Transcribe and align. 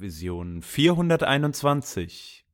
Revision 0.00 0.60
421. 0.62 2.44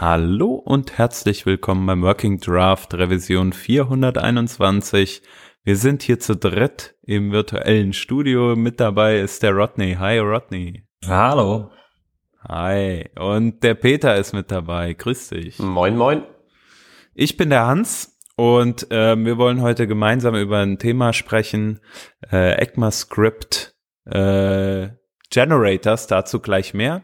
Hallo 0.00 0.54
und 0.54 0.96
herzlich 0.96 1.44
willkommen 1.44 1.84
beim 1.84 2.00
Working 2.00 2.40
Draft 2.40 2.94
Revision 2.94 3.52
421. 3.52 5.20
Wir 5.62 5.76
sind 5.76 6.02
hier 6.02 6.18
zu 6.18 6.36
dritt 6.36 6.94
im 7.02 7.32
virtuellen 7.32 7.92
Studio. 7.92 8.56
Mit 8.56 8.80
dabei 8.80 9.18
ist 9.18 9.42
der 9.42 9.52
Rodney. 9.52 9.96
Hi 9.98 10.18
Rodney. 10.18 10.86
Hallo. 11.06 11.70
Hi. 12.48 13.10
Und 13.18 13.62
der 13.62 13.74
Peter 13.74 14.16
ist 14.16 14.32
mit 14.32 14.50
dabei. 14.50 14.94
Grüß 14.94 15.28
dich. 15.28 15.58
Moin, 15.58 15.98
moin. 15.98 16.22
Ich 17.12 17.36
bin 17.36 17.50
der 17.50 17.66
Hans 17.66 18.18
und 18.36 18.90
äh, 18.90 19.22
wir 19.22 19.36
wollen 19.36 19.60
heute 19.60 19.86
gemeinsam 19.86 20.34
über 20.34 20.60
ein 20.60 20.78
Thema 20.78 21.12
sprechen. 21.12 21.80
Äh, 22.32 22.52
ECMAScript 22.52 23.74
äh, 24.06 24.88
Generators, 25.28 26.06
dazu 26.06 26.40
gleich 26.40 26.72
mehr. 26.72 27.02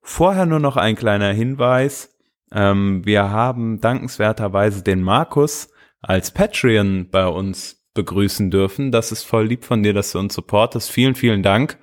Vorher 0.00 0.46
nur 0.46 0.60
noch 0.60 0.78
ein 0.78 0.96
kleiner 0.96 1.30
Hinweis. 1.34 2.14
Ähm, 2.52 3.04
wir 3.04 3.30
haben 3.30 3.80
dankenswerterweise 3.80 4.82
den 4.82 5.02
Markus 5.02 5.70
als 6.00 6.32
Patreon 6.32 7.10
bei 7.10 7.26
uns 7.26 7.84
begrüßen 7.94 8.50
dürfen. 8.50 8.92
Das 8.92 9.12
ist 9.12 9.24
voll 9.24 9.46
lieb 9.46 9.64
von 9.64 9.82
dir, 9.82 9.92
dass 9.92 10.12
du 10.12 10.18
uns 10.18 10.34
supportest. 10.34 10.90
Vielen, 10.90 11.14
vielen 11.14 11.42
Dank. 11.42 11.78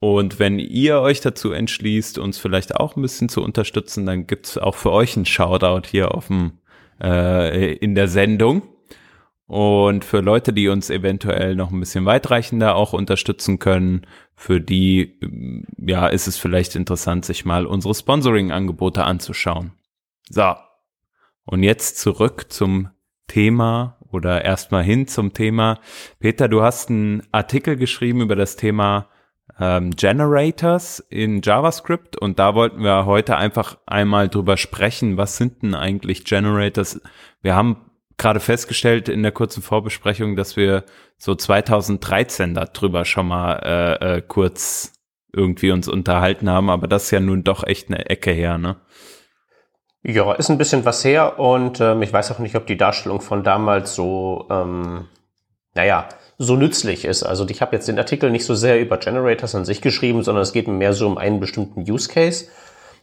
Und 0.00 0.38
wenn 0.38 0.58
ihr 0.58 1.00
euch 1.00 1.20
dazu 1.20 1.52
entschließt, 1.52 2.18
uns 2.18 2.38
vielleicht 2.38 2.76
auch 2.76 2.96
ein 2.96 3.02
bisschen 3.02 3.28
zu 3.28 3.42
unterstützen, 3.42 4.06
dann 4.06 4.26
gibt's 4.26 4.56
auch 4.56 4.74
für 4.74 4.92
euch 4.92 5.16
einen 5.16 5.26
Shoutout 5.26 5.86
hier 5.88 6.14
auf 6.14 6.28
dem, 6.28 6.58
äh, 7.02 7.74
in 7.74 7.94
der 7.94 8.08
Sendung. 8.08 8.62
Und 9.46 10.04
für 10.04 10.20
Leute, 10.20 10.52
die 10.52 10.68
uns 10.68 10.90
eventuell 10.90 11.56
noch 11.56 11.72
ein 11.72 11.80
bisschen 11.80 12.06
weitreichender 12.06 12.76
auch 12.76 12.92
unterstützen 12.92 13.58
können, 13.58 14.06
für 14.36 14.60
die, 14.60 15.18
ja, 15.76 16.06
ist 16.06 16.28
es 16.28 16.38
vielleicht 16.38 16.76
interessant, 16.76 17.24
sich 17.24 17.44
mal 17.44 17.66
unsere 17.66 17.94
Sponsoring-Angebote 17.94 19.04
anzuschauen. 19.04 19.72
So. 20.30 20.54
Und 21.44 21.64
jetzt 21.64 21.98
zurück 21.98 22.46
zum 22.50 22.90
Thema 23.26 23.98
oder 24.10 24.44
erstmal 24.44 24.84
hin 24.84 25.06
zum 25.06 25.34
Thema. 25.34 25.80
Peter, 26.20 26.48
du 26.48 26.62
hast 26.62 26.88
einen 26.88 27.26
Artikel 27.32 27.76
geschrieben 27.76 28.20
über 28.20 28.36
das 28.36 28.56
Thema 28.56 29.08
ähm, 29.58 29.90
Generators 29.90 31.00
in 31.10 31.42
JavaScript 31.42 32.16
und 32.16 32.38
da 32.38 32.54
wollten 32.54 32.82
wir 32.82 33.06
heute 33.06 33.36
einfach 33.36 33.78
einmal 33.86 34.28
drüber 34.28 34.56
sprechen, 34.56 35.16
was 35.16 35.36
sind 35.36 35.62
denn 35.62 35.74
eigentlich 35.74 36.24
Generators? 36.24 37.00
Wir 37.42 37.56
haben 37.56 37.90
gerade 38.16 38.40
festgestellt 38.40 39.08
in 39.08 39.22
der 39.22 39.32
kurzen 39.32 39.62
Vorbesprechung, 39.62 40.36
dass 40.36 40.56
wir 40.56 40.84
so 41.18 41.34
2013 41.34 42.54
darüber 42.54 43.04
schon 43.04 43.26
mal 43.28 43.54
äh, 43.54 44.16
äh, 44.18 44.22
kurz 44.22 44.92
irgendwie 45.32 45.72
uns 45.72 45.88
unterhalten 45.88 46.48
haben, 46.48 46.70
aber 46.70 46.86
das 46.86 47.04
ist 47.04 47.10
ja 47.10 47.20
nun 47.20 47.42
doch 47.42 47.64
echt 47.64 47.88
eine 47.88 48.08
Ecke 48.08 48.30
her, 48.30 48.58
ne? 48.58 48.76
Ja, 50.02 50.32
ist 50.32 50.48
ein 50.48 50.58
bisschen 50.58 50.84
was 50.84 51.04
her 51.04 51.38
und 51.38 51.80
ähm, 51.80 52.02
ich 52.02 52.12
weiß 52.12 52.32
auch 52.32 52.38
nicht, 52.38 52.56
ob 52.56 52.66
die 52.66 52.78
Darstellung 52.78 53.20
von 53.20 53.44
damals 53.44 53.94
so, 53.94 54.46
ähm, 54.50 55.08
naja, 55.74 56.08
so 56.38 56.56
nützlich 56.56 57.04
ist. 57.04 57.22
Also 57.22 57.46
ich 57.48 57.60
habe 57.60 57.76
jetzt 57.76 57.86
den 57.86 57.98
Artikel 57.98 58.30
nicht 58.30 58.46
so 58.46 58.54
sehr 58.54 58.80
über 58.80 58.96
Generators 58.96 59.54
an 59.54 59.66
sich 59.66 59.82
geschrieben, 59.82 60.22
sondern 60.22 60.42
es 60.42 60.52
geht 60.52 60.68
mehr 60.68 60.94
so 60.94 61.06
um 61.06 61.18
einen 61.18 61.38
bestimmten 61.38 61.82
Use 61.82 62.08
Case. 62.08 62.46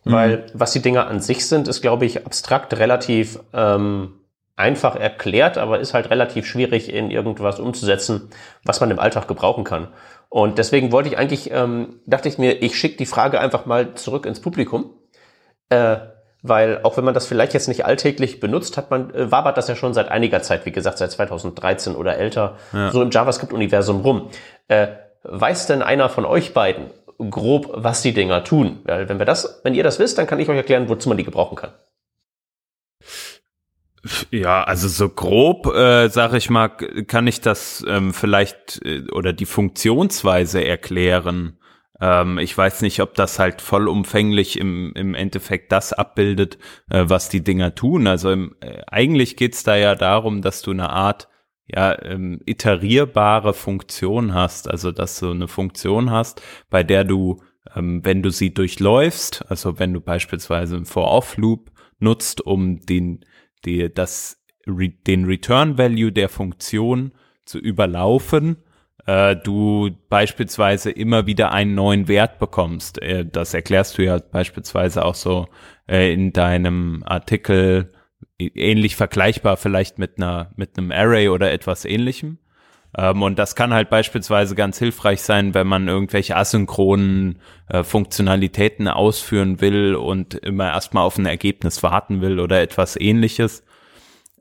Mhm. 0.05 0.11
Weil 0.11 0.45
was 0.55 0.71
die 0.71 0.81
Dinger 0.81 1.07
an 1.07 1.19
sich 1.19 1.45
sind, 1.47 1.67
ist, 1.67 1.81
glaube 1.81 2.05
ich, 2.05 2.25
abstrakt 2.25 2.75
relativ 2.77 3.39
ähm, 3.53 4.15
einfach 4.55 4.95
erklärt, 4.95 5.59
aber 5.59 5.79
ist 5.79 5.93
halt 5.93 6.09
relativ 6.09 6.47
schwierig 6.47 6.91
in 6.91 7.11
irgendwas 7.11 7.59
umzusetzen, 7.59 8.31
was 8.63 8.79
man 8.81 8.89
im 8.89 8.97
Alltag 8.97 9.27
gebrauchen 9.27 9.63
kann. 9.63 9.89
Und 10.29 10.57
deswegen 10.57 10.91
wollte 10.91 11.09
ich 11.09 11.17
eigentlich, 11.17 11.51
ähm, 11.51 11.99
dachte 12.07 12.27
ich 12.27 12.39
mir, 12.39 12.63
ich 12.63 12.75
schicke 12.75 12.97
die 12.97 13.05
Frage 13.05 13.39
einfach 13.39 13.67
mal 13.67 13.93
zurück 13.93 14.25
ins 14.25 14.41
Publikum. 14.41 14.95
Äh, 15.69 15.97
weil 16.43 16.81
auch 16.83 16.97
wenn 16.97 17.03
man 17.03 17.13
das 17.13 17.25
vielleicht 17.25 17.53
jetzt 17.53 17.67
nicht 17.67 17.85
alltäglich 17.85 18.39
benutzt, 18.39 18.77
hat 18.77 18.91
man, 18.91 19.13
äh, 19.13 19.31
wabert 19.31 19.57
das 19.57 19.67
ja 19.67 19.75
schon 19.75 19.93
seit 19.93 20.09
einiger 20.09 20.41
Zeit, 20.41 20.65
wie 20.65 20.71
gesagt, 20.71 20.97
seit 20.97 21.11
2013 21.11 21.95
oder 21.95 22.17
älter, 22.17 22.57
ja. 22.73 22.91
so 22.91 23.01
im 23.01 23.11
JavaScript-Universum 23.11 24.01
rum. 24.01 24.29
Äh, 24.67 24.87
weiß 25.23 25.67
denn 25.67 25.81
einer 25.81 26.09
von 26.09 26.25
euch 26.25 26.53
beiden 26.53 26.91
grob, 27.17 27.69
was 27.73 28.01
die 28.01 28.13
Dinger 28.13 28.43
tun? 28.43 28.79
Weil 28.83 29.09
wenn 29.09 29.19
wir 29.19 29.25
das, 29.25 29.61
wenn 29.63 29.73
ihr 29.73 29.83
das 29.83 29.99
wisst, 29.99 30.17
dann 30.17 30.27
kann 30.27 30.39
ich 30.39 30.49
euch 30.49 30.57
erklären, 30.57 30.89
wozu 30.89 31.09
man 31.09 31.17
die 31.17 31.23
gebrauchen 31.23 31.55
kann. 31.55 31.71
Ja, 34.31 34.63
also 34.63 34.87
so 34.87 35.09
grob, 35.09 35.67
äh, 35.67 36.09
sag 36.09 36.33
ich 36.33 36.49
mal, 36.49 36.69
kann 36.69 37.27
ich 37.27 37.41
das 37.41 37.83
ähm, 37.87 38.13
vielleicht 38.13 38.79
äh, 38.85 39.03
oder 39.11 39.33
die 39.33 39.45
Funktionsweise 39.45 40.63
erklären. 40.63 41.56
Ähm, 41.99 42.37
ich 42.37 42.57
weiß 42.57 42.81
nicht, 42.81 43.01
ob 43.01 43.15
das 43.15 43.39
halt 43.39 43.61
vollumfänglich 43.61 44.59
im, 44.59 44.93
im 44.95 45.15
Endeffekt 45.15 45.71
das 45.71 45.93
abbildet, 45.93 46.57
äh, 46.89 47.05
was 47.07 47.29
die 47.29 47.43
Dinger 47.43 47.75
tun. 47.75 48.07
Also 48.07 48.31
im, 48.31 48.55
äh, 48.61 48.81
eigentlich 48.87 49.35
geht's 49.37 49.63
da 49.63 49.75
ja 49.75 49.95
darum, 49.95 50.41
dass 50.41 50.61
du 50.61 50.71
eine 50.71 50.89
Art 50.89 51.27
ja, 51.67 52.01
ähm, 52.03 52.39
iterierbare 52.45 53.53
Funktion 53.53 54.33
hast. 54.33 54.69
Also 54.69 54.91
dass 54.91 55.19
du 55.19 55.31
eine 55.31 55.47
Funktion 55.47 56.11
hast, 56.11 56.41
bei 56.69 56.83
der 56.83 57.03
du, 57.03 57.41
ähm, 57.75 58.01
wenn 58.03 58.23
du 58.23 58.29
sie 58.29 58.53
durchläufst, 58.53 59.49
also 59.49 59.79
wenn 59.79 59.93
du 59.93 60.01
beispielsweise 60.01 60.75
einen 60.75 60.85
For-Off-Loop 60.85 61.71
nutzt, 61.99 62.41
um 62.41 62.79
den, 62.79 63.25
die, 63.65 63.93
das, 63.93 64.43
den 64.65 65.25
Return 65.25 65.77
Value 65.77 66.11
der 66.11 66.29
Funktion 66.29 67.11
zu 67.45 67.59
überlaufen, 67.59 68.57
äh, 69.07 69.35
du 69.37 69.89
beispielsweise 70.09 70.91
immer 70.91 71.25
wieder 71.25 71.51
einen 71.51 71.73
neuen 71.73 72.07
Wert 72.07 72.39
bekommst. 72.39 73.01
Äh, 73.01 73.25
das 73.25 73.53
erklärst 73.53 73.97
du 73.97 74.03
ja 74.03 74.19
beispielsweise 74.19 75.03
auch 75.03 75.15
so 75.15 75.47
äh, 75.87 76.13
in 76.13 76.33
deinem 76.33 77.03
Artikel 77.05 77.91
ähnlich 78.37 78.95
vergleichbar 78.95 79.57
vielleicht 79.57 79.97
mit 79.97 80.17
einer 80.17 80.51
mit 80.55 80.77
einem 80.77 80.91
Array 80.91 81.29
oder 81.29 81.51
etwas 81.51 81.85
ähnlichem. 81.85 82.37
Ähm, 82.97 83.21
und 83.21 83.39
das 83.39 83.55
kann 83.55 83.73
halt 83.73 83.89
beispielsweise 83.89 84.55
ganz 84.55 84.77
hilfreich 84.77 85.21
sein, 85.21 85.53
wenn 85.53 85.67
man 85.67 85.87
irgendwelche 85.87 86.35
asynchronen 86.35 87.39
äh, 87.69 87.83
Funktionalitäten 87.83 88.87
ausführen 88.89 89.61
will 89.61 89.95
und 89.95 90.33
immer 90.33 90.71
erstmal 90.71 91.03
auf 91.03 91.17
ein 91.17 91.25
Ergebnis 91.25 91.81
warten 91.81 92.21
will 92.21 92.39
oder 92.39 92.61
etwas 92.61 92.99
ähnliches. 92.99 93.63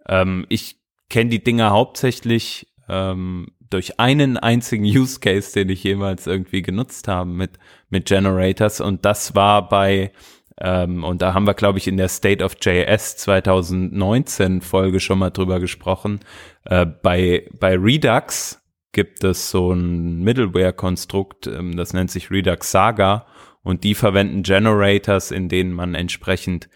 Ähm, 0.09 0.45
ich 0.49 0.77
kenne 1.09 1.31
die 1.31 1.45
Dinge 1.45 1.71
hauptsächlich 1.71 2.67
ähm, 2.89 3.49
durch 3.71 3.99
einen 3.99 4.37
einzigen 4.37 4.85
Use 4.85 5.21
Case, 5.21 5.53
den 5.53 5.69
ich 5.69 5.85
jemals 5.85 6.27
irgendwie 6.27 6.63
genutzt 6.63 7.09
habe 7.09 7.31
mit, 7.31 7.59
mit 7.91 8.07
Generators. 8.07 8.81
Und 8.81 9.05
das 9.05 9.35
war 9.35 9.69
bei, 9.69 10.13
ähm, 10.61 11.05
und 11.05 11.23
da 11.23 11.35
haben 11.35 11.47
wir, 11.47 11.55
glaube 11.55 11.79
ich, 11.79 11.87
in 11.87 11.97
der 11.97 12.09
State 12.09 12.45
of 12.45 12.57
JS 12.61 13.17
2019 13.17 14.61
Folge 14.61 15.01
schon 15.01 15.19
mal 15.19 15.31
drüber 15.31 15.61
gesprochen. 15.61 16.21
Äh, 16.65 16.87
bei, 16.87 17.49
bei 17.59 17.77
Redux 17.77 18.63
gibt 18.93 19.25
es 19.25 19.51
so 19.51 19.73
ein 19.73 20.23
Middleware-Konstrukt, 20.23 21.47
ähm, 21.49 21.77
das 21.77 21.93
nennt 21.93 22.11
sich 22.11 22.31
Redux 22.31 22.71
Saga. 22.71 23.27
Und 23.63 23.83
die 23.83 23.95
verwenden 23.95 24.45
Generators, 24.45 25.33
in 25.33 25.49
denen 25.49 25.73
man 25.73 25.97
entsprechend 25.97 26.69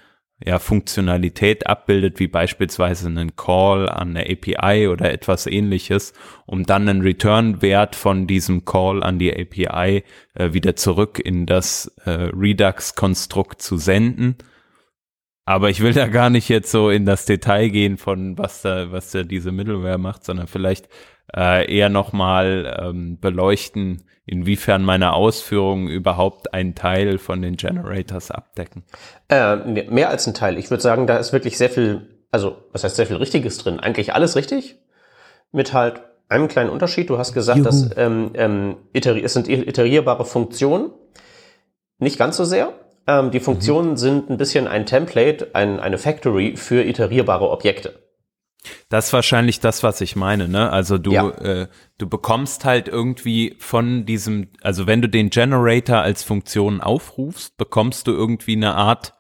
ja, 0.45 0.59
Funktionalität 0.59 1.67
abbildet, 1.67 2.19
wie 2.19 2.29
beispielsweise 2.29 3.09
einen 3.09 3.37
Call 3.37 3.89
an 3.89 4.17
eine 4.17 4.31
API 4.31 4.89
oder 4.89 5.13
etwas 5.13 5.47
ähnliches, 5.47 6.15
um 6.47 6.65
dann 6.65 6.89
einen 6.89 7.03
Return-Wert 7.03 7.95
von 7.95 8.27
diesem 8.27 8.65
Call 8.65 9.03
an 9.03 9.19
die 9.19 9.33
API 9.33 10.03
äh, 10.35 10.53
wieder 10.53 10.77
zurück 10.77 11.19
in 11.19 11.45
das 11.45 11.95
äh, 12.05 12.31
Redux-Konstrukt 12.33 13.61
zu 13.61 13.77
senden. 13.77 14.37
Aber 15.45 15.69
ich 15.69 15.81
will 15.81 15.93
da 15.93 16.07
gar 16.07 16.31
nicht 16.31 16.49
jetzt 16.49 16.71
so 16.71 16.91
in 16.91 17.05
das 17.05 17.27
Detail 17.27 17.69
gehen 17.69 17.99
von 17.99 18.39
was 18.39 18.63
da, 18.63 18.93
was 18.93 19.11
da 19.11 19.25
diese 19.25 19.53
Middleware 19.53 19.99
macht, 19.99 20.25
sondern 20.25 20.47
vielleicht 20.47 20.89
äh, 21.37 21.71
eher 21.71 21.89
nochmal 21.89 22.79
ähm, 22.81 23.19
beleuchten, 23.21 24.05
inwiefern 24.31 24.85
meine 24.85 25.13
Ausführungen 25.15 25.89
überhaupt 25.89 26.55
einen 26.55 26.77
Teil 26.77 27.19
von 27.19 27.43
den 27.43 27.57
Generators 27.57 28.31
abdecken. 28.31 28.85
Äh, 29.29 29.57
mehr 29.91 30.09
als 30.09 30.27
ein 30.29 30.35
Teil. 30.35 30.57
Ich 30.57 30.71
würde 30.71 30.83
sagen, 30.83 31.09
da 31.09 31.17
ist 31.17 31.33
wirklich 31.33 31.59
sehr 31.59 31.69
viel, 31.69 32.07
also 32.31 32.57
was 32.71 32.85
heißt 32.85 32.95
sehr 32.95 33.07
viel 33.07 33.17
Richtiges 33.17 33.59
drin? 33.59 33.81
Eigentlich 33.81 34.15
alles 34.15 34.37
richtig, 34.37 34.77
mit 35.51 35.73
halt 35.73 36.03
einem 36.29 36.47
kleinen 36.47 36.71
Unterschied. 36.71 37.11
Du 37.11 37.19
hast 37.19 37.33
gesagt, 37.33 37.59
Juhu. 37.59 37.67
dass 37.67 37.91
ähm, 37.97 38.31
ähm, 38.35 38.77
es 38.93 39.35
sind 39.35 39.49
iterierbare 39.49 40.25
Funktionen. 40.25 40.91
Nicht 41.99 42.17
ganz 42.17 42.37
so 42.37 42.45
sehr. 42.45 42.73
Ähm, 43.09 43.33
die 43.33 43.41
Funktionen 43.41 43.91
mhm. 43.91 43.97
sind 43.97 44.31
ein 44.31 44.37
bisschen 44.37 44.69
ein 44.69 44.87
Template, 44.87 45.49
ein, 45.55 45.81
eine 45.81 45.99
Factory 45.99 46.57
für 46.57 46.85
iterierbare 46.85 47.51
Objekte. 47.51 47.99
Das 48.89 49.07
ist 49.07 49.13
wahrscheinlich 49.13 49.61
das, 49.61 49.83
was 49.83 50.01
ich 50.01 50.17
meine, 50.17 50.49
ne? 50.49 50.71
Also 50.71 50.99
du, 50.99 51.13
Ja. 51.13 51.29
äh, 51.31 51.69
du 51.99 52.09
bekommst 52.09 52.65
halt 52.65 52.89
irgendwie 52.89 53.57
von 53.59 54.05
diesem, 54.05 54.49
also 54.63 54.87
wenn 54.87 55.01
du 55.01 55.09
den 55.09 55.31
Generator 55.31 55.99
als 55.99 56.23
Funktion 56.23 56.81
aufrufst, 56.81 57.57
bekommst 57.57 58.07
du 58.07 58.13
irgendwie 58.13 58.57
eine 58.57 58.75
Art, 58.75 59.15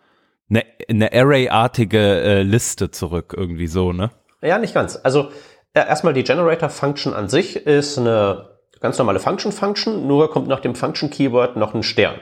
eine, 0.51 0.65
eine 0.89 1.13
Array-artige 1.13 2.21
äh, 2.21 2.43
Liste 2.43 2.91
zurück, 2.91 3.35
irgendwie 3.37 3.67
so, 3.67 3.93
ne? 3.93 4.11
Ja, 4.43 4.59
nicht 4.59 4.75
ganz. 4.75 4.99
Also 5.03 5.31
äh, 5.73 5.81
erstmal 5.87 6.13
die 6.15 6.25
Generator-Function 6.25 7.15
an 7.15 7.29
sich 7.29 7.57
ist 7.57 7.99
eine 7.99 8.49
ganz 8.81 8.99
normale 8.99 9.21
Function-Function, 9.21 10.07
nur 10.07 10.31
kommt 10.31 10.49
nach 10.49 10.61
dem 10.61 10.75
Function-Keyword 10.75 11.57
noch 11.57 11.75
ein 11.75 11.83
Stern. 11.83 12.17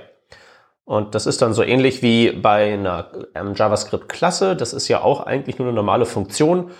Und 0.84 1.14
das 1.14 1.26
ist 1.26 1.42
dann 1.42 1.52
so 1.52 1.62
ähnlich 1.62 2.00
wie 2.02 2.32
bei 2.32 2.72
einer 2.72 3.10
ähm, 3.34 3.52
JavaScript-Klasse. 3.54 4.56
Das 4.56 4.72
ist 4.72 4.88
ja 4.88 5.02
auch 5.02 5.20
eigentlich 5.26 5.58
nur 5.58 5.68
eine 5.68 5.74
normale 5.76 6.06
Funktion, 6.06 6.70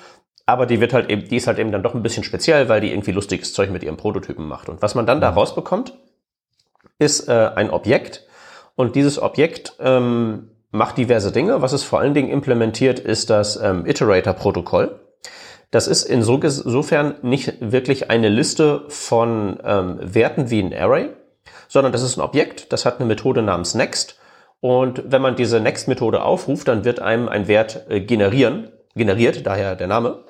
aber 0.48 0.64
die 0.64 0.80
wird 0.80 0.94
halt 0.94 1.10
eben, 1.10 1.28
die 1.28 1.36
ist 1.36 1.46
halt 1.46 1.58
eben 1.58 1.72
dann 1.72 1.82
doch 1.82 1.94
ein 1.94 2.02
bisschen 2.02 2.24
speziell, 2.24 2.70
weil 2.70 2.80
die 2.80 2.90
irgendwie 2.90 3.12
lustiges 3.12 3.52
Zeug 3.52 3.70
mit 3.70 3.82
ihrem 3.82 3.98
Prototypen 3.98 4.48
macht. 4.48 4.70
Und 4.70 4.80
was 4.80 4.94
man 4.94 5.04
dann 5.04 5.20
da 5.20 5.28
rausbekommt, 5.28 5.92
ist 6.98 7.28
äh, 7.28 7.50
ein 7.54 7.68
Objekt. 7.70 8.26
Und 8.74 8.96
dieses 8.96 9.20
Objekt 9.20 9.74
ähm, 9.78 10.52
macht 10.70 10.96
diverse 10.96 11.32
Dinge. 11.32 11.60
Was 11.60 11.74
es 11.74 11.84
vor 11.84 12.00
allen 12.00 12.14
Dingen 12.14 12.30
implementiert, 12.30 12.98
ist 12.98 13.28
das 13.28 13.60
ähm, 13.62 13.84
Iterator-Protokoll. 13.84 14.98
Das 15.70 15.86
ist 15.86 16.08
inso- 16.08 16.42
insofern 16.42 17.16
nicht 17.20 17.56
wirklich 17.60 18.08
eine 18.08 18.30
Liste 18.30 18.84
von 18.88 19.58
ähm, 19.62 19.98
Werten 20.00 20.48
wie 20.48 20.60
ein 20.60 20.72
Array, 20.72 21.10
sondern 21.68 21.92
das 21.92 22.00
ist 22.00 22.16
ein 22.16 22.22
Objekt, 22.22 22.72
das 22.72 22.86
hat 22.86 23.00
eine 23.00 23.06
Methode 23.06 23.42
namens 23.42 23.74
Next. 23.74 24.18
Und 24.60 25.02
wenn 25.12 25.20
man 25.20 25.36
diese 25.36 25.60
Next-Methode 25.60 26.22
aufruft, 26.22 26.68
dann 26.68 26.86
wird 26.86 27.00
einem 27.00 27.28
ein 27.28 27.48
Wert 27.48 27.84
äh, 27.90 28.00
generieren, 28.00 28.72
generiert, 28.94 29.46
daher 29.46 29.76
der 29.76 29.88
Name. 29.88 30.24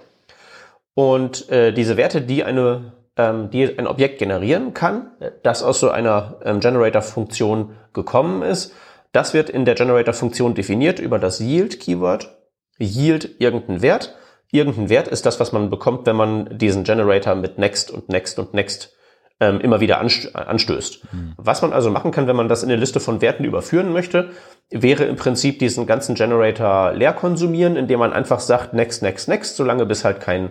Und 0.99 1.49
äh, 1.49 1.73
diese 1.73 1.97
Werte, 1.97 2.23
die 2.23 2.43
eine 2.43 2.93
ähm, 3.17 3.51
die 3.51 3.79
ein 3.79 3.87
Objekt 3.87 4.19
generieren 4.19 4.75
kann, 4.75 5.13
das 5.45 5.63
aus 5.63 5.79
so 5.79 5.91
einer 5.91 6.41
ähm, 6.45 6.59
Generator-Funktion 6.59 7.77
gekommen 7.93 8.43
ist, 8.43 8.75
das 9.13 9.33
wird 9.33 9.49
in 9.49 9.65
der 9.65 9.77
Generator-Funktion 9.77 10.57
definiert 10.57 10.99
über 10.99 11.21
das 11.21 11.39
Yield-Keyword. 11.39 12.37
Yield 12.81 13.37
irgendein 13.39 13.81
Wert. 13.81 14.17
Irgendein 14.51 14.89
Wert 14.89 15.07
ist 15.07 15.25
das, 15.25 15.39
was 15.39 15.53
man 15.53 15.71
bekommt, 15.71 16.05
wenn 16.05 16.17
man 16.17 16.59
diesen 16.59 16.83
Generator 16.83 17.37
mit 17.37 17.59
Next 17.59 17.93
und 17.93 18.09
Next 18.09 18.41
und 18.41 18.53
Next 18.53 18.93
ähm, 19.39 19.61
immer 19.61 19.79
wieder 19.79 20.01
anst 20.01 20.35
anstößt. 20.35 21.07
Was 21.37 21.63
man 21.63 21.73
also 21.73 21.91
machen 21.91 22.11
kann, 22.11 22.27
wenn 22.27 22.35
man 22.35 22.49
das 22.49 22.65
in 22.65 22.71
eine 22.71 22.81
Liste 22.81 22.99
von 22.99 23.21
Werten 23.21 23.45
überführen 23.45 23.93
möchte, 23.93 24.31
wäre 24.69 25.05
im 25.05 25.15
Prinzip 25.15 25.61
diesen 25.61 25.87
ganzen 25.87 26.17
Generator 26.17 26.93
leer 26.93 27.13
konsumieren, 27.13 27.77
indem 27.77 28.01
man 28.01 28.13
einfach 28.13 28.41
sagt 28.41 28.75
Next, 28.75 29.01
Next, 29.05 29.29
Next, 29.29 29.55
solange 29.55 29.87
bis 29.87 30.05
halt 30.05 30.21
kein 30.21 30.51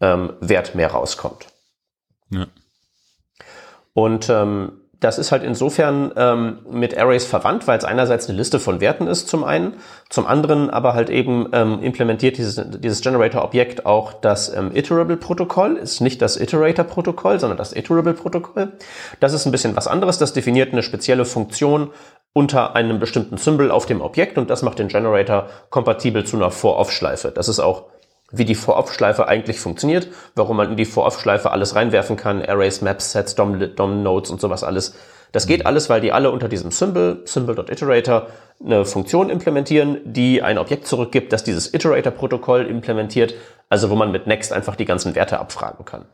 ähm, 0.00 0.32
Wert 0.40 0.74
mehr 0.74 0.90
rauskommt. 0.90 1.46
Ja. 2.30 2.46
Und 3.92 4.28
ähm, 4.28 4.72
das 5.04 5.18
ist 5.18 5.32
halt 5.32 5.42
insofern 5.42 6.12
ähm, 6.16 6.60
mit 6.70 6.96
Arrays 6.96 7.26
verwandt, 7.26 7.68
weil 7.68 7.76
es 7.76 7.84
einerseits 7.84 8.26
eine 8.26 8.38
Liste 8.38 8.58
von 8.58 8.80
Werten 8.80 9.06
ist 9.06 9.28
zum 9.28 9.44
einen, 9.44 9.74
zum 10.08 10.26
anderen 10.26 10.70
aber 10.70 10.94
halt 10.94 11.10
eben 11.10 11.48
ähm, 11.52 11.82
implementiert 11.82 12.38
dieses, 12.38 12.60
dieses 12.80 13.02
Generator-Objekt 13.02 13.84
auch 13.84 14.14
das 14.14 14.52
ähm, 14.54 14.70
Iterable-Protokoll, 14.74 15.76
ist 15.76 16.00
nicht 16.00 16.22
das 16.22 16.38
Iterator-Protokoll, 16.38 17.38
sondern 17.38 17.58
das 17.58 17.74
Iterable-Protokoll. 17.74 18.72
Das 19.20 19.34
ist 19.34 19.44
ein 19.44 19.52
bisschen 19.52 19.76
was 19.76 19.88
anderes, 19.88 20.16
das 20.16 20.32
definiert 20.32 20.72
eine 20.72 20.82
spezielle 20.82 21.26
Funktion 21.26 21.90
unter 22.32 22.74
einem 22.74 22.98
bestimmten 22.98 23.36
Symbol 23.36 23.70
auf 23.70 23.84
dem 23.84 24.00
Objekt 24.00 24.38
und 24.38 24.48
das 24.48 24.62
macht 24.62 24.78
den 24.78 24.88
Generator 24.88 25.48
kompatibel 25.68 26.24
zu 26.24 26.36
einer 26.36 26.50
For-Off-Schleife. 26.50 27.30
Das 27.30 27.48
ist 27.48 27.60
auch 27.60 27.84
wie 28.36 28.44
die 28.44 28.54
For-Off-Schleife 28.54 29.28
eigentlich 29.28 29.60
funktioniert, 29.60 30.08
warum 30.34 30.56
man 30.56 30.70
in 30.70 30.76
die 30.76 30.84
For-Off-Schleife 30.84 31.50
alles 31.50 31.74
reinwerfen 31.74 32.16
kann, 32.16 32.44
Arrays, 32.44 32.80
Maps, 32.80 33.12
Sets, 33.12 33.34
DOM, 33.34 33.74
DOM 33.76 34.02
Nodes 34.02 34.30
und 34.30 34.40
sowas 34.40 34.64
alles. 34.64 34.94
Das 35.32 35.46
geht 35.46 35.66
alles, 35.66 35.90
weil 35.90 36.00
die 36.00 36.12
alle 36.12 36.30
unter 36.30 36.48
diesem 36.48 36.70
Symbol, 36.70 37.22
Symbol.iterator, 37.24 38.28
eine 38.64 38.84
Funktion 38.84 39.30
implementieren, 39.30 39.98
die 40.04 40.42
ein 40.42 40.58
Objekt 40.58 40.86
zurückgibt, 40.86 41.32
das 41.32 41.42
dieses 41.42 41.74
Iterator-Protokoll 41.74 42.66
implementiert, 42.66 43.34
also 43.68 43.90
wo 43.90 43.96
man 43.96 44.12
mit 44.12 44.28
Next 44.28 44.52
einfach 44.52 44.76
die 44.76 44.84
ganzen 44.84 45.14
Werte 45.16 45.40
abfragen 45.40 45.84
kann. 45.84 46.04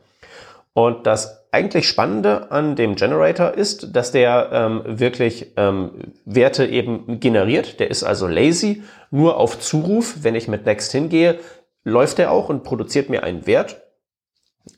Und 0.73 1.05
das 1.05 1.45
eigentlich 1.51 1.87
Spannende 1.87 2.49
an 2.49 2.75
dem 2.75 2.95
Generator 2.95 3.51
ist, 3.51 3.93
dass 3.95 4.11
der 4.11 4.49
ähm, 4.53 4.81
wirklich 4.85 5.51
ähm, 5.57 6.13
Werte 6.25 6.65
eben 6.65 7.19
generiert. 7.19 7.79
Der 7.81 7.91
ist 7.91 8.03
also 8.03 8.25
lazy, 8.25 8.81
nur 9.11 9.37
auf 9.37 9.59
Zuruf. 9.59 10.23
Wenn 10.23 10.33
ich 10.33 10.47
mit 10.47 10.65
Next 10.65 10.93
hingehe, 10.93 11.39
läuft 11.83 12.19
er 12.19 12.31
auch 12.31 12.49
und 12.49 12.63
produziert 12.63 13.09
mir 13.09 13.23
einen 13.23 13.47
Wert. 13.47 13.81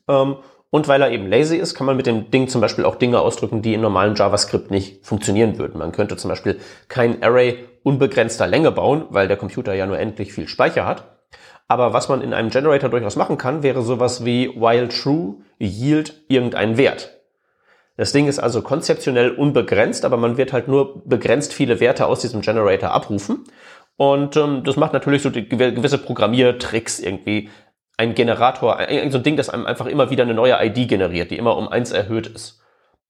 Ähm, 0.07 0.37
und 0.69 0.87
weil 0.87 1.03
er 1.03 1.11
eben 1.11 1.27
lazy 1.27 1.57
ist, 1.57 1.75
kann 1.75 1.85
man 1.85 1.97
mit 1.97 2.07
dem 2.07 2.31
Ding 2.31 2.47
zum 2.47 2.59
Beispiel 2.59 2.85
auch 2.85 2.95
Dinge 2.95 3.19
ausdrücken, 3.19 3.61
die 3.61 3.75
in 3.75 3.81
normalen 3.81 4.15
JavaScript 4.15 4.71
nicht 4.71 5.05
funktionieren 5.05 5.59
würden. 5.59 5.77
Man 5.77 5.91
könnte 5.91 6.17
zum 6.17 6.29
Beispiel 6.29 6.59
kein 6.87 7.21
Array 7.21 7.65
unbegrenzter 7.83 8.47
Länge 8.47 8.71
bauen, 8.71 9.05
weil 9.09 9.27
der 9.27 9.37
Computer 9.37 9.73
ja 9.73 9.85
nur 9.85 9.99
endlich 9.99 10.33
viel 10.33 10.47
Speicher 10.47 10.85
hat. 10.85 11.13
Aber 11.67 11.93
was 11.93 12.09
man 12.09 12.21
in 12.21 12.33
einem 12.33 12.49
Generator 12.49 12.89
durchaus 12.89 13.15
machen 13.15 13.37
kann, 13.37 13.61
wäre 13.61 13.83
sowas 13.83 14.25
wie 14.25 14.49
while 14.49 14.89
true 14.89 15.35
yield 15.59 16.23
irgendeinen 16.27 16.77
Wert. 16.77 17.19
Das 17.95 18.11
Ding 18.11 18.27
ist 18.27 18.39
also 18.39 18.63
konzeptionell 18.63 19.29
unbegrenzt, 19.29 20.03
aber 20.03 20.17
man 20.17 20.37
wird 20.37 20.51
halt 20.51 20.67
nur 20.67 21.03
begrenzt 21.05 21.53
viele 21.53 21.79
Werte 21.79 22.07
aus 22.07 22.21
diesem 22.21 22.41
Generator 22.41 22.89
abrufen. 22.89 23.43
Und 23.95 24.35
ähm, 24.37 24.63
das 24.63 24.75
macht 24.75 24.93
natürlich 24.93 25.21
so 25.21 25.31
gewisse 25.31 25.97
Programmiertricks 25.97 26.99
irgendwie. 26.99 27.49
Ein 27.95 28.15
Generator, 28.15 28.77
ein, 28.77 29.11
so 29.11 29.19
ein 29.19 29.23
Ding, 29.23 29.37
das 29.37 29.49
einem 29.49 29.67
einfach 29.67 29.85
immer 29.85 30.09
wieder 30.09 30.23
eine 30.23 30.33
neue 30.33 30.57
ID 30.59 30.89
generiert, 30.89 31.29
die 31.29 31.37
immer 31.37 31.55
um 31.57 31.67
eins 31.69 31.91
erhöht 31.91 32.27
ist. 32.27 32.59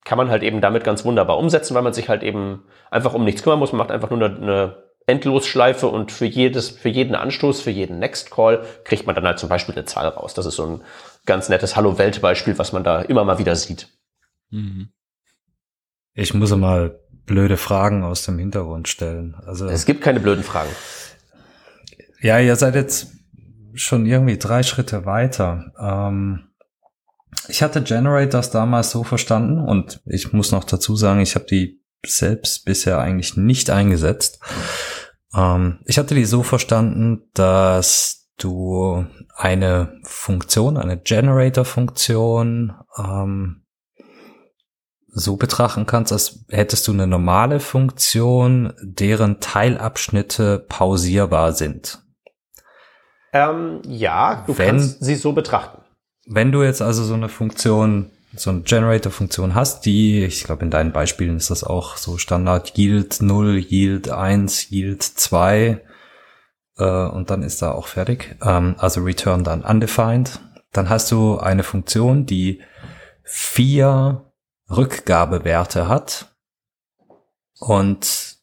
Kann 0.04 0.18
man 0.18 0.30
halt 0.30 0.44
eben 0.44 0.60
damit 0.60 0.84
ganz 0.84 1.06
wunderbar 1.06 1.38
umsetzen, 1.38 1.74
weil 1.74 1.84
man 1.84 1.94
sich 1.94 2.10
halt 2.10 2.22
eben 2.22 2.66
einfach 2.92 3.14
um 3.14 3.24
nichts 3.24 3.44
kümmern 3.44 3.60
muss. 3.60 3.72
Man 3.72 3.80
macht 3.80 3.92
einfach 3.92 4.10
nur 4.10 4.22
eine, 4.22 4.36
eine 4.36 4.84
Endlosschleife 5.06 5.88
und 5.88 6.12
für 6.12 6.26
jedes, 6.26 6.70
für 6.70 6.90
jeden 6.90 7.16
Anstoß, 7.16 7.62
für 7.62 7.72
jeden 7.72 8.00
Next 8.00 8.32
Call 8.32 8.66
kriegt 8.84 9.06
man 9.06 9.16
dann 9.16 9.26
halt 9.26 9.40
zum 9.40 9.50
Beispiel 9.50 9.76
eine 9.76 9.86
Zahl 9.86 10.08
raus. 10.08 10.34
Das 10.34 10.46
ist 10.46 10.56
so 10.56 10.66
ein 10.66 10.82
ganz 11.26 11.48
nettes 11.48 11.76
Hallo-Welt-Beispiel, 11.78 12.58
was 12.58 12.74
man 12.74 12.84
da 12.84 13.02
immer 13.02 13.24
mal 13.24 13.40
wieder 13.40 13.56
sieht. 13.56 13.88
Mhm. 14.50 14.90
Ich 16.14 16.34
muss 16.34 16.56
mal 16.56 17.00
blöde 17.26 17.58
Fragen 17.58 18.04
aus 18.04 18.24
dem 18.24 18.38
Hintergrund 18.38 18.88
stellen. 18.88 19.36
Also 19.46 19.68
Es 19.68 19.86
gibt 19.86 20.02
keine 20.02 20.20
blöden 20.20 20.44
Fragen. 20.44 20.70
ja, 22.22 22.40
ihr 22.40 22.56
seid 22.56 22.76
jetzt 22.76 23.08
schon 23.74 24.06
irgendwie 24.06 24.38
drei 24.38 24.64
Schritte 24.64 25.06
weiter. 25.06 25.72
Ähm, 25.80 26.50
ich 27.48 27.64
hatte 27.64 27.82
Generators 27.82 28.52
damals 28.52 28.92
so 28.92 29.04
verstanden 29.04 29.60
und 29.60 30.02
ich 30.06 30.34
muss 30.34 30.52
noch 30.52 30.64
dazu 30.64 30.96
sagen, 30.96 31.20
ich 31.22 31.36
habe 31.36 31.46
die 31.46 31.82
selbst 32.06 32.66
bisher 32.66 33.00
eigentlich 33.00 33.38
nicht 33.38 33.70
eingesetzt. 33.70 34.40
Ähm, 35.34 35.80
ich 35.86 35.98
hatte 35.98 36.16
die 36.16 36.26
so 36.26 36.44
verstanden, 36.44 37.24
dass 37.34 38.30
du 38.38 39.06
eine 39.36 40.00
Funktion, 40.04 40.78
eine 40.78 40.98
Generator-Funktion 40.98 42.74
ähm, 42.98 43.63
so 45.16 45.36
betrachten 45.38 45.86
kannst, 45.86 46.12
als 46.12 46.46
hättest 46.50 46.88
du 46.88 46.92
eine 46.92 47.06
normale 47.08 47.60
Funktion, 47.60 48.74
deren 48.82 49.40
Teilabschnitte 49.40 50.60
pausierbar 50.68 51.54
sind. 51.54 52.00
Ähm, 53.32 53.82
ja, 53.88 54.44
du 54.48 54.58
Wenn- 54.58 54.68
kannst 54.68 55.04
sie 55.04 55.16
so 55.16 55.34
betrachten. 55.34 55.82
Wenn 56.26 56.52
du 56.52 56.64
jetzt 56.64 56.82
also 56.82 57.04
so 57.04 57.14
eine 57.16 57.30
Funktion, 57.30 58.10
so 58.36 58.50
eine 58.50 58.62
Generator-Funktion 58.62 59.56
hast, 59.56 59.86
die, 59.86 60.24
ich 60.24 60.44
glaube 60.46 60.64
in 60.64 60.72
deinen 60.72 60.92
Beispielen 60.94 61.38
ist 61.38 61.50
das 61.52 61.64
auch 61.64 61.98
so 61.98 62.18
Standard 62.18 62.78
Yield 62.78 63.22
0, 63.22 63.58
Yield 63.60 64.10
1, 64.10 64.72
Yield 64.72 65.04
2 65.04 65.82
äh, 66.78 66.84
und 67.08 67.30
dann 67.30 67.44
ist 67.44 67.62
da 67.62 67.72
auch 67.72 67.88
fertig. 67.88 68.36
Ähm, 68.44 68.76
also 68.78 69.02
Return 69.02 69.44
dann 69.44 69.62
undefined. 69.64 70.40
Dann 70.72 70.90
hast 70.90 71.12
du 71.12 71.38
eine 71.38 71.64
Funktion, 71.64 72.26
die 72.26 72.62
vier 73.24 74.24
Rückgabewerte 74.78 75.88
hat 75.88 76.34
und 77.60 78.38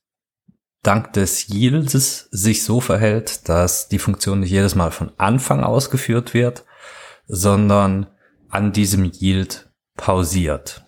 dank 0.82 1.12
des 1.12 1.48
Yields 1.48 2.28
sich 2.30 2.64
so 2.64 2.80
verhält, 2.80 3.48
dass 3.48 3.88
die 3.88 3.98
Funktion 3.98 4.40
nicht 4.40 4.50
jedes 4.50 4.74
Mal 4.74 4.90
von 4.90 5.12
Anfang 5.18 5.62
ausgeführt 5.62 6.32
wird, 6.32 6.64
sondern 7.26 8.06
an 8.48 8.72
diesem 8.72 9.04
Yield 9.04 9.70
pausiert. 9.96 10.82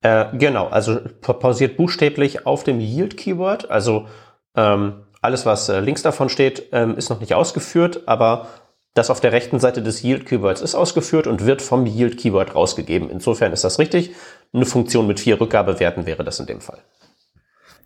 Äh, 0.00 0.36
genau, 0.36 0.68
also 0.68 1.00
pa- 1.20 1.34
pausiert 1.34 1.76
buchstäblich 1.76 2.46
auf 2.46 2.64
dem 2.64 2.80
Yield-Keyword. 2.80 3.70
Also 3.70 4.08
ähm, 4.54 5.06
alles, 5.20 5.44
was 5.44 5.68
äh, 5.68 5.80
links 5.80 6.02
davon 6.02 6.28
steht, 6.28 6.68
ähm, 6.72 6.96
ist 6.96 7.10
noch 7.10 7.20
nicht 7.20 7.34
ausgeführt, 7.34 8.04
aber 8.06 8.48
das 8.96 9.10
auf 9.10 9.20
der 9.20 9.32
rechten 9.32 9.60
Seite 9.60 9.82
des 9.82 10.02
Yield-Keywords 10.02 10.62
ist 10.62 10.74
ausgeführt 10.74 11.26
und 11.26 11.44
wird 11.44 11.60
vom 11.60 11.84
Yield-Keyword 11.84 12.54
rausgegeben. 12.54 13.10
Insofern 13.10 13.52
ist 13.52 13.62
das 13.62 13.78
richtig. 13.78 14.14
Eine 14.54 14.64
Funktion 14.64 15.06
mit 15.06 15.20
vier 15.20 15.38
Rückgabewerten 15.38 16.06
wäre 16.06 16.24
das 16.24 16.40
in 16.40 16.46
dem 16.46 16.62
Fall. 16.62 16.78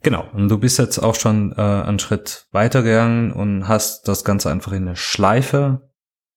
Genau. 0.02 0.24
Und 0.32 0.48
du 0.48 0.58
bist 0.58 0.78
jetzt 0.78 0.98
auch 0.98 1.16
schon 1.16 1.52
äh, 1.52 1.60
einen 1.60 1.98
Schritt 1.98 2.46
weitergegangen 2.52 3.32
und 3.32 3.66
hast 3.66 4.06
das 4.06 4.24
Ganze 4.24 4.50
einfach 4.50 4.70
in 4.70 4.86
eine 4.86 4.96
Schleife 4.96 5.90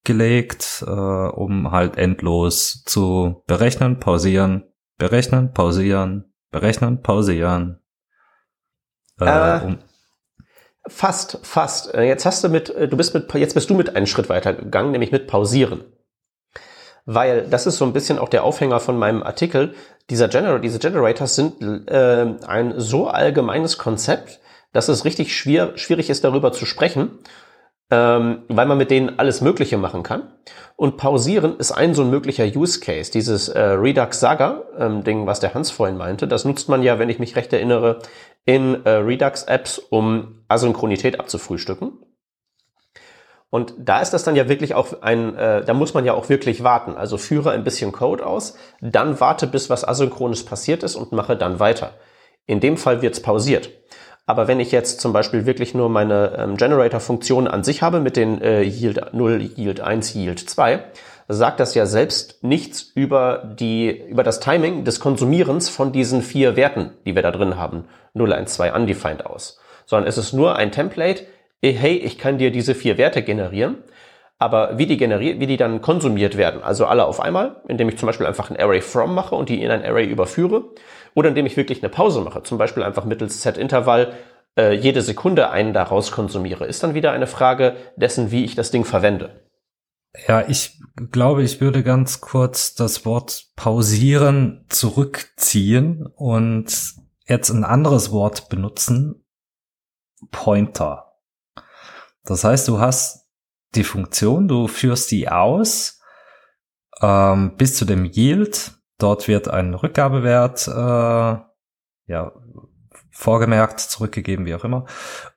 gelegt, 0.04 0.84
äh, 0.88 0.90
um 0.90 1.72
halt 1.72 1.98
endlos 1.98 2.84
zu 2.84 3.44
berechnen, 3.46 4.00
pausieren, 4.00 4.64
berechnen, 4.98 5.54
pausieren, 5.54 6.34
berechnen, 6.50 7.02
pausieren. 7.02 7.80
Äh, 9.22 9.26
äh, 9.26 9.62
um 9.64 9.78
fast, 10.88 11.40
fast. 11.44 11.94
Äh, 11.94 12.04
jetzt 12.04 12.26
hast 12.26 12.44
du 12.44 12.50
mit, 12.50 12.70
äh, 12.70 12.88
du 12.88 12.98
bist 12.98 13.14
mit, 13.14 13.34
jetzt 13.34 13.54
bist 13.54 13.70
du 13.70 13.76
mit 13.76 13.96
einen 13.96 14.08
Schritt 14.08 14.30
weiter 14.30 14.54
gegangen, 14.54 14.92
nämlich 14.92 15.12
mit 15.12 15.28
pausieren. 15.28 15.84
Weil 17.06 17.48
das 17.50 17.66
ist 17.68 17.78
so 17.78 17.86
ein 17.86 17.94
bisschen 17.94 18.18
auch 18.18 18.30
der 18.30 18.44
Aufhänger 18.44 18.80
von 18.80 18.98
meinem 18.98 19.24
Artikel. 19.24 19.76
Dieser 20.10 20.30
Gener 20.30 20.60
diese 20.60 20.80
Generators 20.80 21.36
sind 21.36 21.62
äh, 21.90 22.26
ein 22.46 22.74
so 22.78 23.08
allgemeines 23.08 23.78
Konzept, 23.78 24.40
dass 24.72 24.88
es 24.88 25.06
richtig 25.06 25.36
schwer, 25.36 25.78
schwierig 25.78 26.10
ist, 26.10 26.24
darüber 26.24 26.52
zu 26.52 26.66
sprechen 26.66 27.20
ähm, 27.94 28.42
weil 28.48 28.66
man 28.66 28.80
mit 28.80 28.90
denen 28.90 29.20
alles 29.20 29.42
Mögliche 29.42 29.78
machen 29.78 30.02
kann. 30.02 30.34
Und 30.76 30.98
pausieren 30.98 31.58
ist 31.58 31.72
ein 31.72 31.94
so 31.94 32.02
ein 32.02 32.10
möglicher 32.10 32.44
Use 32.44 32.80
Case. 32.80 33.12
Dieses 33.12 33.50
äh, 33.50 33.62
Redux 33.62 34.20
Saga 34.20 34.64
ähm, 34.80 35.04
Ding, 35.04 35.28
was 35.28 35.40
der 35.40 35.54
Hans 35.54 35.70
vorhin 35.70 35.96
meinte, 35.96 36.28
das 36.28 36.44
nutzt 36.44 36.70
man 36.70 36.82
ja, 36.82 36.98
wenn 36.98 37.10
ich 37.10 37.20
mich 37.20 37.36
recht 37.36 37.54
erinnere, 37.54 38.00
in 38.46 38.84
äh, 38.84 38.90
Redux 38.90 39.44
Apps, 39.44 39.78
um 39.78 40.44
Asynchronität 40.48 41.20
abzufrühstücken. 41.20 42.00
Und 43.52 43.76
da 43.78 44.02
ist 44.02 44.10
das 44.10 44.24
dann 44.24 44.36
ja 44.36 44.50
wirklich 44.50 44.74
auch 44.74 45.04
ein, 45.04 45.36
äh, 45.36 45.64
da 45.64 45.76
muss 45.76 45.94
man 45.94 46.04
ja 46.04 46.16
auch 46.16 46.30
wirklich 46.30 46.64
warten. 46.64 46.96
Also 46.96 47.20
führe 47.20 47.52
ein 47.52 47.64
bisschen 47.64 47.92
Code 47.92 48.26
aus, 48.26 48.58
dann 48.82 49.20
warte, 49.20 49.46
bis 49.46 49.70
was 49.70 49.88
Asynchrones 49.88 50.44
passiert 50.46 50.82
ist 50.82 50.96
und 50.96 51.12
mache 51.12 51.38
dann 51.38 51.60
weiter. 51.60 51.94
In 52.48 52.60
dem 52.60 52.76
Fall 52.76 53.04
wird's 53.04 53.22
pausiert. 53.22 53.70
Aber 54.26 54.48
wenn 54.48 54.60
ich 54.60 54.72
jetzt 54.72 55.02
zum 55.02 55.12
Beispiel 55.12 55.46
wirklich 55.46 55.74
nur 55.74 55.90
meine 55.90 56.36
ähm, 56.38 56.58
Generator-Funktion 56.58 57.48
an 57.48 57.64
sich 57.64 57.82
habe 57.82 58.00
mit 58.00 58.16
den 58.16 58.42
äh, 58.42 58.62
Yield 58.62 59.14
0, 59.14 59.50
Yield 59.58 59.82
1, 59.82 60.16
Yield 60.16 60.40
2, 60.40 60.84
sagt 61.28 61.60
das 61.60 61.76
ja 61.76 61.86
selbst 61.86 62.44
nichts 62.44 62.82
über 62.96 63.56
die, 63.60 63.90
über 63.90 64.24
das 64.24 64.40
Timing 64.40 64.86
des 64.86 65.00
Konsumierens 65.00 65.70
von 65.70 65.92
diesen 65.92 66.22
vier 66.22 66.56
Werten, 66.56 66.92
die 67.06 67.16
wir 67.16 67.22
da 67.22 67.32
drin 67.32 67.58
haben, 67.58 67.86
0, 68.14 68.32
1, 68.32 68.54
2 68.54 68.74
undefined 68.74 69.26
aus. 69.26 69.60
Sondern 69.86 70.08
es 70.08 70.18
ist 70.18 70.34
nur 70.34 70.56
ein 70.56 70.72
Template, 70.72 71.26
hey, 71.62 71.98
ich 71.98 72.18
kann 72.18 72.38
dir 72.38 72.52
diese 72.52 72.76
vier 72.76 72.98
Werte 72.98 73.24
generieren. 73.24 73.78
Aber 74.40 74.78
wie 74.78 74.88
die 74.88 74.98
generiert, 74.98 75.40
wie 75.40 75.48
die 75.48 75.56
dann 75.56 75.82
konsumiert 75.82 76.36
werden, 76.36 76.62
also 76.64 76.86
alle 76.86 77.06
auf 77.06 77.22
einmal, 77.22 77.62
indem 77.70 77.88
ich 77.88 77.98
zum 77.98 78.08
Beispiel 78.08 78.26
einfach 78.26 78.50
ein 78.50 78.58
Array 78.58 78.82
from 78.82 79.16
mache 79.16 79.36
und 79.36 79.48
die 79.48 79.64
in 79.64 79.72
ein 79.72 79.86
Array 79.86 80.06
überführe, 80.06 80.66
oder 81.16 81.30
indem 81.30 81.46
ich 81.46 81.58
wirklich 81.58 81.82
eine 81.82 81.90
Pause 81.90 82.22
mache, 82.22 82.44
zum 82.44 82.58
Beispiel 82.58 82.84
einfach 82.84 83.06
mittels 83.06 83.42
Set-Intervall 83.42 84.14
äh, 84.58 84.74
jede 84.74 85.02
Sekunde 85.02 85.50
einen 85.50 85.74
daraus 85.74 86.12
konsumiere, 86.12 86.66
ist 86.66 86.84
dann 86.84 86.94
wieder 86.94 87.12
eine 87.12 87.28
Frage 87.28 87.76
dessen, 87.96 88.32
wie 88.32 88.46
ich 88.46 88.56
das 88.56 88.72
Ding 88.72 88.86
verwende. 88.86 89.42
Ja, 90.28 90.48
ich 90.48 90.80
glaube, 91.12 91.44
ich 91.44 91.60
würde 91.60 91.82
ganz 91.82 92.22
kurz 92.22 92.76
das 92.76 93.04
Wort 93.06 93.48
pausieren 93.56 94.66
zurückziehen 94.70 96.06
und 96.06 96.94
jetzt 97.26 97.50
ein 97.50 97.64
anderes 97.64 98.12
Wort 98.12 98.50
benutzen. 98.50 99.26
Pointer. 100.32 101.14
Das 102.24 102.44
heißt, 102.44 102.68
du 102.68 102.80
hast 102.80 103.28
die 103.76 103.84
Funktion, 103.84 104.48
du 104.48 104.68
führst 104.68 105.12
die 105.12 105.30
aus 105.30 106.00
ähm, 107.02 107.56
bis 107.58 107.76
zu 107.76 107.86
dem 107.86 108.06
Yield 108.06 108.74
Dort 108.98 109.28
wird 109.28 109.48
ein 109.48 109.74
Rückgabewert 109.74 110.68
äh, 110.68 110.72
ja, 110.72 112.32
vorgemerkt, 113.12 113.80
zurückgegeben, 113.80 114.46
wie 114.46 114.56
auch 114.56 114.64
immer. 114.64 114.86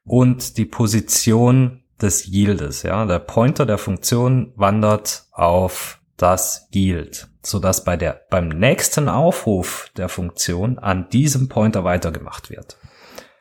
Und 0.05 0.57
die 0.57 0.65
Position 0.65 1.85
des 2.01 2.27
Yieldes, 2.27 2.83
ja, 2.83 3.05
der 3.07 3.19
Pointer 3.19 3.67
der 3.67 3.79
Funktion 3.79 4.53
wandert 4.57 5.25
auf 5.33 6.01
das 6.17 6.69
Yield, 6.73 7.29
sodass 7.43 7.85
bei 7.85 7.97
der, 7.97 8.23
beim 8.31 8.49
nächsten 8.49 9.09
Aufruf 9.09 9.91
der 9.97 10.09
Funktion 10.09 10.79
an 10.79 11.09
diesem 11.11 11.49
Pointer 11.49 11.85
weitergemacht 11.85 12.51
wird. 12.51 12.79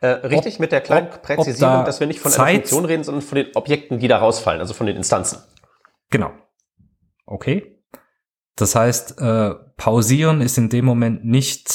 Äh, 0.02 0.08
richtig, 0.08 0.56
ob, 0.56 0.60
mit 0.60 0.72
der 0.72 0.82
kleinen 0.82 1.10
Präzisierung, 1.10 1.78
da 1.78 1.84
dass 1.84 2.00
wir 2.00 2.08
nicht 2.08 2.20
von 2.20 2.34
einer 2.34 2.54
Funktion 2.54 2.86
reden, 2.86 3.04
sondern 3.04 3.22
von 3.22 3.38
den 3.38 3.56
Objekten, 3.56 4.00
die 4.00 4.08
da 4.08 4.18
rausfallen, 4.18 4.62
also 4.62 4.74
von 4.74 4.88
den 4.88 4.98
Instanzen. 4.98 5.40
Genau. 6.10 6.32
Okay. 7.26 7.75
Das 8.56 8.76
heißt, 8.76 9.20
äh, 9.20 9.54
pausieren 9.78 10.42
ist 10.42 10.58
in 10.58 10.70
dem 10.70 10.86
Moment 10.86 11.26
nicht 11.26 11.70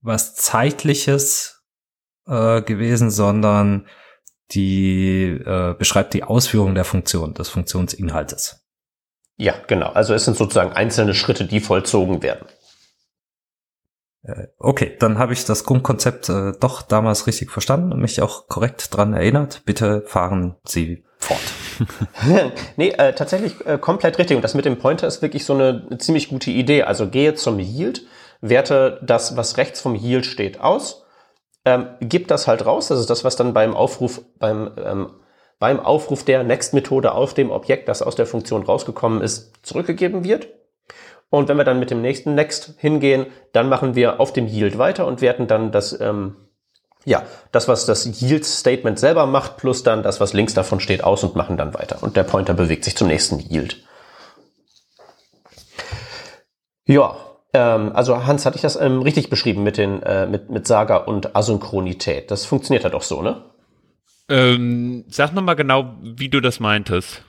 was 0.00 0.34
zeitliches 0.34 1.62
äh, 2.26 2.62
gewesen, 2.62 3.10
sondern 3.10 3.86
die 4.50 5.24
äh, 5.24 5.74
beschreibt 5.74 6.14
die 6.14 6.24
Ausführung 6.24 6.74
der 6.74 6.84
Funktion, 6.84 7.34
des 7.34 7.48
Funktionsinhaltes. 7.48 8.64
Ja, 9.36 9.54
genau. 9.66 9.90
Also 9.90 10.14
es 10.14 10.24
sind 10.24 10.36
sozusagen 10.36 10.72
einzelne 10.72 11.14
Schritte, 11.14 11.44
die 11.46 11.60
vollzogen 11.60 12.22
werden. 12.22 12.46
Äh, 14.22 14.48
okay, 14.58 14.96
dann 14.98 15.18
habe 15.18 15.32
ich 15.32 15.44
das 15.44 15.64
Grundkonzept 15.64 16.28
äh, 16.28 16.52
doch 16.58 16.82
damals 16.82 17.26
richtig 17.26 17.50
verstanden 17.50 17.92
und 17.92 18.00
mich 18.00 18.20
auch 18.20 18.48
korrekt 18.48 18.96
dran 18.96 19.12
erinnert. 19.12 19.62
Bitte 19.64 20.02
fahren 20.06 20.56
Sie 20.64 21.04
fort. 21.18 21.40
nee, 22.76 22.90
äh, 22.90 23.12
tatsächlich 23.12 23.64
äh, 23.66 23.78
komplett 23.78 24.18
richtig. 24.18 24.36
Und 24.36 24.42
das 24.42 24.54
mit 24.54 24.64
dem 24.64 24.78
Pointer 24.78 25.06
ist 25.06 25.22
wirklich 25.22 25.44
so 25.44 25.54
eine, 25.54 25.86
eine, 25.88 25.98
ziemlich 25.98 26.28
gute 26.28 26.50
Idee. 26.50 26.84
Also 26.84 27.08
gehe 27.08 27.34
zum 27.34 27.58
Yield, 27.58 28.02
werte 28.40 29.00
das, 29.02 29.36
was 29.36 29.56
rechts 29.56 29.80
vom 29.80 29.94
Yield 29.94 30.26
steht, 30.26 30.60
aus, 30.60 31.04
ähm, 31.64 31.88
gib 32.00 32.28
das 32.28 32.46
halt 32.46 32.64
raus. 32.64 32.88
Das 32.88 33.00
ist 33.00 33.10
das, 33.10 33.24
was 33.24 33.36
dann 33.36 33.52
beim 33.52 33.74
Aufruf, 33.74 34.22
beim, 34.38 34.70
ähm, 34.82 35.12
beim 35.58 35.80
Aufruf 35.80 36.24
der 36.24 36.44
Next-Methode 36.44 37.12
auf 37.12 37.34
dem 37.34 37.50
Objekt, 37.50 37.88
das 37.88 38.02
aus 38.02 38.14
der 38.14 38.26
Funktion 38.26 38.62
rausgekommen 38.62 39.22
ist, 39.22 39.54
zurückgegeben 39.62 40.24
wird. 40.24 40.48
Und 41.30 41.48
wenn 41.48 41.58
wir 41.58 41.64
dann 41.64 41.80
mit 41.80 41.90
dem 41.90 42.00
nächsten 42.00 42.34
Next 42.34 42.74
hingehen, 42.78 43.26
dann 43.52 43.68
machen 43.68 43.94
wir 43.94 44.18
auf 44.20 44.32
dem 44.32 44.46
Yield 44.46 44.78
weiter 44.78 45.06
und 45.06 45.20
werten 45.20 45.46
dann 45.46 45.72
das, 45.72 46.00
ähm, 46.00 46.36
ja, 47.04 47.22
das, 47.52 47.68
was 47.68 47.86
das 47.86 48.20
Yield-Statement 48.20 48.98
selber 48.98 49.26
macht, 49.26 49.56
plus 49.56 49.82
dann 49.82 50.02
das, 50.02 50.20
was 50.20 50.32
links 50.32 50.54
davon 50.54 50.80
steht, 50.80 51.04
aus 51.04 51.24
und 51.24 51.36
machen 51.36 51.56
dann 51.56 51.74
weiter. 51.74 51.98
Und 52.02 52.16
der 52.16 52.24
Pointer 52.24 52.54
bewegt 52.54 52.84
sich 52.84 52.96
zum 52.96 53.08
nächsten 53.08 53.38
Yield. 53.38 53.82
Ja, 56.86 57.16
ähm, 57.52 57.92
also 57.94 58.26
Hans, 58.26 58.46
hatte 58.46 58.56
ich 58.56 58.62
das 58.62 58.76
ähm, 58.76 59.02
richtig 59.02 59.30
beschrieben 59.30 59.62
mit, 59.62 59.76
den, 59.78 60.02
äh, 60.02 60.26
mit, 60.26 60.50
mit 60.50 60.66
Saga 60.66 60.96
und 60.96 61.34
Asynchronität? 61.34 62.30
Das 62.30 62.44
funktioniert 62.44 62.84
ja 62.84 62.90
doch 62.90 63.02
so, 63.02 63.22
ne? 63.22 63.42
Ähm, 64.30 65.04
sag 65.08 65.32
nochmal 65.32 65.56
genau, 65.56 65.94
wie 66.02 66.28
du 66.28 66.40
das 66.40 66.60
meintest. 66.60 67.22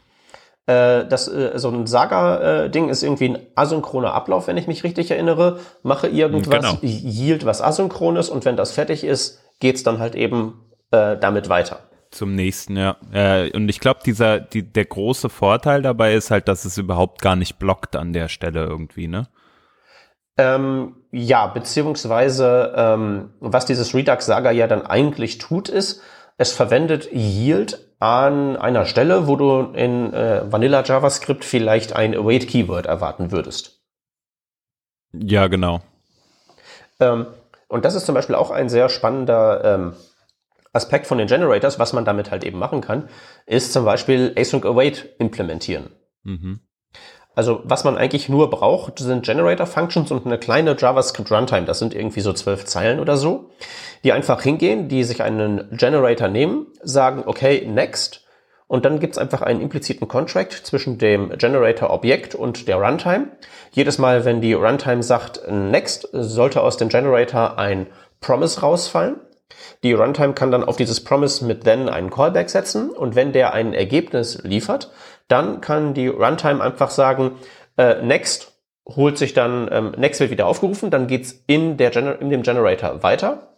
Äh, 0.65 1.05
das, 1.07 1.27
äh, 1.27 1.53
so 1.55 1.69
ein 1.69 1.87
Saga-Ding 1.87 2.89
ist 2.89 3.01
irgendwie 3.01 3.29
ein 3.29 3.39
asynchroner 3.55 4.13
Ablauf, 4.13 4.47
wenn 4.47 4.57
ich 4.57 4.67
mich 4.67 4.83
richtig 4.83 5.09
erinnere. 5.09 5.59
Mache 5.83 6.07
irgendwas, 6.07 6.55
genau. 6.55 6.77
yield 6.81 7.45
was 7.45 7.61
Asynchrones 7.61 8.29
und 8.29 8.45
wenn 8.45 8.57
das 8.57 8.71
fertig 8.71 9.03
ist, 9.03 9.39
geht's 9.59 9.83
dann 9.83 9.99
halt 9.99 10.15
eben 10.15 10.65
äh, 10.91 11.17
damit 11.17 11.49
weiter. 11.49 11.89
Zum 12.11 12.33
nächsten, 12.33 12.75
ja. 12.75 12.97
Äh, 13.13 13.51
und 13.55 13.69
ich 13.69 13.79
glaube, 13.79 13.99
dieser, 14.03 14.39
die, 14.39 14.63
der 14.63 14.85
große 14.85 15.29
Vorteil 15.29 15.81
dabei 15.81 16.15
ist 16.15 16.31
halt, 16.31 16.47
dass 16.47 16.65
es 16.65 16.77
überhaupt 16.77 17.21
gar 17.21 17.35
nicht 17.35 17.59
blockt 17.59 17.95
an 17.95 18.13
der 18.13 18.29
Stelle 18.29 18.65
irgendwie, 18.65 19.07
ne? 19.07 19.27
Ähm, 20.37 20.95
ja, 21.11 21.47
beziehungsweise 21.47 22.73
ähm, 22.75 23.33
was 23.39 23.65
dieses 23.65 23.93
Redux 23.93 24.25
Saga 24.25 24.51
ja 24.51 24.67
dann 24.67 24.85
eigentlich 24.85 25.37
tut, 25.37 25.69
ist, 25.69 26.01
es 26.37 26.53
verwendet 26.53 27.11
Yield 27.11 27.85
an 27.99 28.55
einer 28.55 28.85
Stelle, 28.85 29.27
wo 29.27 29.35
du 29.35 29.73
in 29.73 30.13
äh, 30.13 30.49
Vanilla 30.49 30.83
JavaScript 30.83 31.43
vielleicht 31.43 31.93
ein 31.93 32.15
Await 32.15 32.47
Keyword 32.47 32.85
erwarten 32.85 33.31
würdest. 33.31 33.83
Ja, 35.11 35.47
genau. 35.47 35.81
Ähm, 37.01 37.27
und 37.69 37.85
das 37.85 37.95
ist 37.95 38.05
zum 38.05 38.15
Beispiel 38.15 38.35
auch 38.35 38.51
ein 38.51 38.67
sehr 38.67 38.89
spannender 38.89 39.63
ähm, 39.63 39.93
Aspekt 40.73 41.07
von 41.07 41.17
den 41.17 41.27
Generators, 41.27 41.79
was 41.79 41.93
man 41.93 42.03
damit 42.03 42.31
halt 42.31 42.43
eben 42.43 42.59
machen 42.59 42.81
kann, 42.81 43.07
ist 43.45 43.71
zum 43.71 43.85
Beispiel 43.85 44.33
Async 44.35 44.65
Await 44.65 45.15
implementieren. 45.19 45.89
Mhm. 46.23 46.59
Also 47.35 47.61
was 47.63 47.83
man 47.83 47.97
eigentlich 47.97 48.27
nur 48.27 48.49
braucht, 48.49 48.99
sind 48.99 49.25
Generator-Functions 49.25 50.11
und 50.11 50.25
eine 50.25 50.37
kleine 50.37 50.75
JavaScript-Runtime. 50.77 51.65
Das 51.65 51.79
sind 51.79 51.93
irgendwie 51.93 52.19
so 52.21 52.33
zwölf 52.33 52.65
Zeilen 52.65 52.99
oder 52.99 53.17
so, 53.17 53.51
die 54.03 54.11
einfach 54.11 54.41
hingehen, 54.41 54.89
die 54.89 55.03
sich 55.03 55.23
einen 55.23 55.69
Generator 55.71 56.27
nehmen, 56.27 56.67
sagen, 56.83 57.23
okay, 57.25 57.65
next. 57.65 58.25
Und 58.69 58.85
dann 58.85 58.99
gibt's 58.99 59.17
einfach 59.17 59.41
einen 59.41 59.61
impliziten 59.61 60.07
Contract 60.07 60.53
zwischen 60.53 60.99
dem 60.99 61.35
Generator-Objekt 61.35 62.35
und 62.35 62.67
der 62.67 62.75
Runtime. 62.77 63.29
Jedes 63.71 63.97
Mal, 63.97 64.25
wenn 64.25 64.41
die 64.41 64.53
Runtime 64.53 65.01
sagt 65.01 65.41
next, 65.49 66.07
sollte 66.11 66.61
aus 66.61 66.77
dem 66.77 66.87
Generator 66.87 67.57
ein 67.57 67.87
Promise 68.21 68.61
rausfallen. 68.61 69.15
Die 69.81 69.93
Runtime 69.93 70.33
kann 70.33 70.51
dann 70.51 70.63
auf 70.63 70.77
dieses 70.77 71.03
Promise 71.03 71.45
mit 71.45 71.63
then 71.63 71.89
einen 71.89 72.11
Callback 72.11 72.51
setzen 72.51 72.91
und 72.91 73.15
wenn 73.15 73.33
der 73.33 73.53
ein 73.53 73.73
Ergebnis 73.73 74.43
liefert, 74.43 74.91
dann 75.27 75.61
kann 75.61 75.95
die 75.95 76.07
Runtime 76.07 76.61
einfach 76.61 76.91
sagen, 76.91 77.31
äh, 77.75 78.03
next 78.03 78.53
holt 78.87 79.17
sich 79.17 79.33
dann, 79.33 79.67
ähm, 79.71 79.93
next 79.97 80.19
wird 80.19 80.29
wieder 80.29 80.45
aufgerufen, 80.45 80.91
dann 80.91 81.07
geht's 81.07 81.43
in, 81.47 81.75
in 81.79 82.29
dem 82.29 82.43
Generator 82.43 83.01
weiter 83.01 83.48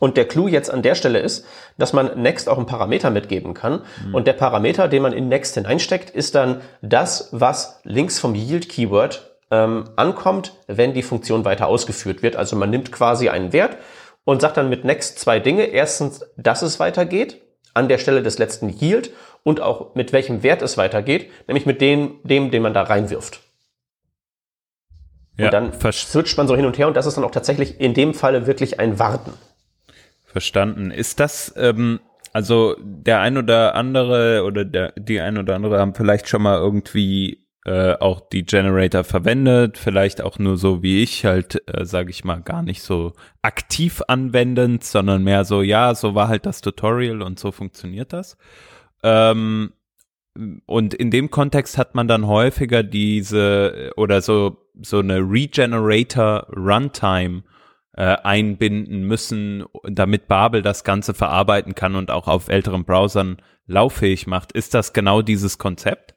Und 0.00 0.16
der 0.16 0.26
Clou 0.26 0.48
jetzt 0.48 0.70
an 0.70 0.82
der 0.82 0.96
Stelle 0.96 1.20
ist, 1.20 1.46
dass 1.78 1.92
man 1.92 2.20
Next 2.20 2.48
auch 2.48 2.56
einen 2.56 2.66
Parameter 2.66 3.10
mitgeben 3.10 3.54
kann. 3.54 3.82
Mhm. 4.04 4.14
Und 4.14 4.26
der 4.26 4.32
Parameter, 4.32 4.88
den 4.88 5.02
man 5.02 5.12
in 5.12 5.28
Next 5.28 5.54
hineinsteckt, 5.54 6.10
ist 6.10 6.34
dann 6.34 6.62
das, 6.82 7.28
was 7.30 7.80
links 7.84 8.18
vom 8.18 8.34
Yield-Keyword 8.34 9.36
ähm, 9.52 9.84
ankommt, 9.96 10.54
wenn 10.66 10.94
die 10.94 11.02
Funktion 11.02 11.44
weiter 11.44 11.68
ausgeführt 11.68 12.22
wird. 12.22 12.34
Also 12.34 12.56
man 12.56 12.70
nimmt 12.70 12.90
quasi 12.90 13.28
einen 13.28 13.52
Wert 13.52 13.76
und 14.24 14.40
sagt 14.40 14.56
dann 14.56 14.70
mit 14.70 14.84
Next 14.84 15.18
zwei 15.18 15.38
Dinge. 15.38 15.64
Erstens, 15.64 16.24
dass 16.36 16.62
es 16.62 16.80
weitergeht 16.80 17.42
an 17.74 17.88
der 17.88 17.98
Stelle 17.98 18.22
des 18.22 18.38
letzten 18.38 18.70
Yield 18.70 19.12
und 19.42 19.60
auch 19.60 19.94
mit 19.94 20.12
welchem 20.12 20.42
Wert 20.42 20.62
es 20.62 20.78
weitergeht, 20.78 21.30
nämlich 21.46 21.66
mit 21.66 21.80
dem, 21.80 22.20
dem, 22.24 22.50
den 22.50 22.62
man 22.62 22.74
da 22.74 22.82
reinwirft. 22.82 23.40
Ja, 25.36 25.46
und 25.46 25.52
dann 25.52 25.92
switcht 25.92 26.36
man 26.38 26.48
so 26.48 26.56
hin 26.56 26.66
und 26.66 26.78
her 26.78 26.88
und 26.88 26.96
das 26.96 27.06
ist 27.06 27.16
dann 27.16 27.24
auch 27.24 27.30
tatsächlich 27.30 27.80
in 27.80 27.94
dem 27.94 28.14
Falle 28.14 28.46
wirklich 28.46 28.80
ein 28.80 28.98
Warten. 28.98 29.32
Verstanden. 30.30 30.90
Ist 30.90 31.20
das, 31.20 31.52
ähm, 31.56 32.00
also 32.32 32.76
der 32.80 33.20
ein 33.20 33.36
oder 33.36 33.74
andere 33.74 34.44
oder 34.44 34.64
der, 34.64 34.92
die 34.92 35.20
ein 35.20 35.38
oder 35.38 35.56
andere 35.56 35.78
haben 35.78 35.94
vielleicht 35.94 36.28
schon 36.28 36.42
mal 36.42 36.58
irgendwie 36.58 37.46
äh, 37.66 37.94
auch 37.94 38.20
die 38.20 38.44
Generator 38.44 39.04
verwendet, 39.04 39.76
vielleicht 39.76 40.22
auch 40.22 40.38
nur 40.38 40.56
so 40.56 40.82
wie 40.82 41.02
ich, 41.02 41.24
halt, 41.24 41.62
äh, 41.68 41.84
sage 41.84 42.10
ich 42.10 42.24
mal, 42.24 42.40
gar 42.40 42.62
nicht 42.62 42.82
so 42.82 43.12
aktiv 43.42 44.02
anwendend, 44.08 44.84
sondern 44.84 45.24
mehr 45.24 45.44
so, 45.44 45.60
ja, 45.62 45.94
so 45.94 46.14
war 46.14 46.28
halt 46.28 46.46
das 46.46 46.60
Tutorial 46.60 47.22
und 47.22 47.38
so 47.38 47.52
funktioniert 47.52 48.12
das. 48.12 48.38
Ähm, 49.02 49.72
und 50.66 50.94
in 50.94 51.10
dem 51.10 51.30
Kontext 51.30 51.76
hat 51.76 51.94
man 51.94 52.08
dann 52.08 52.26
häufiger 52.26 52.82
diese 52.82 53.92
oder 53.96 54.22
so 54.22 54.56
so 54.82 55.00
eine 55.00 55.18
Regenerator 55.18 56.46
Runtime 56.56 57.42
äh, 58.00 58.16
einbinden 58.22 59.02
müssen, 59.02 59.66
damit 59.84 60.26
Babel 60.26 60.62
das 60.62 60.84
Ganze 60.84 61.12
verarbeiten 61.12 61.74
kann 61.74 61.96
und 61.96 62.10
auch 62.10 62.28
auf 62.28 62.48
älteren 62.48 62.86
Browsern 62.86 63.42
lauffähig 63.66 64.26
macht. 64.26 64.52
Ist 64.52 64.72
das 64.72 64.94
genau 64.94 65.20
dieses 65.20 65.58
Konzept? 65.58 66.14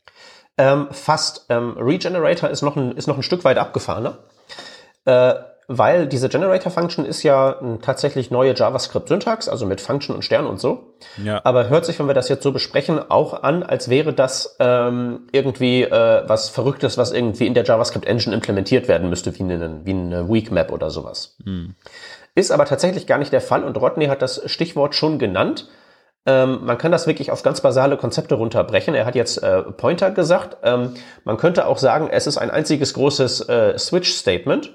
Ähm, 0.57 0.87
fast. 0.91 1.45
Ähm, 1.49 1.71
Regenerator 1.77 2.49
ist 2.49 2.61
noch, 2.61 2.77
ein, 2.77 2.93
ist 2.93 3.07
noch 3.07 3.17
ein 3.17 3.23
Stück 3.23 3.43
weit 3.43 3.57
abgefahrener. 3.57 4.19
Äh, 5.03 5.33
weil 5.77 6.07
diese 6.07 6.29
Generator-Function 6.29 7.05
ist 7.05 7.23
ja 7.23 7.55
tatsächlich 7.81 8.31
neue 8.31 8.53
JavaScript-Syntax, 8.53 9.49
also 9.49 9.65
mit 9.65 9.81
Function 9.81 10.15
und 10.15 10.23
Stern 10.23 10.45
und 10.45 10.59
so. 10.59 10.95
Ja. 11.23 11.41
Aber 11.43 11.69
hört 11.69 11.85
sich, 11.85 11.99
wenn 11.99 12.07
wir 12.07 12.13
das 12.13 12.29
jetzt 12.29 12.43
so 12.43 12.51
besprechen, 12.51 12.99
auch 13.09 13.43
an, 13.43 13.63
als 13.63 13.89
wäre 13.89 14.13
das 14.13 14.55
ähm, 14.59 15.27
irgendwie 15.31 15.83
äh, 15.83 16.23
was 16.27 16.49
Verrücktes, 16.49 16.97
was 16.97 17.11
irgendwie 17.11 17.47
in 17.47 17.53
der 17.53 17.63
JavaScript-Engine 17.63 18.33
implementiert 18.35 18.87
werden 18.87 19.09
müsste, 19.09 19.37
wie 19.37 19.43
eine, 19.43 19.81
wie 19.83 19.91
eine 19.91 20.29
Weak 20.29 20.51
Map 20.51 20.71
oder 20.71 20.89
sowas. 20.89 21.35
Hm. 21.43 21.75
Ist 22.35 22.51
aber 22.51 22.65
tatsächlich 22.65 23.05
gar 23.05 23.17
nicht 23.17 23.31
der 23.31 23.41
Fall 23.41 23.63
und 23.63 23.77
Rodney 23.77 24.07
hat 24.07 24.21
das 24.21 24.41
Stichwort 24.49 24.95
schon 24.95 25.19
genannt. 25.19 25.69
Ähm, 26.25 26.65
man 26.65 26.77
kann 26.77 26.91
das 26.91 27.05
wirklich 27.05 27.31
auf 27.31 27.43
ganz 27.43 27.61
basale 27.61 27.97
Konzepte 27.97 28.35
runterbrechen. 28.35 28.95
Er 28.95 29.05
hat 29.05 29.15
jetzt 29.15 29.43
äh, 29.43 29.61
Pointer 29.61 30.11
gesagt. 30.11 30.57
Ähm, 30.63 30.93
man 31.25 31.37
könnte 31.37 31.67
auch 31.67 31.77
sagen, 31.77 32.07
es 32.09 32.27
ist 32.27 32.37
ein 32.37 32.49
einziges 32.49 32.93
großes 32.93 33.49
äh, 33.49 33.77
Switch-Statement 33.77 34.73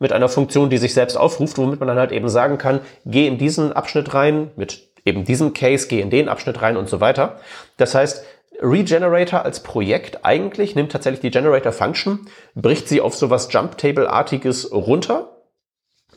mit 0.00 0.12
einer 0.12 0.28
Funktion, 0.28 0.70
die 0.70 0.78
sich 0.78 0.94
selbst 0.94 1.16
aufruft, 1.16 1.58
womit 1.58 1.78
man 1.78 1.86
dann 1.86 1.98
halt 1.98 2.10
eben 2.10 2.28
sagen 2.28 2.58
kann, 2.58 2.80
geh 3.04 3.28
in 3.28 3.38
diesen 3.38 3.72
Abschnitt 3.72 4.12
rein, 4.14 4.50
mit 4.56 4.88
eben 5.04 5.24
diesem 5.24 5.52
Case, 5.52 5.86
geh 5.88 6.00
in 6.00 6.10
den 6.10 6.28
Abschnitt 6.28 6.60
rein 6.60 6.76
und 6.76 6.88
so 6.88 7.00
weiter. 7.00 7.38
Das 7.76 7.94
heißt, 7.94 8.24
Regenerator 8.60 9.44
als 9.44 9.62
Projekt 9.62 10.24
eigentlich 10.24 10.74
nimmt 10.74 10.92
tatsächlich 10.92 11.20
die 11.20 11.30
Generator 11.30 11.72
Function, 11.72 12.26
bricht 12.54 12.88
sie 12.88 13.00
auf 13.00 13.14
sowas 13.14 13.48
Jump 13.50 13.78
Table 13.78 14.10
artiges 14.10 14.70
runter 14.72 15.36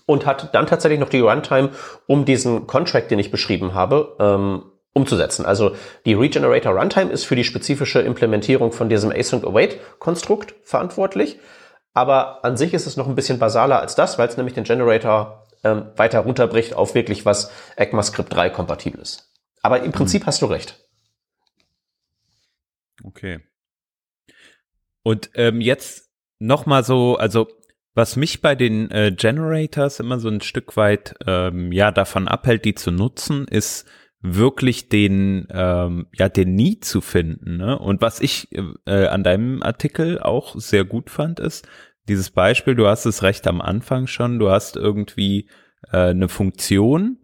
und 0.06 0.26
hat 0.26 0.54
dann 0.54 0.68
tatsächlich 0.68 1.00
noch 1.00 1.10
die 1.10 1.22
Runtime, 1.22 1.70
um 2.08 2.26
diesen 2.26 2.68
Contract, 2.68 3.12
den 3.12 3.20
ich 3.20 3.32
beschrieben 3.32 3.74
habe, 3.74 4.16
ähm, 4.20 4.64
umzusetzen. 4.94 5.46
Also 5.46 5.76
die 6.06 6.14
Regenerator 6.14 6.74
Runtime 6.74 7.12
ist 7.12 7.24
für 7.24 7.36
die 7.36 7.44
spezifische 7.44 8.00
Implementierung 8.00 8.72
von 8.72 8.90
diesem 8.90 9.12
Async 9.12 9.44
Await 9.46 9.80
Konstrukt 10.00 10.56
verantwortlich. 10.64 11.40
Aber 11.94 12.44
an 12.44 12.58
sich 12.58 12.74
ist 12.74 12.88
es 12.88 12.98
noch 12.98 13.08
ein 13.08 13.16
bisschen 13.16 13.40
basaler 13.40 13.80
als 13.80 13.96
das, 13.96 14.18
weil 14.18 14.28
es 14.28 14.38
nämlich 14.38 14.56
den 14.56 14.64
Generator 14.64 15.48
ähm, 15.64 15.92
weiter 15.96 16.22
runterbricht 16.22 16.74
auf 16.74 16.96
wirklich 16.96 17.26
was 17.26 17.52
ECMAScript 17.76 18.34
3 18.34 18.50
kompatibel 18.50 19.02
ist. 19.02 19.32
Aber 19.62 19.82
im 19.82 19.92
Prinzip 19.92 20.24
mhm. 20.24 20.26
hast 20.28 20.42
du 20.42 20.48
recht. 20.48 20.80
Okay. 23.04 23.40
Und 25.04 25.32
ähm, 25.36 25.62
jetzt 25.62 26.10
noch 26.40 26.66
mal 26.66 26.84
so, 26.84 27.18
also 27.18 27.48
was 27.94 28.16
mich 28.16 28.42
bei 28.42 28.56
den 28.56 28.90
äh, 28.92 29.12
Generators 29.16 30.00
immer 30.00 30.20
so 30.20 30.30
ein 30.30 30.42
Stück 30.42 30.76
weit 30.78 31.16
ähm, 31.28 31.72
ja 31.72 31.92
davon 31.92 32.28
abhält, 32.28 32.66
die 32.66 32.74
zu 32.74 32.92
nutzen, 32.92 33.48
ist 33.48 33.88
wirklich 34.22 34.90
den 34.90 35.48
ähm, 35.52 36.08
ja 36.14 36.30
den 36.30 36.56
Need 36.56 36.86
zu 36.86 37.02
finden. 37.02 37.58
Ne? 37.58 37.78
Und 37.78 38.02
was 38.02 38.20
ich 38.20 38.48
äh, 38.86 39.06
an 39.08 39.24
deinem 39.24 39.62
Artikel 39.62 40.20
auch 40.20 40.56
sehr 40.58 40.86
gut 40.86 41.10
fand, 41.10 41.40
ist 41.40 41.68
dieses 42.08 42.32
Beispiel. 42.32 42.76
Du 42.76 42.88
hast 42.88 43.06
es 43.06 43.24
recht 43.24 43.48
am 43.48 43.62
Anfang 43.62 44.08
schon. 44.08 44.40
Du 44.40 44.50
hast 44.50 44.76
irgendwie 44.76 45.50
äh, 45.92 46.10
eine 46.10 46.30
Funktion, 46.30 47.20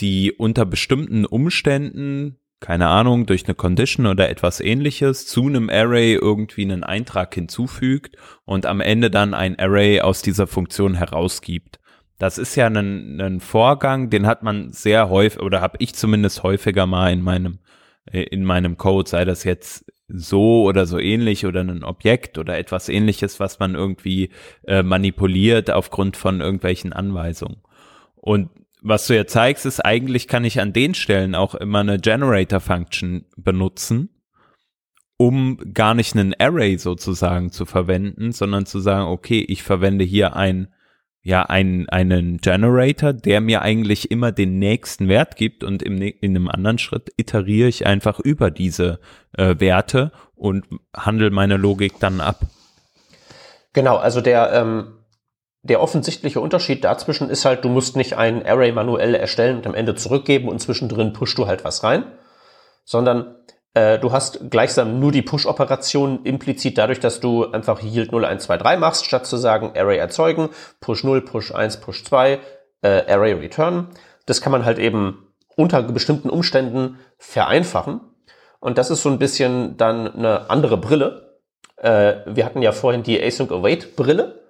die 0.00 0.32
unter 0.32 0.64
bestimmten 0.64 1.24
Umständen 1.24 2.38
keine 2.62 2.88
Ahnung, 2.88 3.26
durch 3.26 3.44
eine 3.44 3.56
Condition 3.56 4.06
oder 4.06 4.30
etwas 4.30 4.60
ähnliches 4.60 5.26
zu 5.26 5.46
einem 5.46 5.68
Array 5.68 6.14
irgendwie 6.14 6.62
einen 6.62 6.84
Eintrag 6.84 7.34
hinzufügt 7.34 8.16
und 8.44 8.66
am 8.66 8.80
Ende 8.80 9.10
dann 9.10 9.34
ein 9.34 9.58
Array 9.58 10.00
aus 10.00 10.22
dieser 10.22 10.46
Funktion 10.46 10.94
herausgibt. 10.94 11.80
Das 12.18 12.38
ist 12.38 12.54
ja 12.54 12.68
ein, 12.68 13.20
ein 13.20 13.40
Vorgang, 13.40 14.10
den 14.10 14.26
hat 14.26 14.44
man 14.44 14.70
sehr 14.70 15.10
häufig 15.10 15.40
oder 15.40 15.60
habe 15.60 15.76
ich 15.80 15.94
zumindest 15.94 16.44
häufiger 16.44 16.86
mal 16.86 17.12
in 17.12 17.20
meinem 17.20 17.58
äh, 18.06 18.22
in 18.22 18.44
meinem 18.44 18.78
Code, 18.78 19.10
sei 19.10 19.24
das 19.24 19.42
jetzt 19.42 19.91
so 20.08 20.64
oder 20.64 20.86
so 20.86 20.98
ähnlich 20.98 21.46
oder 21.46 21.60
ein 21.60 21.84
Objekt 21.84 22.38
oder 22.38 22.58
etwas 22.58 22.88
ähnliches, 22.88 23.40
was 23.40 23.58
man 23.58 23.74
irgendwie 23.74 24.30
äh, 24.66 24.82
manipuliert 24.82 25.70
aufgrund 25.70 26.16
von 26.16 26.40
irgendwelchen 26.40 26.92
Anweisungen. 26.92 27.62
Und 28.16 28.50
was 28.82 29.06
du 29.06 29.16
ja 29.16 29.26
zeigst, 29.26 29.64
ist 29.64 29.80
eigentlich 29.80 30.26
kann 30.26 30.44
ich 30.44 30.60
an 30.60 30.72
den 30.72 30.94
Stellen 30.94 31.34
auch 31.34 31.54
immer 31.54 31.80
eine 31.80 31.98
Generator-Function 31.98 33.26
benutzen, 33.36 34.10
um 35.16 35.58
gar 35.72 35.94
nicht 35.94 36.16
einen 36.16 36.34
Array 36.38 36.78
sozusagen 36.78 37.52
zu 37.52 37.64
verwenden, 37.64 38.32
sondern 38.32 38.66
zu 38.66 38.80
sagen, 38.80 39.06
okay, 39.06 39.44
ich 39.46 39.62
verwende 39.62 40.04
hier 40.04 40.34
ein 40.34 40.68
ja 41.22 41.42
ein, 41.42 41.88
einen 41.88 42.38
Generator, 42.38 43.12
der 43.12 43.40
mir 43.40 43.62
eigentlich 43.62 44.10
immer 44.10 44.32
den 44.32 44.58
nächsten 44.58 45.08
Wert 45.08 45.36
gibt 45.36 45.62
und 45.62 45.82
im, 45.82 46.02
in 46.02 46.36
einem 46.36 46.48
anderen 46.48 46.78
Schritt 46.78 47.12
iteriere 47.16 47.68
ich 47.68 47.86
einfach 47.86 48.18
über 48.18 48.50
diese 48.50 48.98
äh, 49.36 49.54
Werte 49.58 50.10
und 50.34 50.64
handle 50.94 51.30
meine 51.30 51.56
Logik 51.56 52.00
dann 52.00 52.20
ab. 52.20 52.40
Genau, 53.72 53.96
also 53.96 54.20
der, 54.20 54.52
ähm, 54.52 54.98
der 55.62 55.80
offensichtliche 55.80 56.40
Unterschied 56.40 56.82
dazwischen 56.82 57.30
ist 57.30 57.44
halt, 57.44 57.64
du 57.64 57.68
musst 57.68 57.96
nicht 57.96 58.16
ein 58.16 58.44
Array 58.44 58.72
manuell 58.72 59.14
erstellen 59.14 59.58
und 59.58 59.66
am 59.66 59.74
Ende 59.74 59.94
zurückgeben 59.94 60.48
und 60.48 60.58
zwischendrin 60.58 61.12
pushst 61.12 61.38
du 61.38 61.46
halt 61.46 61.64
was 61.64 61.84
rein, 61.84 62.04
sondern 62.84 63.36
äh, 63.74 63.98
du 63.98 64.12
hast 64.12 64.50
gleichsam 64.50 65.00
nur 65.00 65.12
die 65.12 65.22
Push-Operation 65.22 66.24
implizit 66.24 66.76
dadurch, 66.76 67.00
dass 67.00 67.20
du 67.20 67.50
einfach 67.50 67.82
Yield 67.82 68.12
0, 68.12 68.24
1, 68.24 68.44
2, 68.44 68.58
3 68.58 68.76
machst, 68.76 69.06
statt 69.06 69.26
zu 69.26 69.36
sagen 69.36 69.72
Array 69.74 69.98
erzeugen, 69.98 70.50
Push 70.80 71.04
0, 71.04 71.22
Push 71.22 71.54
1, 71.54 71.78
Push 71.78 72.04
2, 72.04 72.38
äh, 72.82 72.88
Array 73.08 73.32
return. 73.32 73.88
Das 74.26 74.40
kann 74.40 74.52
man 74.52 74.64
halt 74.64 74.78
eben 74.78 75.26
unter 75.56 75.82
bestimmten 75.82 76.28
Umständen 76.28 76.98
vereinfachen. 77.18 78.00
Und 78.60 78.78
das 78.78 78.90
ist 78.90 79.02
so 79.02 79.08
ein 79.08 79.18
bisschen 79.18 79.76
dann 79.76 80.06
eine 80.14 80.50
andere 80.50 80.76
Brille. 80.76 81.38
Äh, 81.76 82.16
wir 82.26 82.44
hatten 82.44 82.62
ja 82.62 82.72
vorhin 82.72 83.02
die 83.02 83.20
Async 83.22 83.50
Await 83.50 83.96
Brille 83.96 84.41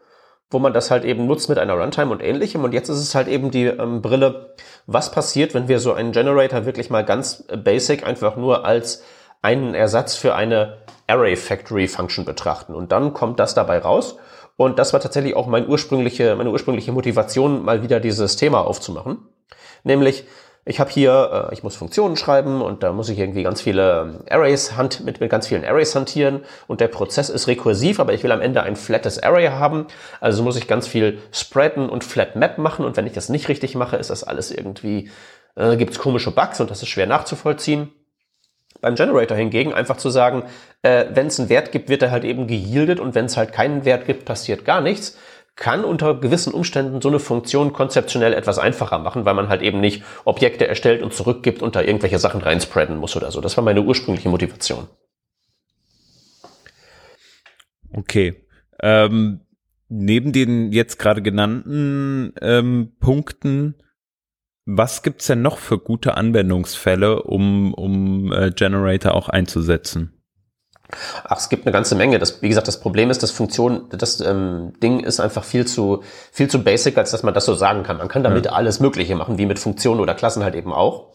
wo 0.53 0.59
man 0.59 0.73
das 0.73 0.91
halt 0.91 1.05
eben 1.05 1.27
nutzt 1.27 1.49
mit 1.49 1.59
einer 1.59 1.75
Runtime 1.75 2.11
und 2.11 2.23
ähnlichem. 2.23 2.65
Und 2.65 2.73
jetzt 2.73 2.89
ist 2.89 2.99
es 2.99 3.15
halt 3.15 3.29
eben 3.29 3.51
die 3.51 3.67
ähm, 3.67 4.03
Brille, 4.03 4.55
was 4.87 5.11
passiert, 5.11 5.55
wenn 5.55 5.69
wir 5.69 5.79
so 5.79 5.93
einen 5.93 6.13
Generator 6.13 6.67
wirklich 6.67 6.91
mal 6.91 7.05
ganz 7.05 7.45
basic 7.65 8.07
einfach 8.07 8.37
nur 8.37 8.65
als 8.65 9.03
einen 9.43 9.75
Ersatz 9.75 10.15
für 10.17 10.35
eine 10.35 10.79
Array 11.07 11.37
Factory 11.37 11.89
Function 11.89 12.25
betrachten. 12.25 12.75
Und 12.75 12.93
dann 12.93 13.13
kommt 13.13 13.41
das 13.41 13.55
dabei 13.55 13.79
raus. 13.79 14.17
Und 14.57 14.79
das 14.79 14.93
war 14.93 15.01
tatsächlich 15.01 15.35
auch 15.35 15.47
mein 15.47 15.69
ursprüngliche, 15.69 16.37
meine 16.37 16.51
ursprüngliche 16.51 16.93
Motivation, 16.93 17.65
mal 17.65 17.83
wieder 17.83 18.01
dieses 18.01 18.37
Thema 18.37 18.67
aufzumachen. 18.67 19.19
Nämlich, 19.85 20.25
ich 20.65 20.79
habe 20.79 20.91
hier, 20.91 21.49
äh, 21.51 21.55
ich 21.55 21.63
muss 21.63 21.75
Funktionen 21.75 22.17
schreiben 22.17 22.63
und 22.63 22.83
da 22.83 22.93
muss 22.93 23.09
ich 23.09 23.19
irgendwie 23.19 23.43
ganz 23.43 23.61
viele 23.61 24.03
ähm, 24.03 24.19
Arrays 24.31 24.77
hand, 24.77 25.05
mit, 25.05 25.21
mit 25.21 25.31
ganz 25.31 25.49
vielen 25.49 25.65
Arrays 25.65 25.95
hantieren. 25.95 26.43
Und 26.69 26.81
der 26.81 26.89
Prozess 26.89 27.31
ist 27.31 27.49
rekursiv, 27.49 27.99
aber 27.99 28.13
ich 28.13 28.23
will 28.23 28.33
am 28.33 28.41
Ende 28.41 28.63
ein 28.63 28.77
flattes 28.77 29.21
Array 29.21 29.49
haben, 29.49 29.87
also 30.21 30.43
muss 30.43 30.57
ich 30.57 30.69
ganz 30.69 30.87
viel 30.87 31.19
spreaden 31.33 31.89
und 31.89 32.05
flat 32.05 32.37
map 32.37 32.59
machen. 32.59 32.85
Und 32.85 32.97
wenn 32.97 33.07
ich 33.07 33.13
das 33.13 33.29
nicht 33.29 33.49
richtig 33.49 33.75
mache, 33.75 33.97
ist 33.97 34.11
das 34.11 34.23
alles 34.23 34.53
irgendwie, 34.53 35.11
äh, 35.57 35.77
gibt 35.77 35.93
es 35.93 35.99
komische 35.99 36.31
Bugs 36.31 36.61
und 36.61 36.71
das 36.71 36.83
ist 36.83 36.89
schwer 36.89 37.07
nachzuvollziehen. 37.07 37.91
Beim 38.81 38.95
Generator 38.95 39.37
hingegen 39.37 39.75
einfach 39.75 39.97
zu 39.97 40.11
sagen, 40.11 40.45
äh, 40.83 41.07
wenn 41.13 41.27
es 41.27 41.39
einen 41.41 41.49
Wert 41.49 41.73
gibt, 41.73 41.89
wird 41.89 42.03
er 42.03 42.11
halt 42.13 42.25
eben 42.25 42.47
geyieldet 42.47 43.01
und 43.01 43.15
wenn 43.17 43.27
es 43.27 43.37
halt 43.37 43.53
keinen 43.53 43.85
Wert 43.85 44.07
gibt, 44.07 44.25
passiert 44.25 44.65
gar 44.65 44.81
nichts 44.81 45.19
kann 45.55 45.85
unter 45.85 46.15
gewissen 46.15 46.55
Umständen 46.55 47.01
so 47.01 47.09
eine 47.09 47.19
Funktion 47.19 47.73
konzeptionell 47.73 48.33
etwas 48.33 48.59
einfacher 48.59 48.99
machen, 48.99 49.25
weil 49.25 49.35
man 49.35 49.49
halt 49.49 49.63
eben 49.63 49.81
nicht 49.81 50.03
Objekte 50.25 50.67
erstellt 50.67 51.03
und 51.03 51.13
zurückgibt 51.13 51.63
und 51.63 51.77
da 51.77 51.83
irgendwelche 51.83 52.19
Sachen 52.19 52.41
reinspreaden 52.41 52.97
muss 52.97 53.17
oder 53.17 53.31
so. 53.31 53.41
Das 53.41 53.57
war 53.57 53.65
meine 53.65 53.83
ursprüngliche 53.83 54.29
Motivation. 54.29 54.89
Okay. 57.93 58.47
Ähm, 58.81 59.41
neben 59.89 60.33
den 60.33 60.73
jetzt 60.73 60.99
gerade 60.99 61.21
genannten 61.21 62.33
ähm, 62.41 62.93
Punkten, 62.99 63.75
was 64.65 65.03
gibt's 65.03 65.27
denn 65.27 65.43
noch 65.43 65.59
für 65.59 65.79
gute 65.79 66.17
Anwendungsfälle, 66.17 67.23
um, 67.23 67.75
um 67.75 68.33
äh, 68.33 68.51
Generator 68.51 69.15
auch 69.15 69.29
einzusetzen? 69.29 70.22
Ach, 71.25 71.39
es 71.39 71.49
gibt 71.49 71.67
eine 71.67 71.73
ganze 71.73 71.95
Menge. 71.95 72.19
Das, 72.19 72.43
wie 72.43 72.49
gesagt, 72.49 72.69
das 72.69 72.81
Problem 72.81 73.11
ist, 73.11 73.23
das 73.23 73.31
Funktion, 73.31 73.89
das 73.91 74.21
ähm, 74.21 74.75
Ding 74.83 75.01
ist 75.01 75.21
einfach 75.21 75.45
viel 75.45 75.67
zu, 75.67 76.03
viel 76.31 76.49
zu 76.49 76.63
basic, 76.63 76.99
als 76.99 77.11
dass 77.11 77.23
man 77.23 77.35
das 77.35 77.45
so 77.45 77.55
sagen 77.55 77.83
kann. 77.83 77.99
Man 77.99 78.09
kann 78.09 78.23
damit 78.23 78.47
ja. 78.47 78.53
alles 78.53 78.81
Mögliche 78.81 79.15
machen, 79.17 79.39
wie 79.39 79.47
mit 79.47 79.59
Funktionen 79.59 80.01
oder 80.01 80.15
Klassen 80.15 80.45
halt 80.45 80.55
eben 80.55 80.73
auch. 80.73 81.09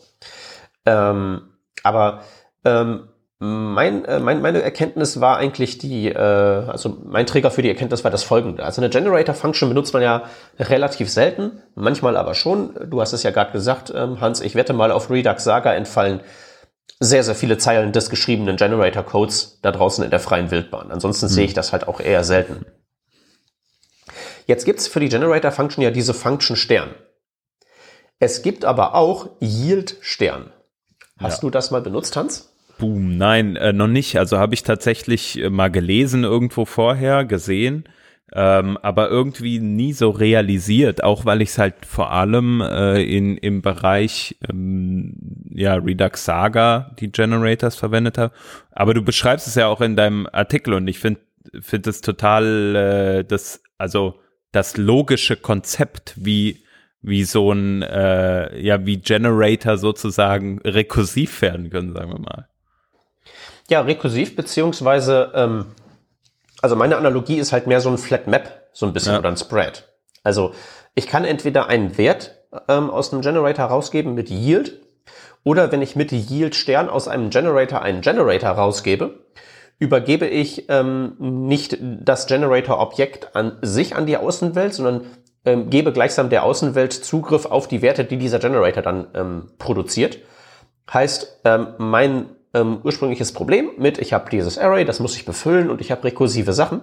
Ähm, 0.85 1.41
aber 1.83 2.23
ähm, 2.65 3.09
mein, 3.39 4.03
äh, 4.05 4.19
mein, 4.19 4.41
meine 4.41 4.63
Erkenntnis 4.63 5.21
war 5.21 5.37
eigentlich 5.37 5.77
die, 5.77 6.09
äh, 6.09 6.17
also 6.17 6.97
mein 7.05 7.27
Träger 7.27 7.51
für 7.51 7.61
die 7.61 7.69
Erkenntnis 7.69 8.03
war 8.03 8.09
das 8.09 8.23
folgende. 8.23 8.63
Also 8.63 8.81
eine 8.81 8.89
Generator-Function 8.89 9.69
benutzt 9.69 9.93
man 9.93 10.01
ja 10.01 10.23
relativ 10.57 11.11
selten, 11.11 11.61
manchmal 11.75 12.17
aber 12.17 12.33
schon. 12.33 12.73
Du 12.89 12.99
hast 12.99 13.13
es 13.13 13.21
ja 13.21 13.29
gerade 13.29 13.51
gesagt, 13.51 13.93
ähm, 13.95 14.21
Hans, 14.21 14.41
ich 14.41 14.55
wette 14.55 14.73
mal 14.73 14.91
auf 14.91 15.11
Redux 15.11 15.43
Saga 15.43 15.73
entfallen 15.73 16.21
sehr, 16.99 17.23
sehr 17.23 17.35
viele 17.35 17.57
Zeilen 17.57 17.91
des 17.91 18.09
geschriebenen 18.09 18.57
Generator-Codes 18.57 19.59
da 19.61 19.71
draußen 19.71 20.03
in 20.03 20.09
der 20.09 20.19
freien 20.19 20.51
Wildbahn. 20.51 20.91
Ansonsten 20.91 21.27
mhm. 21.27 21.31
sehe 21.31 21.45
ich 21.45 21.53
das 21.53 21.71
halt 21.71 21.87
auch 21.87 21.99
eher 21.99 22.23
selten. 22.23 22.65
Jetzt 24.47 24.65
gibt's 24.65 24.87
für 24.87 24.99
die 24.99 25.09
Generator-Function 25.09 25.83
ja 25.83 25.91
diese 25.91 26.13
Function 26.13 26.55
Stern. 26.55 26.95
Es 28.19 28.41
gibt 28.41 28.65
aber 28.65 28.95
auch 28.95 29.29
Yield 29.39 29.97
Stern. 30.01 30.51
Hast 31.19 31.37
ja. 31.37 31.41
du 31.41 31.49
das 31.49 31.71
mal 31.71 31.81
benutzt, 31.81 32.15
Hans? 32.15 32.53
Boom, 32.79 33.17
nein, 33.17 33.55
äh, 33.55 33.73
noch 33.73 33.87
nicht. 33.87 34.17
Also 34.17 34.37
habe 34.37 34.53
ich 34.53 34.63
tatsächlich 34.63 35.39
äh, 35.39 35.49
mal 35.49 35.69
gelesen 35.69 36.23
irgendwo 36.23 36.65
vorher, 36.65 37.25
gesehen, 37.25 37.85
ähm, 38.33 38.77
aber 38.81 39.09
irgendwie 39.09 39.59
nie 39.59 39.93
so 39.93 40.09
realisiert, 40.09 41.03
auch 41.03 41.25
weil 41.25 41.41
ich 41.41 41.49
es 41.49 41.57
halt 41.57 41.85
vor 41.85 42.11
allem 42.11 42.61
äh, 42.61 43.01
in, 43.01 43.37
im 43.37 43.61
Bereich 43.61 44.37
ähm, 44.49 45.15
ja, 45.49 45.75
Redux 45.75 46.25
Saga 46.25 46.91
die 46.99 47.11
Generators 47.11 47.75
verwendet 47.75 48.17
habe. 48.17 48.33
Aber 48.71 48.93
du 48.93 49.01
beschreibst 49.01 49.47
es 49.47 49.55
ja 49.55 49.67
auch 49.67 49.81
in 49.81 49.95
deinem 49.95 50.27
Artikel 50.31 50.73
und 50.73 50.87
ich 50.87 50.99
finde 50.99 51.21
finde 51.61 51.89
es 51.89 52.01
total 52.01 52.75
äh, 52.75 53.23
das, 53.23 53.61
also 53.77 54.19
das 54.51 54.75
logische 54.75 55.37
Konzept, 55.37 56.13
wie 56.17 56.63
wie 57.01 57.23
so 57.23 57.51
ein, 57.51 57.83
äh, 57.83 58.59
ja, 58.59 58.85
wie 58.85 58.97
Generator 58.97 59.77
sozusagen 59.77 60.59
rekursiv 60.63 61.41
werden 61.41 61.69
können, 61.69 61.93
sagen 61.93 62.11
wir 62.11 62.19
mal. 62.19 62.47
Ja, 63.69 63.81
rekursiv 63.81 64.35
beziehungsweise, 64.35 65.31
ähm, 65.35 65.65
also 66.61 66.75
meine 66.75 66.97
Analogie 66.97 67.37
ist 67.37 67.51
halt 67.51 67.67
mehr 67.67 67.81
so 67.81 67.89
ein 67.89 67.97
Flat 67.97 68.27
Map, 68.27 68.69
so 68.73 68.85
ein 68.85 68.93
bisschen 68.93 69.13
ja. 69.13 69.19
oder 69.19 69.29
ein 69.29 69.37
Spread. 69.37 69.87
Also 70.23 70.53
ich 70.95 71.07
kann 71.07 71.25
entweder 71.25 71.67
einen 71.67 71.97
Wert 71.97 72.37
ähm, 72.67 72.89
aus 72.89 73.13
einem 73.13 73.21
Generator 73.21 73.65
rausgeben 73.65 74.13
mit 74.13 74.29
Yield 74.29 74.81
oder 75.43 75.71
wenn 75.71 75.81
ich 75.81 75.95
mit 75.95 76.11
Yield 76.11 76.55
Stern 76.55 76.89
aus 76.89 77.07
einem 77.07 77.29
Generator 77.29 77.81
einen 77.81 78.01
Generator 78.01 78.49
rausgebe, 78.49 79.19
übergebe 79.79 80.27
ich 80.27 80.65
ähm, 80.69 81.15
nicht 81.19 81.77
das 81.81 82.25
Generator-Objekt 82.25 83.35
an 83.35 83.57
sich 83.61 83.95
an 83.95 84.05
die 84.05 84.17
Außenwelt, 84.17 84.73
sondern 84.73 85.05
ähm, 85.45 85.69
gebe 85.69 85.93
gleichsam 85.93 86.29
der 86.29 86.43
Außenwelt 86.43 86.91
Zugriff 86.91 87.45
auf 87.45 87.67
die 87.67 87.81
Werte, 87.81 88.03
die 88.03 88.17
dieser 88.17 88.39
Generator 88.39 88.83
dann 88.83 89.07
ähm, 89.13 89.51
produziert. 89.59 90.17
Heißt, 90.91 91.41
ähm, 91.45 91.67
mein 91.77 92.25
ähm, 92.57 92.79
ursprüngliches 92.83 93.31
Problem 93.31 93.71
mit, 93.77 93.97
ich 93.99 94.13
habe 94.13 94.29
dieses 94.29 94.57
Array, 94.57 94.85
das 94.85 94.99
muss 94.99 95.15
ich 95.15 95.25
befüllen 95.25 95.69
und 95.69 95.81
ich 95.81 95.91
habe 95.91 96.03
rekursive 96.03 96.53
Sachen, 96.53 96.81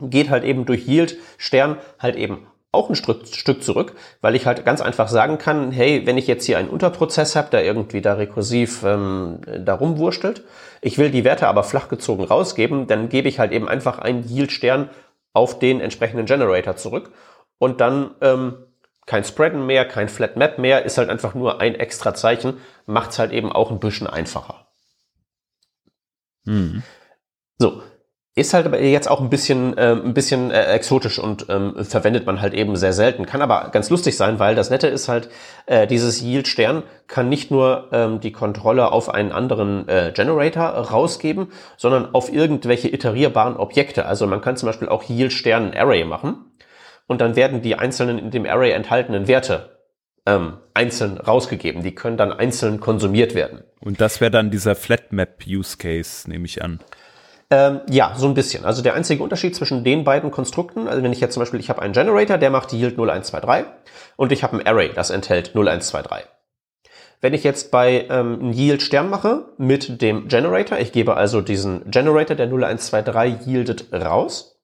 geht 0.00 0.30
halt 0.30 0.44
eben 0.44 0.64
durch 0.64 0.86
Yield 0.86 1.16
Stern 1.36 1.78
halt 1.98 2.16
eben 2.16 2.46
auch 2.70 2.90
ein 2.90 2.96
Stück, 2.96 3.62
zurück, 3.62 3.94
weil 4.20 4.34
ich 4.34 4.44
halt 4.44 4.64
ganz 4.64 4.82
einfach 4.82 5.08
sagen 5.08 5.38
kann, 5.38 5.72
hey, 5.72 6.02
wenn 6.04 6.18
ich 6.18 6.26
jetzt 6.26 6.44
hier 6.44 6.58
einen 6.58 6.68
Unterprozess 6.68 7.34
habe, 7.34 7.48
der 7.50 7.64
irgendwie 7.64 8.02
da 8.02 8.14
rekursiv 8.14 8.82
ähm, 8.84 9.38
da 9.60 9.74
rumwurstelt, 9.74 10.44
ich 10.82 10.98
will 10.98 11.10
die 11.10 11.24
Werte 11.24 11.48
aber 11.48 11.64
flachgezogen 11.64 12.26
rausgeben, 12.26 12.86
dann 12.86 13.08
gebe 13.08 13.28
ich 13.28 13.38
halt 13.38 13.52
eben 13.52 13.68
einfach 13.68 13.98
einen 13.98 14.22
Yield-Stern 14.28 14.90
auf 15.32 15.58
den 15.58 15.80
entsprechenden 15.80 16.26
Generator 16.26 16.76
zurück 16.76 17.10
und 17.58 17.80
dann 17.80 18.10
ähm, 18.20 18.54
kein 19.06 19.24
Spreaden 19.24 19.64
mehr, 19.64 19.86
kein 19.86 20.08
Flat 20.08 20.36
Map 20.36 20.58
mehr, 20.58 20.84
ist 20.84 20.98
halt 20.98 21.08
einfach 21.08 21.34
nur 21.34 21.62
ein 21.62 21.74
extra 21.74 22.14
Zeichen, 22.14 22.58
macht 22.84 23.12
es 23.12 23.18
halt 23.18 23.32
eben 23.32 23.50
auch 23.50 23.70
ein 23.70 23.80
bisschen 23.80 24.06
einfacher. 24.06 24.67
Mhm. 26.48 26.82
So. 27.58 27.82
Ist 28.34 28.54
halt 28.54 28.66
aber 28.66 28.80
jetzt 28.80 29.10
auch 29.10 29.20
ein 29.20 29.30
bisschen, 29.30 29.76
äh, 29.76 29.96
ein 29.96 30.14
bisschen 30.14 30.52
äh, 30.52 30.66
exotisch 30.66 31.18
und 31.18 31.46
ähm, 31.48 31.84
verwendet 31.84 32.24
man 32.24 32.40
halt 32.40 32.54
eben 32.54 32.76
sehr 32.76 32.92
selten. 32.92 33.26
Kann 33.26 33.42
aber 33.42 33.70
ganz 33.72 33.90
lustig 33.90 34.16
sein, 34.16 34.38
weil 34.38 34.54
das 34.54 34.70
Nette 34.70 34.86
ist 34.86 35.08
halt, 35.08 35.28
äh, 35.66 35.88
dieses 35.88 36.22
Yield-Stern 36.22 36.84
kann 37.08 37.28
nicht 37.28 37.50
nur 37.50 37.88
ähm, 37.90 38.20
die 38.20 38.30
Kontrolle 38.30 38.92
auf 38.92 39.12
einen 39.12 39.32
anderen 39.32 39.88
äh, 39.88 40.12
Generator 40.14 40.66
rausgeben, 40.66 41.48
sondern 41.76 42.14
auf 42.14 42.32
irgendwelche 42.32 42.88
iterierbaren 42.88 43.56
Objekte. 43.56 44.06
Also 44.06 44.28
man 44.28 44.40
kann 44.40 44.56
zum 44.56 44.68
Beispiel 44.68 44.88
auch 44.88 45.02
Yield-Stern-Array 45.02 46.04
machen 46.04 46.52
und 47.08 47.20
dann 47.20 47.34
werden 47.34 47.60
die 47.60 47.74
einzelnen 47.74 48.20
in 48.20 48.30
dem 48.30 48.46
Array 48.46 48.70
enthaltenen 48.70 49.26
Werte 49.26 49.80
ähm, 50.26 50.58
einzeln 50.74 51.18
rausgegeben. 51.18 51.82
Die 51.82 51.96
können 51.96 52.16
dann 52.16 52.30
einzeln 52.30 52.78
konsumiert 52.78 53.34
werden. 53.34 53.64
Und 53.80 54.00
das 54.00 54.20
wäre 54.20 54.30
dann 54.30 54.50
dieser 54.50 54.74
Flatmap-Use-Case, 54.74 56.28
nehme 56.28 56.46
ich 56.46 56.62
an. 56.62 56.80
Ähm, 57.50 57.80
ja, 57.88 58.14
so 58.16 58.26
ein 58.26 58.34
bisschen. 58.34 58.64
Also 58.64 58.82
der 58.82 58.94
einzige 58.94 59.22
Unterschied 59.22 59.56
zwischen 59.56 59.82
den 59.82 60.04
beiden 60.04 60.30
Konstrukten, 60.30 60.86
also 60.86 61.02
wenn 61.02 61.12
ich 61.12 61.20
jetzt 61.20 61.34
zum 61.34 61.40
Beispiel, 61.40 61.60
ich 61.60 61.70
habe 61.70 61.80
einen 61.80 61.94
Generator, 61.94 62.36
der 62.36 62.50
macht 62.50 62.72
Yield 62.72 62.94
0123 62.94 63.64
und 64.16 64.32
ich 64.32 64.42
habe 64.42 64.58
ein 64.58 64.66
Array, 64.66 64.90
das 64.94 65.10
enthält 65.10 65.48
0123. 65.54 66.28
Wenn 67.20 67.34
ich 67.34 67.42
jetzt 67.42 67.70
bei 67.70 68.06
ähm, 68.10 68.52
Yield 68.52 68.82
Stern 68.82 69.08
mache 69.10 69.46
mit 69.56 70.02
dem 70.02 70.28
Generator, 70.28 70.78
ich 70.78 70.92
gebe 70.92 71.16
also 71.16 71.40
diesen 71.40 71.90
Generator, 71.90 72.36
der 72.36 72.46
0123 72.46 73.46
yieldet, 73.46 73.92
raus, 73.92 74.60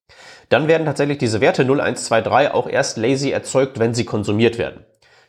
dann 0.51 0.69
werden 0.69 0.87
tatsächlich 0.87 1.19
diese 1.19 1.41
Werte 1.41 1.63
0123 1.63 2.53
auch 2.53 2.69
erst 2.69 2.99
lazy 2.99 3.31
erzeugt, 3.31 3.79
wenn 3.79 3.95
sie 3.95 4.05
konsumiert 4.05 4.59
werden. 4.59 4.85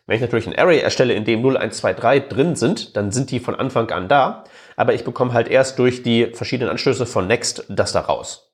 Wenn 0.08 0.16
ich 0.16 0.22
natürlich 0.22 0.48
ein 0.48 0.58
Array 0.58 0.80
erstelle, 0.80 1.14
in 1.14 1.26
dem 1.26 1.42
0, 1.42 1.58
1, 1.58 1.78
2, 1.78 1.94
3 1.94 2.20
drin 2.20 2.56
sind, 2.56 2.96
dann 2.96 3.12
sind 3.12 3.32
die 3.32 3.40
von 3.40 3.56
Anfang 3.56 3.90
an 3.92 4.08
da, 4.08 4.44
aber 4.76 4.94
ich 4.94 5.04
bekomme 5.04 5.34
halt 5.34 5.48
erst 5.48 5.80
durch 5.80 6.04
die 6.04 6.28
verschiedenen 6.28 6.70
Anstöße 6.70 7.06
von 7.06 7.28
Next 7.28 7.66
das 7.70 7.92
da 7.92 8.02
raus. 8.02 8.46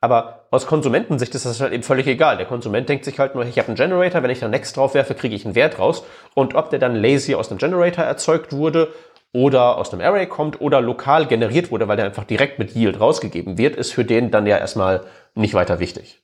Aber 0.00 0.46
aus 0.50 0.66
Konsumentensicht 0.66 1.34
ist 1.34 1.46
das 1.46 1.60
halt 1.60 1.72
eben 1.72 1.82
völlig 1.82 2.06
egal. 2.06 2.36
Der 2.36 2.46
Konsument 2.46 2.88
denkt 2.88 3.04
sich 3.04 3.18
halt 3.18 3.34
nur, 3.34 3.44
ich 3.44 3.58
habe 3.58 3.68
einen 3.68 3.76
Generator, 3.76 4.22
wenn 4.22 4.30
ich 4.30 4.40
da 4.40 4.48
Next 4.48 4.76
drauf 4.76 4.94
werfe, 4.94 5.14
kriege 5.14 5.34
ich 5.34 5.46
einen 5.46 5.54
Wert 5.54 5.78
raus. 5.78 6.04
Und 6.34 6.54
ob 6.54 6.70
der 6.70 6.78
dann 6.78 6.94
lazy 6.94 7.34
aus 7.34 7.50
einem 7.50 7.58
Generator 7.58 8.04
erzeugt 8.04 8.52
wurde 8.52 8.92
oder 9.32 9.78
aus 9.78 9.92
einem 9.92 10.02
Array 10.02 10.26
kommt 10.26 10.60
oder 10.60 10.80
lokal 10.80 11.26
generiert 11.26 11.70
wurde, 11.70 11.88
weil 11.88 11.96
der 11.96 12.04
einfach 12.04 12.24
direkt 12.24 12.58
mit 12.58 12.76
Yield 12.76 13.00
rausgegeben 13.00 13.58
wird, 13.58 13.74
ist 13.74 13.92
für 13.92 14.04
den 14.04 14.30
dann 14.30 14.46
ja 14.46 14.58
erstmal 14.58 15.04
nicht 15.34 15.54
weiter 15.54 15.80
wichtig. 15.80 16.22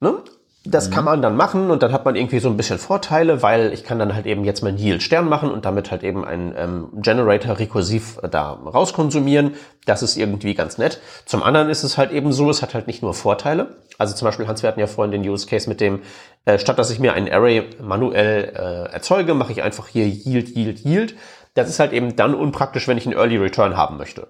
Ne? 0.00 0.24
Das 0.64 0.88
mhm. 0.88 0.94
kann 0.94 1.04
man 1.04 1.22
dann 1.22 1.36
machen 1.36 1.70
und 1.70 1.82
dann 1.82 1.92
hat 1.92 2.04
man 2.04 2.14
irgendwie 2.14 2.38
so 2.38 2.48
ein 2.48 2.56
bisschen 2.56 2.78
Vorteile, 2.78 3.42
weil 3.42 3.72
ich 3.72 3.82
kann 3.82 3.98
dann 3.98 4.14
halt 4.14 4.26
eben 4.26 4.44
jetzt 4.44 4.62
meinen 4.62 4.78
Yield 4.78 5.02
Stern 5.02 5.28
machen 5.28 5.50
und 5.50 5.64
damit 5.64 5.90
halt 5.90 6.04
eben 6.04 6.24
einen 6.24 6.54
ähm, 6.56 6.88
Generator 6.94 7.58
rekursiv 7.58 8.18
äh, 8.22 8.28
da 8.28 8.52
rauskonsumieren. 8.52 9.54
Das 9.86 10.04
ist 10.04 10.16
irgendwie 10.16 10.54
ganz 10.54 10.78
nett. 10.78 11.00
Zum 11.26 11.42
anderen 11.42 11.68
ist 11.68 11.82
es 11.82 11.98
halt 11.98 12.12
eben 12.12 12.32
so, 12.32 12.48
es 12.48 12.62
hat 12.62 12.74
halt 12.74 12.86
nicht 12.86 13.02
nur 13.02 13.12
Vorteile. 13.12 13.76
Also 13.98 14.14
zum 14.14 14.26
Beispiel, 14.26 14.46
Hans, 14.46 14.62
wir 14.62 14.68
hatten 14.68 14.78
ja 14.78 14.86
vorhin 14.86 15.10
den 15.10 15.28
Use 15.28 15.48
Case 15.48 15.68
mit 15.68 15.80
dem, 15.80 16.02
äh, 16.44 16.58
statt 16.60 16.78
dass 16.78 16.90
ich 16.90 17.00
mir 17.00 17.14
ein 17.14 17.30
Array 17.30 17.64
manuell 17.82 18.52
äh, 18.54 18.92
erzeuge, 18.92 19.34
mache 19.34 19.50
ich 19.50 19.64
einfach 19.64 19.88
hier 19.88 20.06
Yield, 20.06 20.54
Yield, 20.54 20.84
Yield. 20.84 21.16
Das 21.54 21.68
ist 21.68 21.80
halt 21.80 21.92
eben 21.92 22.14
dann 22.14 22.34
unpraktisch, 22.34 22.86
wenn 22.86 22.98
ich 22.98 23.06
einen 23.06 23.16
Early 23.16 23.36
Return 23.36 23.76
haben 23.76 23.96
möchte. 23.96 24.28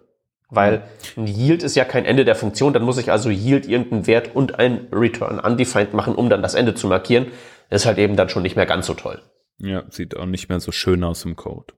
Weil 0.55 0.83
ein 1.17 1.27
Yield 1.27 1.63
ist 1.63 1.77
ja 1.77 1.87
kein 1.87 2.05
Ende 2.05 2.27
der 2.27 2.35
Funktion, 2.35 2.75
dann 2.75 2.83
muss 2.83 2.99
ich 2.99 3.11
also 3.11 3.31
Yield 3.31 3.67
irgendeinen 3.67 4.07
Wert 4.07 4.37
und 4.37 4.59
ein 4.59 4.87
Return 4.93 5.41
undefined 5.41 5.95
machen, 5.95 6.15
um 6.15 6.29
dann 6.29 6.43
das 6.43 6.53
Ende 6.53 6.75
zu 6.75 6.89
markieren. 6.89 7.29
Das 7.71 7.83
ist 7.83 7.87
halt 7.87 7.97
eben 7.97 8.17
dann 8.17 8.29
schon 8.29 8.43
nicht 8.43 8.55
mehr 8.55 8.67
ganz 8.67 8.87
so 8.87 8.93
toll. 8.93 9.23
Ja, 9.57 9.85
sieht 9.89 10.15
auch 10.15 10.27
nicht 10.27 10.51
mehr 10.51 10.61
so 10.61 10.71
schön 10.71 11.05
aus 11.05 11.25
im 11.25 11.37
Code. 11.37 11.73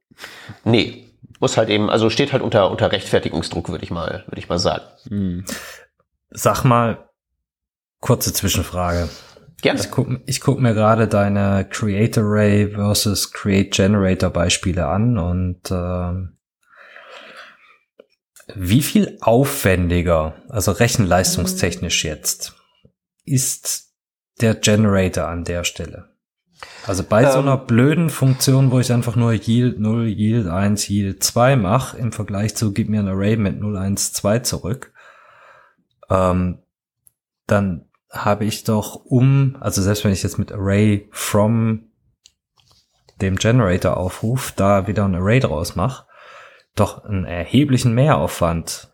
Nee, 0.64 1.06
muss 1.38 1.56
halt 1.56 1.68
eben, 1.68 1.88
also 1.88 2.10
steht 2.10 2.32
halt 2.32 2.42
unter, 2.42 2.68
unter 2.68 2.90
Rechtfertigungsdruck, 2.90 3.68
würde 3.68 3.84
ich 3.84 3.92
mal, 3.92 4.24
würde 4.26 4.40
ich 4.40 4.48
mal 4.48 4.58
sagen. 4.58 4.84
Hm. 5.08 5.44
Sag 6.30 6.64
mal, 6.64 7.10
kurze 8.00 8.32
Zwischenfrage. 8.32 9.08
Gerne. 9.62 9.78
Ich 9.78 9.90
gucke 9.92 10.20
ich 10.26 10.40
guck 10.40 10.60
mir 10.60 10.74
gerade 10.74 11.06
deine 11.06 11.64
Create 11.70 12.18
Array 12.18 12.70
versus 12.70 13.30
Create 13.30 13.72
Generator 13.72 14.30
Beispiele 14.30 14.86
an 14.88 15.16
und 15.16 15.70
ähm, 15.70 16.38
Wie 18.54 18.82
viel 18.82 19.16
aufwendiger, 19.20 20.34
also 20.48 20.72
rechenleistungstechnisch 20.72 22.04
jetzt, 22.04 22.54
ist 23.24 23.92
der 24.40 24.54
Generator 24.54 25.28
an 25.28 25.44
der 25.44 25.64
Stelle? 25.64 26.10
Also 26.86 27.02
bei 27.02 27.22
ähm, 27.22 27.30
so 27.32 27.38
einer 27.38 27.56
blöden 27.56 28.10
Funktion, 28.10 28.70
wo 28.70 28.80
ich 28.80 28.92
einfach 28.92 29.16
nur 29.16 29.32
Yield 29.32 29.80
0, 29.80 30.08
Yield 30.08 30.46
1, 30.46 30.88
Yield 30.88 31.22
2 31.22 31.56
mache, 31.56 31.96
im 31.96 32.12
Vergleich 32.12 32.54
zu 32.54 32.72
gib 32.72 32.88
mir 32.88 33.00
ein 33.00 33.08
Array 33.08 33.36
mit 33.36 33.58
0, 33.58 33.76
1, 33.76 34.12
2 34.12 34.40
zurück, 34.40 34.92
ähm, 36.10 36.58
dann 37.46 37.86
habe 38.10 38.44
ich 38.44 38.64
doch 38.64 38.96
um, 39.04 39.56
also 39.60 39.82
selbst 39.82 40.04
wenn 40.04 40.12
ich 40.12 40.22
jetzt 40.22 40.38
mit 40.38 40.52
Array 40.52 41.08
from 41.10 41.90
dem 43.20 43.36
Generator 43.36 43.96
aufrufe, 43.96 44.52
da 44.56 44.86
wieder 44.86 45.04
ein 45.04 45.14
Array 45.14 45.40
draus 45.40 45.76
mache, 45.76 46.06
doch 46.74 47.04
einen 47.04 47.24
erheblichen 47.24 47.94
Mehraufwand, 47.94 48.92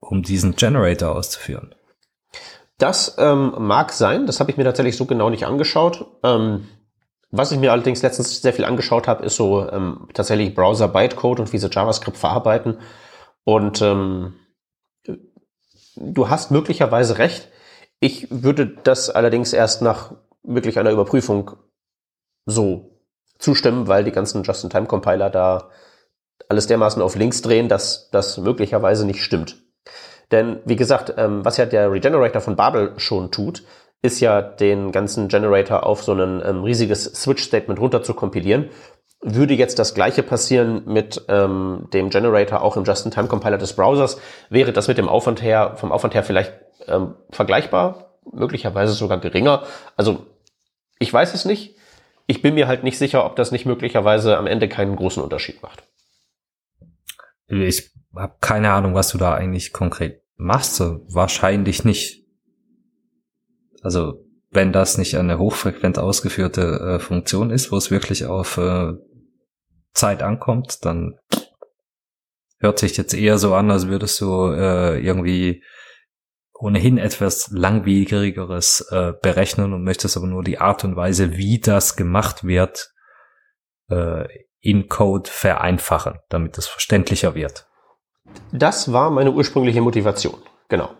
um 0.00 0.22
diesen 0.22 0.56
Generator 0.56 1.14
auszuführen. 1.14 1.74
Das 2.78 3.16
ähm, 3.18 3.54
mag 3.58 3.92
sein, 3.92 4.26
das 4.26 4.40
habe 4.40 4.50
ich 4.50 4.56
mir 4.56 4.64
tatsächlich 4.64 4.96
so 4.96 5.06
genau 5.06 5.30
nicht 5.30 5.46
angeschaut. 5.46 6.06
Ähm, 6.24 6.66
was 7.30 7.52
ich 7.52 7.58
mir 7.58 7.72
allerdings 7.72 8.02
letztens 8.02 8.42
sehr 8.42 8.52
viel 8.52 8.64
angeschaut 8.64 9.08
habe, 9.08 9.24
ist 9.24 9.36
so 9.36 9.68
ähm, 9.70 10.08
tatsächlich 10.12 10.54
Browser-Bytecode 10.54 11.40
und 11.40 11.52
wie 11.52 11.58
sie 11.58 11.68
JavaScript 11.68 12.16
verarbeiten. 12.16 12.78
Und 13.44 13.82
ähm, 13.82 14.34
du 15.96 16.28
hast 16.28 16.50
möglicherweise 16.50 17.18
recht. 17.18 17.48
Ich 18.00 18.28
würde 18.30 18.66
das 18.66 19.10
allerdings 19.10 19.52
erst 19.52 19.82
nach 19.82 20.14
wirklich 20.42 20.78
einer 20.78 20.90
Überprüfung 20.90 21.52
so 22.46 23.00
zustimmen, 23.38 23.88
weil 23.88 24.04
die 24.04 24.12
ganzen 24.12 24.42
Just-in-Time-Compiler 24.42 25.30
da 25.30 25.70
alles 26.48 26.66
dermaßen 26.66 27.02
auf 27.02 27.16
links 27.16 27.42
drehen, 27.42 27.68
dass 27.68 28.10
das 28.10 28.38
möglicherweise 28.38 29.06
nicht 29.06 29.22
stimmt. 29.22 29.56
Denn 30.30 30.60
wie 30.64 30.76
gesagt, 30.76 31.14
ähm, 31.16 31.44
was 31.44 31.56
ja 31.56 31.66
der 31.66 31.92
Regenerator 31.92 32.40
von 32.40 32.56
Babel 32.56 32.94
schon 32.96 33.30
tut, 33.30 33.62
ist 34.02 34.20
ja 34.20 34.42
den 34.42 34.92
ganzen 34.92 35.28
Generator 35.28 35.86
auf 35.86 36.02
so 36.02 36.12
ein 36.12 36.42
ähm, 36.44 36.62
riesiges 36.62 37.04
Switch-Statement 37.04 37.80
runter 37.80 38.02
zu 38.02 38.14
kompilieren. 38.14 38.68
Würde 39.22 39.54
jetzt 39.54 39.78
das 39.78 39.94
gleiche 39.94 40.22
passieren 40.22 40.82
mit 40.84 41.24
ähm, 41.28 41.88
dem 41.94 42.10
Generator 42.10 42.60
auch 42.60 42.76
im 42.76 42.84
Just-in-Time-Compiler 42.84 43.56
des 43.56 43.74
Browsers, 43.74 44.20
wäre 44.50 44.72
das 44.72 44.88
mit 44.88 44.98
dem 44.98 45.08
Aufwand 45.08 45.42
her, 45.42 45.74
vom 45.76 45.92
Aufwand 45.92 46.14
her 46.14 46.22
vielleicht 46.22 46.52
ähm, 46.86 47.14
vergleichbar, 47.30 48.18
möglicherweise 48.30 48.92
sogar 48.92 49.18
geringer. 49.18 49.62
Also 49.96 50.26
ich 50.98 51.12
weiß 51.12 51.32
es 51.32 51.46
nicht. 51.46 51.76
Ich 52.26 52.42
bin 52.42 52.54
mir 52.54 52.68
halt 52.68 52.84
nicht 52.84 52.98
sicher, 52.98 53.24
ob 53.24 53.36
das 53.36 53.52
nicht 53.52 53.66
möglicherweise 53.66 54.36
am 54.36 54.46
Ende 54.46 54.68
keinen 54.68 54.96
großen 54.96 55.22
Unterschied 55.22 55.62
macht. 55.62 55.82
Ich 57.46 57.92
habe 58.14 58.36
keine 58.40 58.72
Ahnung, 58.72 58.94
was 58.94 59.10
du 59.10 59.18
da 59.18 59.34
eigentlich 59.34 59.72
konkret 59.72 60.22
machst. 60.36 60.80
Wahrscheinlich 60.80 61.84
nicht. 61.84 62.24
Also 63.82 64.24
wenn 64.50 64.72
das 64.72 64.98
nicht 64.98 65.16
eine 65.16 65.38
hochfrequent 65.38 65.98
ausgeführte 65.98 66.62
äh, 66.62 66.98
Funktion 66.98 67.50
ist, 67.50 67.72
wo 67.72 67.76
es 67.76 67.90
wirklich 67.90 68.26
auf 68.26 68.56
äh, 68.56 68.92
Zeit 69.92 70.22
ankommt, 70.22 70.84
dann 70.84 71.18
hört 72.58 72.78
sich 72.78 72.96
jetzt 72.96 73.14
eher 73.14 73.38
so 73.38 73.54
an, 73.54 73.70
als 73.70 73.88
würdest 73.88 74.20
du 74.20 74.52
äh, 74.52 74.98
irgendwie 75.04 75.62
ohnehin 76.54 76.98
etwas 76.98 77.50
langwierigeres 77.50 78.86
äh, 78.90 79.12
berechnen 79.20 79.72
und 79.72 79.82
möchtest 79.82 80.16
aber 80.16 80.26
nur 80.26 80.42
die 80.42 80.58
Art 80.58 80.84
und 80.84 80.96
Weise, 80.96 81.36
wie 81.36 81.58
das 81.58 81.96
gemacht 81.96 82.44
wird, 82.44 82.92
äh, 83.90 84.26
in 84.64 84.88
Code 84.88 85.30
vereinfachen, 85.30 86.18
damit 86.30 86.56
es 86.56 86.66
verständlicher 86.66 87.34
wird. 87.34 87.66
Das 88.50 88.92
war 88.92 89.10
meine 89.10 89.30
ursprüngliche 89.30 89.82
Motivation, 89.82 90.40
genau. 90.68 90.90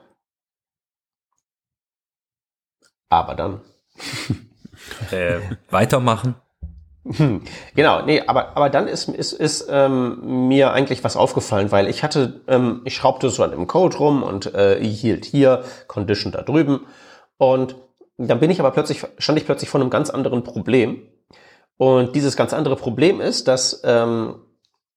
Aber 3.08 3.34
dann. 3.34 3.60
äh, 5.10 5.40
weitermachen. 5.70 6.34
Hm, 7.06 7.42
genau, 7.74 8.02
nee, 8.02 8.22
aber, 8.26 8.56
aber 8.56 8.70
dann 8.70 8.86
ist, 8.86 9.08
ist, 9.08 9.32
ist 9.32 9.66
ähm, 9.70 10.48
mir 10.48 10.72
eigentlich 10.72 11.04
was 11.04 11.16
aufgefallen, 11.16 11.70
weil 11.70 11.88
ich 11.88 12.02
hatte, 12.02 12.42
ähm, 12.48 12.82
ich 12.84 12.94
schraubte 12.94 13.30
so 13.30 13.42
an 13.44 13.50
dem 13.50 13.66
Code 13.66 13.96
rum 13.96 14.22
und 14.22 14.54
äh, 14.54 14.82
hielt 14.82 15.24
hier, 15.24 15.64
Condition 15.86 16.32
da 16.32 16.42
drüben. 16.42 16.86
Und 17.36 17.76
dann 18.16 18.40
bin 18.40 18.50
ich 18.50 18.60
aber 18.60 18.70
plötzlich, 18.70 19.04
stand 19.18 19.38
ich 19.38 19.44
plötzlich 19.46 19.70
vor 19.70 19.80
einem 19.80 19.90
ganz 19.90 20.10
anderen 20.10 20.44
Problem. 20.44 21.02
Und 21.76 22.14
dieses 22.14 22.36
ganz 22.36 22.52
andere 22.52 22.76
Problem 22.76 23.20
ist, 23.20 23.48
dass 23.48 23.82
ähm, 23.84 24.36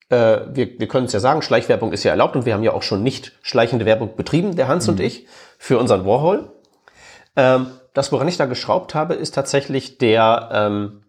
äh, 0.09 0.39
wir, 0.53 0.79
wir 0.79 0.87
können 0.87 1.05
es 1.05 1.13
ja 1.13 1.19
sagen, 1.19 1.41
Schleichwerbung 1.41 1.91
ist 1.91 2.03
ja 2.03 2.11
erlaubt 2.11 2.35
und 2.35 2.45
wir 2.45 2.53
haben 2.53 2.63
ja 2.63 2.73
auch 2.73 2.83
schon 2.83 3.03
nicht 3.03 3.33
schleichende 3.41 3.85
Werbung 3.85 4.15
betrieben, 4.15 4.55
der 4.55 4.67
Hans 4.67 4.87
mhm. 4.87 4.93
und 4.93 4.99
ich, 4.99 5.27
für 5.57 5.77
unseren 5.79 6.05
Warhol. 6.05 6.51
Ähm, 7.35 7.67
das, 7.93 8.11
woran 8.11 8.27
ich 8.27 8.37
da 8.37 8.45
geschraubt 8.45 8.93
habe, 8.93 9.15
ist 9.15 9.33
tatsächlich 9.33 9.97
der 9.97 10.49
ähm, 10.53 11.03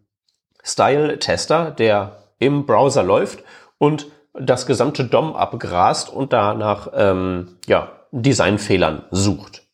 Style-Tester, 0.64 1.70
der 1.70 2.22
im 2.38 2.66
Browser 2.66 3.02
läuft 3.02 3.44
und 3.78 4.06
das 4.32 4.66
gesamte 4.66 5.04
DOM 5.04 5.34
abgrast 5.34 6.10
und 6.10 6.32
danach 6.32 6.88
ähm, 6.94 7.58
ja, 7.66 7.92
Designfehlern 8.12 9.04
sucht. 9.10 9.66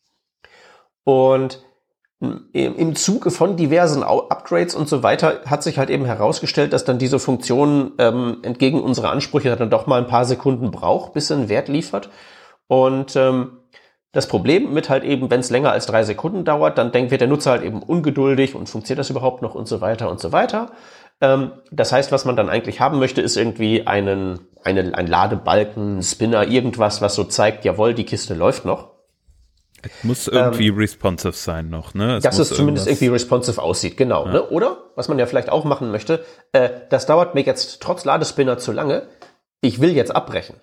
Und 1.05 1.63
im 2.53 2.95
Zuge 2.97 3.31
von 3.31 3.57
diversen 3.57 4.03
Upgrades 4.03 4.75
und 4.75 4.89
so 4.89 5.03
weiter 5.03 5.43
hat 5.47 5.63
sich 5.63 5.79
halt 5.79 5.91
eben 5.91 6.05
herausgestellt, 6.05 6.73
dass 6.73 6.85
dann 6.85 6.99
diese 6.99 7.19
Funktion 7.19 7.93
ähm, 7.99 8.39
entgegen 8.43 8.81
unserer 8.81 9.11
Ansprüche 9.11 9.55
dann 9.57 9.71
doch 9.71 9.87
mal 9.87 10.01
ein 10.01 10.07
paar 10.07 10.25
Sekunden 10.25 10.71
braucht, 10.71 11.13
bis 11.13 11.29
sie 11.29 11.35
einen 11.35 11.49
Wert 11.49 11.69
liefert. 11.69 12.11
Und 12.67 13.17
ähm, 13.17 13.59
das 14.13 14.29
Problem 14.29 14.73
mit 14.73 14.89
halt 14.89 15.03
eben, 15.03 15.31
wenn 15.31 15.41
es 15.41 15.51
länger 15.51 15.73
als 15.73 15.87
drei 15.87 16.05
Sekunden 16.05 16.45
dauert, 16.45 16.79
dann 16.79 16.93
denkt, 16.93 17.11
wird 17.11 17.21
der 17.21 17.29
Nutzer 17.29 17.51
halt 17.51 17.63
eben 17.63 17.83
ungeduldig 17.83 18.55
und 18.55 18.69
funktioniert 18.69 19.01
das 19.01 19.11
überhaupt 19.11 19.43
noch 19.43 19.55
und 19.55 19.67
so 19.67 19.81
weiter 19.81 20.09
und 20.09 20.21
so 20.21 20.31
weiter. 20.31 20.71
Ähm, 21.21 21.53
das 21.71 21.93
heißt, 21.93 22.13
was 22.13 22.25
man 22.25 22.37
dann 22.37 22.49
eigentlich 22.49 22.81
haben 22.81 22.99
möchte, 22.99 23.21
ist 23.21 23.37
irgendwie 23.37 23.87
einen, 23.87 24.41
einen, 24.63 24.95
ein 24.95 25.07
Ladebalken, 25.07 26.03
Spinner, 26.03 26.47
irgendwas, 26.47 27.03
was 27.03 27.15
so 27.15 27.25
zeigt, 27.25 27.65
jawohl, 27.65 27.95
die 27.95 28.05
Kiste 28.05 28.35
läuft 28.35 28.65
noch. 28.65 28.94
Es 29.85 30.05
muss 30.05 30.29
irgendwie 30.29 30.69
ähm, 30.69 30.77
responsive 30.77 31.33
sein 31.33 31.69
noch, 31.69 31.95
ne? 31.95 32.17
Es 32.17 32.25
dass 32.25 32.39
es 32.39 32.51
zumindest 32.51 32.87
irgendwie 32.87 33.09
responsive 33.09 33.61
aussieht, 33.61 33.97
genau. 33.97 34.27
Ja. 34.27 34.33
Ne? 34.33 34.49
Oder, 34.49 34.79
was 34.95 35.09
man 35.09 35.19
ja 35.19 35.27
vielleicht 35.27 35.51
auch 35.51 35.65
machen 35.65 35.91
möchte, 35.91 36.25
äh, 36.53 36.71
das 36.91 37.07
dauert 37.07 37.35
mir 37.35 37.43
jetzt 37.43 37.81
trotz 37.81 38.05
Ladespinner 38.05 38.59
zu 38.59 38.73
lange, 38.73 39.09
ich 39.61 39.81
will 39.81 39.91
jetzt 39.91 40.15
abbrechen. 40.15 40.57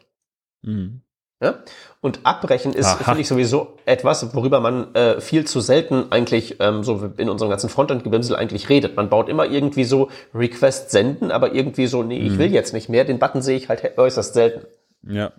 Mhm. 0.62 1.02
Ja? 1.42 1.56
Und 2.02 2.20
abbrechen 2.24 2.74
ist, 2.74 2.94
finde 3.04 3.22
ich, 3.22 3.28
sowieso 3.28 3.78
etwas, 3.86 4.34
worüber 4.36 4.60
man 4.60 4.94
äh, 4.96 5.20
viel 5.22 5.46
zu 5.46 5.60
selten 5.60 6.12
eigentlich 6.12 6.58
ähm, 6.60 6.84
so 6.84 7.12
in 7.18 7.30
unserem 7.30 7.50
ganzen 7.50 7.70
Frontend-Gebimsel 7.70 8.36
eigentlich 8.36 8.70
redet. 8.70 8.96
Man 8.96 9.10
baut 9.10 9.28
immer 9.28 9.46
irgendwie 9.46 9.84
so 9.84 10.10
Request 10.34 10.92
senden, 10.92 11.32
aber 11.32 11.54
irgendwie 11.54 11.88
so, 11.88 12.04
nee, 12.04 12.20
ich 12.20 12.34
mhm. 12.34 12.38
will 12.38 12.54
jetzt 12.54 12.74
nicht 12.74 12.90
mehr. 12.90 13.06
Den 13.06 13.20
Button 13.20 13.42
sehe 13.42 13.58
ich 13.58 13.70
halt 13.70 13.98
äußerst 13.98 14.34
selten. 14.34 14.68
Ja. 15.04 15.32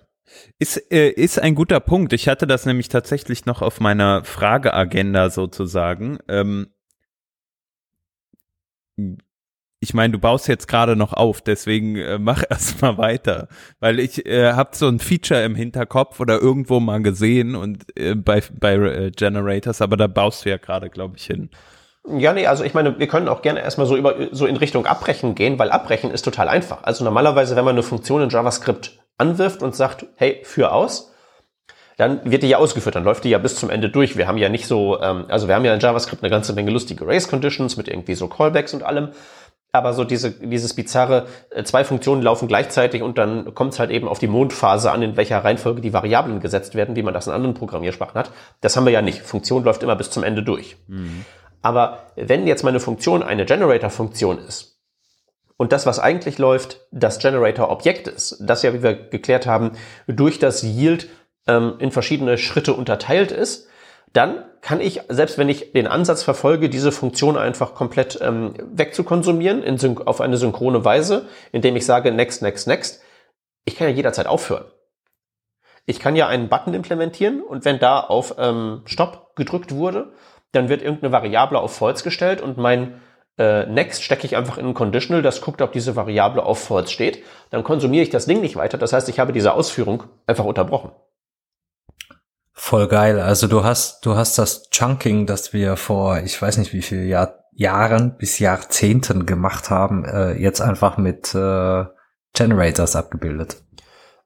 Ist, 0.59 0.91
äh, 0.93 1.11
ist 1.11 1.39
ein 1.39 1.55
guter 1.55 1.81
Punkt. 1.81 2.13
Ich 2.13 2.29
hatte 2.29 2.47
das 2.47 2.67
nämlich 2.67 2.89
tatsächlich 2.89 3.47
noch 3.47 3.63
auf 3.63 3.81
meiner 3.81 4.25
Frageagenda 4.25 5.31
sozusagen. 5.31 6.19
Ähm, 6.29 6.69
ich 9.83 9.95
meine, 9.95 10.13
du 10.13 10.21
baust 10.21 10.47
jetzt 10.47 10.69
gerade 10.69 10.95
noch 10.95 11.13
auf, 11.13 11.43
deswegen 11.43 11.97
äh, 11.97 12.19
mach 12.21 12.45
erst 12.49 12.81
mal 12.81 12.99
weiter, 12.99 13.49
weil 13.81 13.99
ich 13.99 14.25
äh, 14.27 14.53
habe 14.53 14.71
so 14.77 14.89
ein 14.89 15.01
Feature 15.01 15.43
im 15.45 15.57
Hinterkopf 15.57 16.21
oder 16.21 16.41
irgendwo 16.41 16.79
mal 16.79 17.03
gesehen 17.03 17.57
und 17.57 17.85
äh, 17.99 18.15
bei 18.15 18.43
bei 18.59 18.75
äh, 18.75 19.11
Generators, 19.11 19.83
aber 19.83 19.97
da 19.97 20.07
baust 20.07 20.45
du 20.45 20.51
ja 20.51 20.57
gerade, 20.57 20.89
glaube 20.89 21.17
ich, 21.17 21.27
hin. 21.27 21.51
Ja, 22.09 22.33
nee, 22.33 22.47
also 22.47 22.65
ich 22.65 22.75
meine, 22.75 22.99
wir 22.99 23.07
können 23.07 23.29
auch 23.29 23.43
gerne 23.43 23.61
erstmal 23.61 23.87
so 23.87 23.97
über 23.97 24.15
so 24.33 24.47
in 24.47 24.57
Richtung 24.57 24.87
Abbrechen 24.87 25.35
gehen, 25.35 25.59
weil 25.59 25.71
Abbrechen 25.71 26.11
ist 26.11 26.23
total 26.23 26.49
einfach. 26.49 26.83
Also 26.83 27.05
normalerweise, 27.05 27.55
wenn 27.55 27.65
man 27.65 27.75
eine 27.75 27.85
Funktion 27.85 28.23
in 28.23 28.29
JavaScript 28.29 29.02
anwirft 29.23 29.63
und 29.63 29.75
sagt, 29.75 30.07
hey, 30.17 30.43
führ 30.45 30.73
aus, 30.73 31.13
dann 31.97 32.21
wird 32.25 32.43
die 32.43 32.49
ja 32.49 32.59
ausgeführt, 32.59 32.97
dann 32.97 33.05
läuft 33.05 33.25
die 33.25 33.31
ja 33.31 33.39
bis 33.39 33.55
zum 33.55 33.71
Ende 33.71 33.89
durch. 33.89 34.17
Wir 34.17 34.27
haben 34.27 34.39
ja 34.39 34.49
nicht 34.49 34.67
so, 34.67 35.01
ähm, 35.01 35.27
also 35.29 35.47
wir 35.47 35.55
haben 35.55 35.65
ja 35.65 35.73
in 35.73 35.81
JavaScript 35.81 36.23
eine 36.23 36.31
ganze 36.31 36.53
Menge 36.53 36.71
lustige 36.71 37.07
Race 37.07 37.29
Conditions 37.29 37.77
mit 37.77 37.89
irgendwie 37.89 38.15
so 38.15 38.29
Callbacks 38.29 38.75
und 38.75 38.83
allem. 38.83 39.11
Aber 39.75 39.95
so 39.95 40.05
diese, 40.05 40.33
dieses 40.33 40.75
bizarre, 40.75 41.27
äh, 41.51 41.65
zwei 41.65 41.85
Funktionen 41.85 42.21
laufen 42.21 42.49
gleichzeitig 42.49 43.03
und 43.03 43.17
dann 43.17 43.55
kommt 43.55 43.73
es 43.73 43.79
halt 43.79 43.91
eben 43.91 44.09
auf 44.09 44.19
die 44.19 44.27
Mondphase 44.27 44.91
an, 44.91 45.03
in 45.03 45.17
welcher 45.17 45.43
Reihenfolge 45.45 45.81
die 45.81 45.93
Variablen 45.93 46.41
gesetzt 46.41 46.75
werden, 46.75 46.97
wie 46.97 47.03
man 47.03 47.15
das 47.15 47.27
in 47.27 47.33
anderen 47.33 47.55
Programmiersprachen 47.55 48.15
hat. 48.15 48.31
Das 48.61 48.77
haben 48.77 48.85
wir 48.85 48.93
ja 48.93 49.01
nicht. 49.01 49.23
Funktion 49.23 49.65
läuft 49.65 49.83
immer 49.83 49.97
bis 49.97 50.11
zum 50.11 50.25
Ende 50.25 50.43
durch. 50.43 50.77
Mhm. 50.89 51.25
Aber 51.63 52.01
wenn 52.17 52.47
jetzt 52.47 52.65
meine 52.65 52.81
Funktion 52.81 53.23
eine 53.23 53.47
Generator-Funktion 53.47 54.39
ist, 54.39 54.72
und 55.62 55.70
das, 55.70 55.87
was 55.87 56.01
eigentlich 56.01 56.38
läuft, 56.38 56.81
das 56.90 57.20
Generator-Objekt 57.20 58.09
ist, 58.09 58.37
das 58.40 58.64
ja, 58.64 58.75
wie 58.75 58.83
wir 58.83 58.94
geklärt 58.94 59.46
haben, 59.46 59.75
durch 60.09 60.40
das 60.40 60.64
Yield 60.64 61.09
ähm, 61.46 61.75
in 61.79 61.92
verschiedene 61.92 62.37
Schritte 62.37 62.75
unterteilt 62.75 63.31
ist, 63.31 63.68
dann 64.12 64.44
kann 64.61 64.81
ich, 64.81 65.03
selbst 65.09 65.38
wenn 65.38 65.48
ich 65.48 65.72
den 65.72 65.87
Ansatz 65.87 66.25
verfolge, 66.25 66.68
diese 66.68 66.90
Funktion 66.90 67.37
einfach 67.37 67.77
komplett 67.77 68.18
ähm, 68.20 68.55
wegzukonsumieren 68.72 69.62
in 69.62 69.98
auf 69.98 70.20
eine 70.20 70.37
synchrone 70.37 70.85
Weise, 70.85 71.27
indem 71.53 71.77
ich 71.77 71.87
sage 71.87 72.11
next, 72.11 72.42
next, 72.42 72.66
next, 72.66 73.01
ich 73.64 73.77
kann 73.77 73.87
ja 73.87 73.94
jederzeit 73.94 74.27
aufhören. 74.27 74.64
Ich 75.87 76.01
kann 76.01 76.16
ja 76.16 76.27
einen 76.27 76.48
Button 76.48 76.75
implementieren 76.75 77.40
und 77.40 77.64
wenn 77.64 77.79
da 77.79 78.01
auf 78.01 78.35
ähm, 78.37 78.83
Stop 78.87 79.37
gedrückt 79.37 79.72
wurde, 79.72 80.12
dann 80.51 80.68
wird 80.68 80.83
irgendeine 80.83 81.12
Variable 81.12 81.61
auf 81.61 81.77
False 81.77 82.03
gestellt 82.03 82.40
und 82.40 82.59
mein 82.59 83.01
äh, 83.38 83.66
Next 83.66 84.03
stecke 84.03 84.27
ich 84.27 84.37
einfach 84.37 84.59
in 84.59 84.66
ein 84.66 84.75
Conditional, 84.75 85.23
das 85.23 85.40
guckt, 85.40 85.62
ob 85.62 85.73
diese 85.73 85.97
Variable 85.97 86.42
auf 86.45 86.64
False 86.64 86.92
steht. 86.92 87.23
Dann 87.51 87.64
konsumiere 87.64 88.03
ich 88.03 88.11
das 88.11 88.27
Ding 88.27 88.40
nicht 88.40 88.57
weiter. 88.57 88.79
Das 88.79 88.92
heißt, 88.92 89.09
ich 89.09 89.18
habe 89.18 89.33
diese 89.33 89.55
Ausführung 89.55 90.05
einfach 90.27 90.45
unterbrochen. 90.45 90.92
Voll 92.53 92.87
geil. 92.87 93.18
Also 93.18 93.49
du 93.49 93.64
hast, 93.64 94.05
du 94.07 94.16
hast 94.16 94.38
das 94.38 94.68
Chunking, 94.71 95.27
das 95.27 95.53
wir 95.53 95.77
vor, 95.77 96.21
ich 96.21 96.40
weiß 96.40 96.59
nicht 96.59 96.73
wie 96.73 96.83
viel 96.83 97.05
Jahr, 97.05 97.38
Jahren 97.53 98.16
bis 98.16 98.38
Jahrzehnten 98.38 99.27
gemacht 99.27 99.71
haben, 99.71 100.05
äh, 100.05 100.33
jetzt 100.33 100.61
einfach 100.61 100.97
mit 100.97 101.35
äh, 101.35 101.85
Generators 102.35 102.97
abgebildet. 102.97 103.57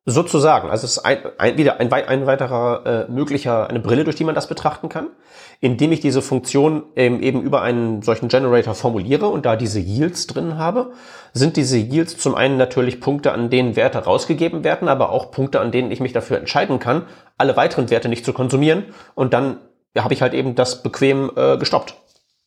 Sozusagen. 0.04 0.70
Also 0.70 0.84
es 0.84 0.98
ist 0.98 1.04
ein, 1.04 1.18
ein, 1.38 1.56
wieder 1.56 1.80
ein, 1.80 1.92
ein 1.92 2.26
weiterer 2.26 3.06
äh, 3.08 3.10
möglicher, 3.10 3.68
eine 3.68 3.80
Brille, 3.80 4.04
durch 4.04 4.14
die 4.14 4.22
man 4.22 4.36
das 4.36 4.46
betrachten 4.46 4.88
kann, 4.88 5.08
indem 5.60 5.92
ich 5.92 6.00
diese 6.00 6.22
Funktion 6.22 6.84
ähm, 6.96 7.20
eben 7.20 7.42
über 7.42 7.62
einen 7.62 8.02
solchen 8.02 8.28
Generator 8.28 8.74
formuliere 8.74 9.28
und 9.28 9.46
da 9.46 9.56
diese 9.56 9.80
Yields 9.80 10.26
drin 10.26 10.58
habe, 10.58 10.92
sind 11.32 11.56
diese 11.56 11.78
Yields 11.78 12.18
zum 12.18 12.34
einen 12.34 12.56
natürlich 12.56 13.00
Punkte, 13.00 13.32
an 13.32 13.50
denen 13.50 13.76
Werte 13.76 13.98
rausgegeben 13.98 14.64
werden, 14.64 14.88
aber 14.88 15.10
auch 15.10 15.30
Punkte, 15.30 15.60
an 15.60 15.72
denen 15.72 15.90
ich 15.90 16.00
mich 16.00 16.12
dafür 16.12 16.38
entscheiden 16.38 16.78
kann, 16.78 17.06
alle 17.38 17.56
weiteren 17.56 17.90
Werte 17.90 18.08
nicht 18.08 18.24
zu 18.24 18.32
konsumieren 18.32 18.84
und 19.14 19.32
dann 19.32 19.58
ja, 19.94 20.04
habe 20.04 20.14
ich 20.14 20.22
halt 20.22 20.34
eben 20.34 20.54
das 20.54 20.82
bequem 20.82 21.30
äh, 21.36 21.56
gestoppt. 21.56 21.96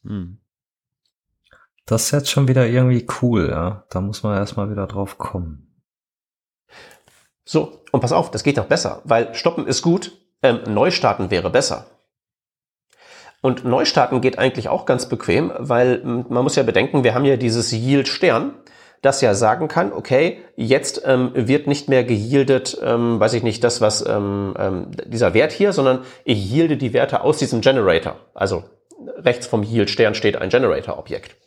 Hm. 0.03 0.37
Das 1.85 2.03
ist 2.03 2.11
jetzt 2.11 2.29
schon 2.29 2.47
wieder 2.47 2.67
irgendwie 2.67 3.07
cool, 3.21 3.49
ja. 3.49 3.85
Da 3.89 3.99
muss 3.99 4.21
man 4.21 4.37
erstmal 4.37 4.69
wieder 4.69 4.85
drauf 4.85 5.17
kommen. 5.17 5.81
So, 7.43 7.81
und 7.91 7.99
pass 8.01 8.11
auf, 8.11 8.29
das 8.29 8.43
geht 8.43 8.57
noch 8.57 8.67
besser, 8.67 9.01
weil 9.05 9.33
stoppen 9.33 9.65
ist 9.65 9.81
gut, 9.81 10.11
ähm, 10.43 10.59
Neustarten 10.67 11.31
wäre 11.31 11.49
besser. 11.49 11.87
Und 13.41 13.63
Neustarten 13.63 14.21
geht 14.21 14.37
eigentlich 14.37 14.67
auch 14.67 14.85
ganz 14.85 15.07
bequem, 15.07 15.51
weil 15.57 16.01
man 16.03 16.43
muss 16.43 16.55
ja 16.55 16.63
bedenken, 16.63 17.03
wir 17.03 17.13
haben 17.13 17.25
ja 17.25 17.37
dieses 17.37 17.71
Yield 17.71 18.07
Stern, 18.07 18.53
das 19.01 19.21
ja 19.21 19.33
sagen 19.33 19.69
kann, 19.69 19.93
okay, 19.93 20.39
jetzt 20.57 21.03
ähm, 21.05 21.31
wird 21.33 21.67
nicht 21.67 21.87
mehr 21.87 22.03
geyieldet, 22.03 22.77
ähm, 22.83 23.17
weiß 23.19 23.33
ich 23.33 23.43
nicht, 23.43 23.63
das 23.63 23.79
was 23.79 24.05
ähm, 24.05 24.53
ähm, 24.59 24.87
dieser 25.05 25.33
Wert 25.33 25.53
hier, 25.53 25.71
sondern 25.71 25.99
ich 26.25 26.51
yielde 26.51 26.75
die 26.75 26.91
Werte 26.91 27.21
aus 27.21 27.37
diesem 27.37 27.61
Generator. 27.61 28.17
Also 28.33 28.65
rechts 29.17 29.47
vom 29.47 29.63
Yield 29.63 29.89
Stern 29.89 30.15
steht 30.15 30.35
ein 30.35 30.49
Generator 30.49 30.97
Objekt. 30.97 31.37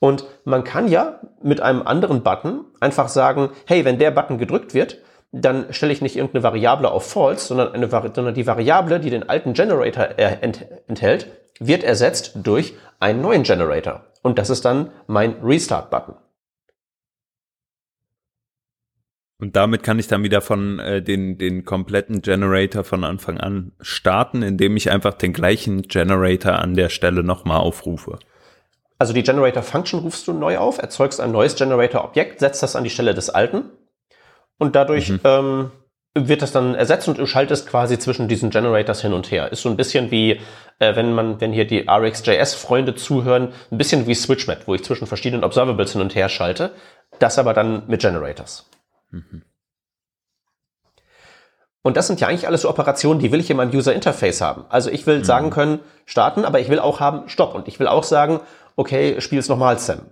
Und 0.00 0.26
man 0.44 0.64
kann 0.64 0.88
ja 0.88 1.20
mit 1.42 1.60
einem 1.60 1.82
anderen 1.82 2.22
Button 2.22 2.64
einfach 2.80 3.08
sagen, 3.08 3.50
hey, 3.66 3.84
wenn 3.84 3.98
der 3.98 4.10
Button 4.10 4.36
gedrückt 4.36 4.74
wird, 4.74 4.98
dann 5.32 5.72
stelle 5.72 5.92
ich 5.92 6.02
nicht 6.02 6.16
irgendeine 6.16 6.42
Variable 6.42 6.90
auf 6.90 7.10
false, 7.10 7.46
sondern, 7.46 7.72
eine, 7.72 7.88
sondern 7.88 8.34
die 8.34 8.46
Variable, 8.46 9.00
die 9.00 9.10
den 9.10 9.28
alten 9.28 9.54
Generator 9.54 10.08
enthält, 10.18 11.26
wird 11.58 11.82
ersetzt 11.82 12.32
durch 12.42 12.74
einen 13.00 13.22
neuen 13.22 13.42
Generator. 13.42 14.04
Und 14.22 14.38
das 14.38 14.50
ist 14.50 14.64
dann 14.64 14.90
mein 15.06 15.36
Restart-Button. 15.42 16.14
Und 19.38 19.56
damit 19.56 19.82
kann 19.82 19.98
ich 19.98 20.06
dann 20.06 20.22
wieder 20.22 20.40
von 20.40 20.78
äh, 20.78 21.02
den, 21.02 21.36
den 21.36 21.64
kompletten 21.64 22.22
Generator 22.22 22.84
von 22.84 23.02
Anfang 23.02 23.38
an 23.38 23.72
starten, 23.80 24.42
indem 24.42 24.76
ich 24.76 24.92
einfach 24.92 25.14
den 25.14 25.32
gleichen 25.32 25.82
Generator 25.82 26.60
an 26.60 26.74
der 26.74 26.90
Stelle 26.90 27.24
nochmal 27.24 27.58
aufrufe. 27.58 28.20
Also 28.98 29.12
die 29.12 29.24
Generator 29.24 29.64
Function 29.64 29.98
rufst 29.98 30.28
du 30.28 30.32
neu 30.32 30.58
auf, 30.58 30.78
erzeugst 30.78 31.20
ein 31.20 31.32
neues 31.32 31.56
Generator 31.56 32.04
Objekt, 32.04 32.38
setzt 32.38 32.62
das 32.62 32.76
an 32.76 32.84
die 32.84 32.90
Stelle 32.90 33.14
des 33.14 33.30
alten 33.30 33.64
und 34.58 34.76
dadurch 34.76 35.10
mhm. 35.10 35.20
ähm, 35.24 35.70
wird 36.14 36.42
das 36.42 36.52
dann 36.52 36.74
ersetzt 36.74 37.08
und 37.08 37.18
du 37.18 37.26
schaltest 37.26 37.68
quasi 37.68 37.98
zwischen 37.98 38.28
diesen 38.28 38.50
Generators 38.50 39.00
hin 39.00 39.14
und 39.14 39.30
her. 39.30 39.50
Ist 39.50 39.62
so 39.62 39.70
ein 39.70 39.76
bisschen 39.76 40.10
wie, 40.10 40.40
äh, 40.78 40.94
wenn 40.94 41.14
man, 41.14 41.40
wenn 41.40 41.52
hier 41.52 41.66
die 41.66 41.88
RxJS-Freunde 41.88 42.94
zuhören, 42.94 43.52
ein 43.70 43.78
bisschen 43.78 44.06
wie 44.06 44.14
SwitchMap, 44.14 44.66
wo 44.66 44.74
ich 44.74 44.84
zwischen 44.84 45.06
verschiedenen 45.06 45.44
Observables 45.44 45.92
hin 45.92 46.02
und 46.02 46.14
her 46.14 46.28
schalte. 46.28 46.72
Das 47.18 47.38
aber 47.38 47.54
dann 47.54 47.84
mit 47.86 48.02
Generators. 48.02 48.68
Mhm. 49.10 49.42
Und 51.82 51.96
das 51.96 52.06
sind 52.06 52.20
ja 52.20 52.28
eigentlich 52.28 52.46
alles 52.46 52.62
so 52.62 52.70
Operationen, 52.70 53.20
die 53.20 53.32
will 53.32 53.40
ich 53.40 53.50
in 53.50 53.56
meinem 53.56 53.74
User 53.74 53.92
Interface 53.92 54.40
haben. 54.40 54.64
Also 54.68 54.90
ich 54.90 55.06
will 55.06 55.18
mhm. 55.18 55.24
sagen 55.24 55.50
können, 55.50 55.80
starten, 56.06 56.44
aber 56.44 56.60
ich 56.60 56.68
will 56.68 56.78
auch 56.78 57.00
haben, 57.00 57.28
stopp. 57.28 57.54
Und 57.54 57.68
ich 57.68 57.80
will 57.80 57.88
auch 57.88 58.04
sagen, 58.04 58.40
okay, 58.76 59.20
spiel 59.20 59.38
es 59.38 59.48
nochmal, 59.48 59.78
Sam. 59.78 60.02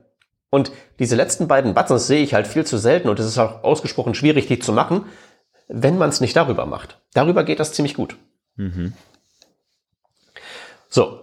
Und 0.51 0.73
diese 0.99 1.17
letzten 1.17 1.47
beiden 1.49 1.75
Buttons 1.75 2.07
sehe 2.07 2.23
ich 2.23 2.35
halt 2.35 2.47
viel 2.47 2.67
zu 2.67 2.77
selten 2.77 3.09
und 3.09 3.19
es 3.21 3.27
ist 3.27 3.39
auch 3.39 3.63
ausgesprochen 3.63 4.15
schwierig, 4.15 4.47
die 4.47 4.59
zu 4.59 4.73
machen, 4.73 5.07
wenn 5.69 5.97
man 5.97 6.11
es 6.11 6.21
nicht 6.21 6.35
darüber 6.35 6.67
macht. 6.67 7.01
Darüber 7.15 7.45
geht 7.45 7.61
das 7.61 7.73
ziemlich 7.73 7.95
gut. 7.95 8.17
Mhm. 8.57 8.93
So. 10.89 11.21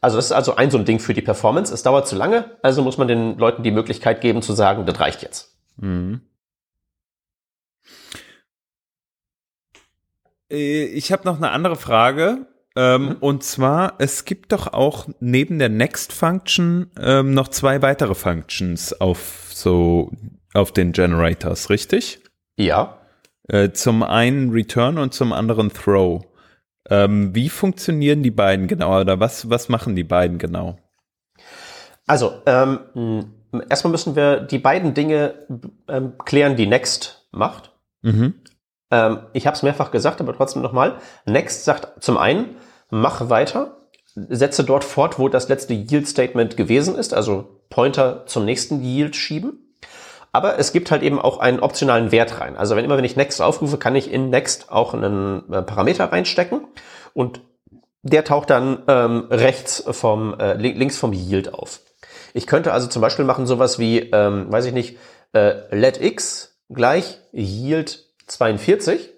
Also 0.00 0.16
das 0.16 0.26
ist 0.26 0.32
also 0.32 0.54
ein 0.56 0.70
so 0.70 0.78
ein 0.78 0.84
Ding 0.84 1.00
für 1.00 1.14
die 1.14 1.22
Performance. 1.22 1.72
Es 1.72 1.82
dauert 1.82 2.06
zu 2.06 2.14
lange, 2.14 2.56
also 2.62 2.82
muss 2.82 2.98
man 2.98 3.08
den 3.08 3.36
Leuten 3.38 3.62
die 3.62 3.72
Möglichkeit 3.72 4.20
geben 4.20 4.42
zu 4.42 4.52
sagen, 4.52 4.86
das 4.86 5.00
reicht 5.00 5.22
jetzt. 5.22 5.56
Mhm. 5.76 6.20
Äh, 10.50 10.84
ich 10.84 11.12
habe 11.12 11.24
noch 11.24 11.36
eine 11.36 11.50
andere 11.50 11.76
Frage. 11.76 12.46
Ähm, 12.78 13.06
mhm. 13.06 13.16
Und 13.18 13.42
zwar, 13.42 13.94
es 13.98 14.24
gibt 14.24 14.52
doch 14.52 14.72
auch 14.72 15.08
neben 15.18 15.58
der 15.58 15.68
Next 15.68 16.12
Function 16.12 16.92
ähm, 16.96 17.34
noch 17.34 17.48
zwei 17.48 17.82
weitere 17.82 18.14
Functions 18.14 19.00
auf 19.00 19.48
so 19.52 20.12
auf 20.54 20.70
den 20.70 20.92
Generators, 20.92 21.70
richtig? 21.70 22.22
Ja. 22.56 22.98
Äh, 23.48 23.72
zum 23.72 24.04
einen 24.04 24.50
Return 24.52 24.96
und 24.98 25.12
zum 25.12 25.32
anderen 25.32 25.72
Throw. 25.72 26.22
Ähm, 26.88 27.34
wie 27.34 27.48
funktionieren 27.48 28.22
die 28.22 28.30
beiden 28.30 28.68
genau 28.68 29.00
oder 29.00 29.18
was, 29.18 29.50
was 29.50 29.68
machen 29.68 29.96
die 29.96 30.04
beiden 30.04 30.38
genau? 30.38 30.78
Also, 32.06 32.40
ähm, 32.46 33.24
erstmal 33.68 33.90
müssen 33.90 34.14
wir 34.14 34.38
die 34.40 34.58
beiden 34.58 34.94
Dinge 34.94 35.34
ähm, 35.88 36.12
klären, 36.24 36.54
die 36.54 36.68
Next 36.68 37.26
macht. 37.32 37.72
Mhm. 38.02 38.34
Ähm, 38.92 39.18
ich 39.32 39.48
habe 39.48 39.56
es 39.56 39.64
mehrfach 39.64 39.90
gesagt, 39.90 40.20
aber 40.20 40.32
trotzdem 40.32 40.62
nochmal. 40.62 40.98
Next 41.26 41.64
sagt 41.64 42.02
zum 42.02 42.16
einen, 42.16 42.56
mach 42.90 43.28
weiter, 43.28 43.76
setze 44.14 44.64
dort 44.64 44.84
fort, 44.84 45.18
wo 45.18 45.28
das 45.28 45.48
letzte 45.48 45.74
Yield-Statement 45.74 46.56
gewesen 46.56 46.96
ist, 46.96 47.14
also 47.14 47.60
Pointer 47.70 48.26
zum 48.26 48.44
nächsten 48.44 48.82
Yield 48.82 49.16
schieben. 49.16 49.64
Aber 50.32 50.58
es 50.58 50.72
gibt 50.72 50.90
halt 50.90 51.02
eben 51.02 51.18
auch 51.18 51.38
einen 51.38 51.60
optionalen 51.60 52.12
Wert 52.12 52.40
rein. 52.40 52.56
Also 52.56 52.76
wenn 52.76 52.84
immer, 52.84 52.96
wenn 52.96 53.04
ich 53.04 53.16
Next 53.16 53.40
aufrufe, 53.40 53.78
kann 53.78 53.96
ich 53.96 54.12
in 54.12 54.30
Next 54.30 54.70
auch 54.70 54.94
einen 54.94 55.50
äh, 55.52 55.62
Parameter 55.62 56.12
reinstecken 56.12 56.66
und 57.14 57.40
der 58.02 58.24
taucht 58.24 58.50
dann 58.50 58.82
ähm, 58.88 59.26
rechts 59.30 59.82
vom, 59.90 60.38
äh, 60.38 60.54
links 60.54 60.98
vom 60.98 61.12
Yield 61.12 61.52
auf. 61.52 61.80
Ich 62.34 62.46
könnte 62.46 62.72
also 62.72 62.86
zum 62.86 63.02
Beispiel 63.02 63.24
machen 63.24 63.46
sowas 63.46 63.78
wie, 63.78 63.98
ähm, 63.98 64.50
weiß 64.52 64.66
ich 64.66 64.72
nicht, 64.72 64.98
äh, 65.32 65.74
let 65.74 66.00
x 66.00 66.58
gleich 66.68 67.18
Yield 67.32 68.04
42. 68.26 69.10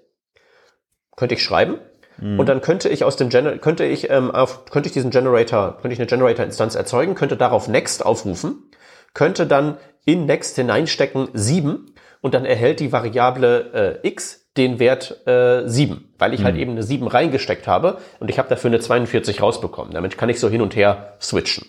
Könnte 1.16 1.34
ich 1.34 1.42
schreiben. 1.42 1.78
Mhm. 2.20 2.38
Und 2.38 2.48
dann 2.48 2.60
könnte 2.60 2.88
ich 2.88 3.04
aus 3.04 3.16
dem 3.16 3.28
Gener 3.28 3.58
könnte 3.58 3.84
ich 3.84 4.10
ähm, 4.10 4.30
auf, 4.30 4.66
könnte 4.66 4.88
ich 4.88 4.92
diesen 4.92 5.10
Generator, 5.10 5.78
könnte 5.80 5.92
ich 5.92 5.98
eine 5.98 6.06
Generator-Instanz 6.06 6.74
erzeugen, 6.74 7.14
könnte 7.14 7.36
darauf 7.36 7.68
Next 7.68 8.04
aufrufen, 8.04 8.70
könnte 9.14 9.46
dann 9.46 9.76
in 10.04 10.26
Next 10.26 10.56
hineinstecken 10.56 11.28
7 11.32 11.94
und 12.20 12.34
dann 12.34 12.44
erhält 12.44 12.80
die 12.80 12.92
Variable 12.92 14.00
äh, 14.02 14.08
x 14.08 14.48
den 14.56 14.78
Wert 14.78 15.26
äh, 15.26 15.68
7, 15.68 16.12
weil 16.18 16.34
ich 16.34 16.42
halt 16.42 16.54
mhm. 16.54 16.58
halt 16.58 16.62
eben 16.62 16.70
eine 16.72 16.82
7 16.82 17.06
reingesteckt 17.06 17.66
habe 17.66 17.98
und 18.18 18.30
ich 18.30 18.38
habe 18.38 18.48
dafür 18.48 18.68
eine 18.68 18.80
42 18.80 19.42
rausbekommen. 19.42 19.94
Damit 19.94 20.18
kann 20.18 20.28
ich 20.28 20.40
so 20.40 20.48
hin 20.48 20.60
und 20.60 20.76
her 20.76 21.14
switchen. 21.20 21.66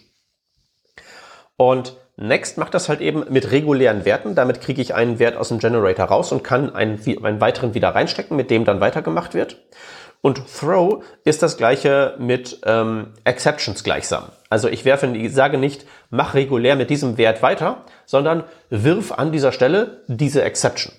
Und 1.57 1.95
Next 2.17 2.57
macht 2.57 2.73
das 2.73 2.89
halt 2.89 3.01
eben 3.01 3.25
mit 3.29 3.51
regulären 3.51 4.05
Werten. 4.05 4.35
Damit 4.35 4.61
kriege 4.61 4.81
ich 4.81 4.93
einen 4.93 5.17
Wert 5.17 5.37
aus 5.37 5.47
dem 5.47 5.59
Generator 5.59 6.05
raus 6.05 6.31
und 6.31 6.43
kann 6.43 6.75
einen, 6.75 6.99
einen 7.23 7.41
weiteren 7.41 7.73
wieder 7.73 7.89
reinstecken, 7.89 8.37
mit 8.37 8.51
dem 8.51 8.65
dann 8.65 8.79
weitergemacht 8.79 9.33
wird. 9.33 9.57
Und 10.21 10.43
Throw 10.47 11.03
ist 11.23 11.41
das 11.41 11.57
gleiche 11.57 12.15
mit 12.19 12.61
ähm, 12.65 13.13
Exceptions 13.23 13.83
gleichsam. 13.83 14.29
Also 14.49 14.67
ich 14.67 14.85
werfe, 14.85 15.07
ich 15.07 15.33
sage 15.33 15.57
nicht, 15.57 15.85
mach 16.11 16.35
regulär 16.35 16.75
mit 16.75 16.91
diesem 16.91 17.17
Wert 17.17 17.41
weiter, 17.41 17.85
sondern 18.05 18.43
wirf 18.69 19.11
an 19.11 19.31
dieser 19.31 19.51
Stelle 19.51 20.03
diese 20.07 20.43
Exception. 20.43 20.93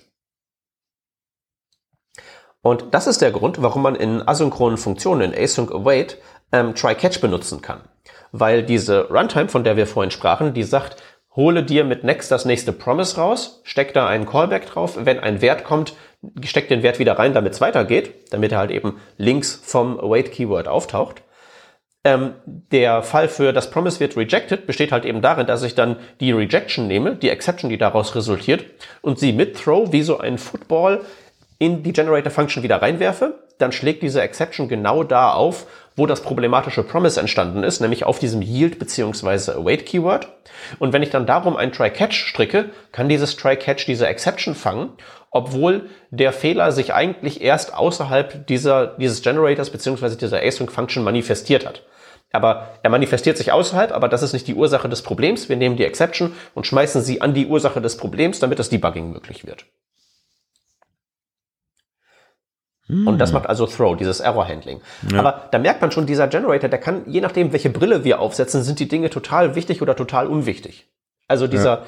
Und 2.61 2.93
das 2.93 3.07
ist 3.07 3.21
der 3.21 3.31
Grund, 3.31 3.61
warum 3.61 3.81
man 3.81 3.95
in 3.95 4.25
asynchronen 4.27 4.77
Funktionen, 4.77 5.33
in 5.33 5.43
async 5.43 5.71
await, 5.71 6.17
ähm, 6.51 6.75
try-catch 6.75 7.19
benutzen 7.19 7.61
kann. 7.61 7.81
Weil 8.31 8.63
diese 8.63 9.09
Runtime, 9.09 9.49
von 9.49 9.63
der 9.63 9.77
wir 9.77 9.85
vorhin 9.85 10.11
sprachen, 10.11 10.53
die 10.53 10.63
sagt, 10.63 11.01
hole 11.35 11.63
dir 11.63 11.83
mit 11.83 12.03
next 12.03 12.31
das 12.31 12.45
nächste 12.45 12.71
Promise 12.71 13.17
raus, 13.17 13.61
steck 13.63 13.93
da 13.93 14.07
einen 14.07 14.25
Callback 14.25 14.67
drauf, 14.67 14.97
wenn 15.01 15.19
ein 15.19 15.41
Wert 15.41 15.63
kommt, 15.63 15.93
steck 16.43 16.67
den 16.67 16.83
Wert 16.83 16.99
wieder 16.99 17.17
rein, 17.17 17.33
damit 17.33 17.53
es 17.53 17.61
weitergeht, 17.61 18.31
damit 18.31 18.51
er 18.51 18.59
halt 18.59 18.71
eben 18.71 18.99
links 19.17 19.59
vom 19.63 19.99
await 19.99 20.31
Keyword 20.31 20.67
auftaucht. 20.67 21.23
Ähm, 22.05 22.33
der 22.45 23.01
Fall 23.01 23.29
für 23.29 23.53
das 23.53 23.71
Promise 23.71 24.01
wird 24.01 24.17
rejected 24.17 24.67
besteht 24.67 24.91
halt 24.91 25.05
eben 25.05 25.21
darin, 25.21 25.47
dass 25.47 25.63
ich 25.63 25.73
dann 25.73 25.95
die 26.19 26.33
Rejection 26.33 26.87
nehme, 26.87 27.15
die 27.15 27.29
Exception, 27.29 27.69
die 27.69 27.77
daraus 27.77 28.13
resultiert, 28.13 28.65
und 29.01 29.19
sie 29.19 29.31
mit 29.31 29.55
Throw 29.55 29.91
wie 29.91 30.01
so 30.01 30.17
ein 30.19 30.37
Football 30.37 31.01
in 31.59 31.81
die 31.81 31.93
Generator-Function 31.93 32.61
wieder 32.61 32.81
reinwerfe, 32.81 33.39
dann 33.57 33.71
schlägt 33.71 34.03
diese 34.03 34.21
Exception 34.21 34.67
genau 34.67 35.03
da 35.03 35.31
auf, 35.31 35.65
wo 35.95 36.05
das 36.05 36.21
problematische 36.21 36.83
Promise 36.83 37.19
entstanden 37.19 37.63
ist, 37.63 37.79
nämlich 37.81 38.03
auf 38.03 38.19
diesem 38.19 38.41
Yield 38.41 38.79
bzw. 38.79 39.51
Await 39.51 39.85
Keyword. 39.85 40.27
Und 40.79 40.93
wenn 40.93 41.03
ich 41.03 41.09
dann 41.09 41.25
darum 41.25 41.55
ein 41.55 41.71
Try-Catch 41.71 42.13
stricke, 42.13 42.69
kann 42.91 43.09
dieses 43.09 43.35
Try-Catch 43.35 43.85
diese 43.85 44.07
Exception 44.07 44.55
fangen, 44.55 44.93
obwohl 45.29 45.89
der 46.11 46.33
Fehler 46.33 46.71
sich 46.71 46.93
eigentlich 46.93 47.41
erst 47.41 47.75
außerhalb 47.75 48.47
dieser, 48.47 48.87
dieses 48.97 49.21
Generators 49.21 49.69
bzw. 49.69 50.15
dieser 50.15 50.41
Async-Function 50.41 51.03
manifestiert 51.03 51.65
hat. 51.65 51.83
Aber 52.31 52.69
er 52.81 52.89
manifestiert 52.89 53.37
sich 53.37 53.51
außerhalb, 53.51 53.91
aber 53.91 54.09
das 54.09 54.23
ist 54.23 54.33
nicht 54.33 54.47
die 54.47 54.55
Ursache 54.55 54.89
des 54.89 55.03
Problems. 55.03 55.49
Wir 55.49 55.55
nehmen 55.55 55.77
die 55.77 55.85
Exception 55.85 56.33
und 56.55 56.65
schmeißen 56.65 57.03
sie 57.03 57.21
an 57.21 57.35
die 57.35 57.45
Ursache 57.45 57.79
des 57.79 57.97
Problems, 57.97 58.39
damit 58.39 58.57
das 58.57 58.69
Debugging 58.69 59.11
möglich 59.11 59.45
wird. 59.45 59.65
Und 62.89 63.17
das 63.19 63.29
hm. 63.29 63.35
macht 63.35 63.47
also 63.47 63.65
Throw, 63.65 63.95
dieses 63.95 64.19
Error-Handling. 64.19 64.81
Ja. 65.11 65.19
Aber 65.19 65.47
da 65.51 65.57
merkt 65.57 65.81
man 65.81 65.91
schon, 65.91 66.05
dieser 66.05 66.27
Generator, 66.27 66.69
der 66.69 66.79
kann, 66.79 67.03
je 67.07 67.21
nachdem, 67.21 67.53
welche 67.53 67.69
Brille 67.69 68.03
wir 68.03 68.19
aufsetzen, 68.19 68.61
sind 68.61 68.79
die 68.79 68.89
Dinge 68.89 69.09
total 69.09 69.55
wichtig 69.55 69.81
oder 69.81 69.95
total 69.95 70.27
unwichtig. 70.27 70.89
Also 71.29 71.47
dieser 71.47 71.83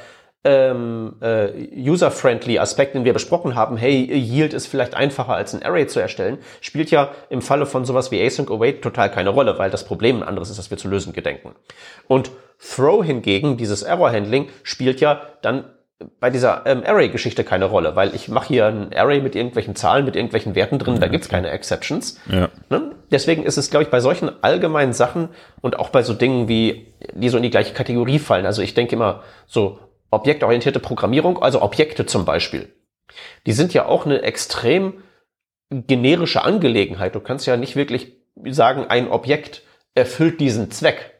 ja. 0.46 0.72
ähm, 0.72 1.18
äh, 1.20 1.50
user-friendly 1.78 2.60
Aspekt, 2.60 2.96
den 2.96 3.04
wir 3.04 3.12
besprochen 3.12 3.56
haben, 3.56 3.76
hey, 3.76 4.10
Yield 4.10 4.54
ist 4.54 4.68
vielleicht 4.68 4.96
einfacher 4.96 5.36
als 5.36 5.54
ein 5.54 5.64
Array 5.64 5.86
zu 5.88 6.00
erstellen, 6.00 6.38
spielt 6.62 6.91
ja 6.91 7.12
im 7.30 7.41
Falle 7.41 7.66
von 7.66 7.84
sowas 7.84 8.10
wie 8.12 8.26
Async 8.26 8.50
Await 8.50 8.82
total 8.82 9.12
keine 9.12 9.32
Rolle, 9.32 9.60
weil 9.60 9.70
das 9.70 9.84
Problem 9.84 10.22
ein 10.22 10.28
anderes 10.28 10.50
ist, 10.50 10.58
das 10.58 10.72
wir 10.72 10.78
zu 10.78 10.88
lösen 10.88 11.12
gedenken. 11.12 11.56
Und 12.08 12.32
Throw 12.58 13.04
hingegen, 13.04 13.58
dieses 13.58 13.84
Error-Handling, 13.84 14.48
spielt 14.64 15.02
ja 15.02 15.22
dann 15.41 15.66
bei 16.20 16.30
dieser 16.30 16.66
ähm, 16.66 16.84
Array-Geschichte 16.86 17.43
keine 17.43 17.66
Rolle, 17.66 17.96
weil 17.96 18.14
ich 18.16 18.28
mache 18.28 18.50
hier 18.50 18.66
ein 18.66 18.93
Array 18.93 19.22
mit 19.22 19.36
irgendwelchen 19.36 19.76
Zahlen, 19.76 20.06
mit 20.06 20.16
irgendwelchen 20.16 20.56
Werten 20.56 20.78
drin, 20.78 20.96
ja, 20.96 21.00
da 21.00 21.08
gibt's 21.08 21.30
keine 21.30 21.52
Exceptions. 21.52 22.20
Ja. 22.30 22.50
Ne? 22.70 22.91
Deswegen 23.12 23.43
ist 23.43 23.58
es, 23.58 23.70
glaube 23.70 23.84
ich, 23.84 23.89
bei 23.89 24.02
solchen 24.02 24.32
allgemeinen 24.43 24.93
Sachen 24.93 25.30
und 25.62 25.80
auch 25.80 25.89
bei 25.89 26.04
so 26.04 26.14
Dingen 26.14 26.48
wie, 26.50 26.93
die 27.14 27.30
so 27.30 27.38
in 27.38 27.43
die 27.43 27.50
gleiche 27.50 27.74
Kategorie 27.74 28.20
fallen. 28.20 28.46
Also 28.46 28.62
ich 28.62 28.74
denke 28.74 28.96
immer 28.96 29.24
so 29.48 29.80
objektorientierte 30.12 30.80
Programmierung, 30.80 31.41
also 31.41 31.62
Objekte 31.62 32.06
zum 32.06 32.26
Beispiel. 32.26 32.74
Die 33.46 33.54
sind 33.54 33.74
ja 33.74 33.86
auch 33.86 34.06
eine 34.06 34.22
extrem 34.24 35.04
generische 35.70 36.43
Angelegenheit. 36.43 37.16
Du 37.16 37.20
kannst 37.20 37.48
ja 37.48 37.58
nicht 37.58 37.76
wirklich 37.76 38.14
sagen, 38.46 38.86
ein 38.89 39.10
Objekt 39.10 39.64
erfüllt 39.93 40.39
diesen 40.41 40.72
Zweck, 40.72 41.14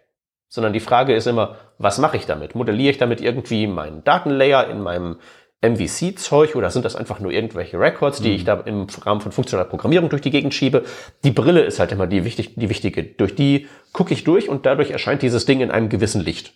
sondern 0.56 0.72
die 0.72 0.80
Frage 0.80 1.14
ist 1.14 1.28
immer, 1.28 1.58
was 1.78 1.98
mache 1.98 2.16
ich 2.16 2.26
damit? 2.26 2.56
Modelliere 2.56 2.92
ich 2.92 2.98
damit 2.98 3.20
irgendwie 3.20 3.68
meinen 3.68 4.06
Datenlayer 4.06 4.70
in 4.70 4.82
meinem 4.82 5.18
MVC-Zeug 5.62 6.56
oder 6.56 6.70
sind 6.70 6.86
das 6.86 6.96
einfach 6.96 7.20
nur 7.20 7.34
irgendwelche 7.34 7.78
Records, 7.78 8.22
die 8.22 8.30
mhm. 8.30 8.36
ich 8.36 8.44
da 8.46 8.62
im 8.62 8.88
Rahmen 9.04 9.20
von 9.20 9.34
funktionaler 9.34 9.68
Programmierung 9.68 10.08
durch 10.08 10.22
die 10.22 10.32
Gegend 10.32 10.54
schiebe? 10.54 10.86
Die 11.26 11.32
Brille 11.32 11.62
ist 11.64 11.80
halt 11.80 11.92
immer 11.92 12.08
die, 12.08 12.24
wichtig, 12.24 12.56
die 12.56 12.70
wichtige. 12.70 13.04
Durch 13.04 13.36
die 13.36 13.68
gucke 13.92 14.14
ich 14.14 14.24
durch 14.24 14.48
und 14.48 14.66
dadurch 14.66 14.92
erscheint 14.92 15.22
dieses 15.22 15.46
Ding 15.46 15.60
in 15.60 15.72
einem 15.72 15.90
gewissen 15.90 16.22
Licht. 16.22 16.54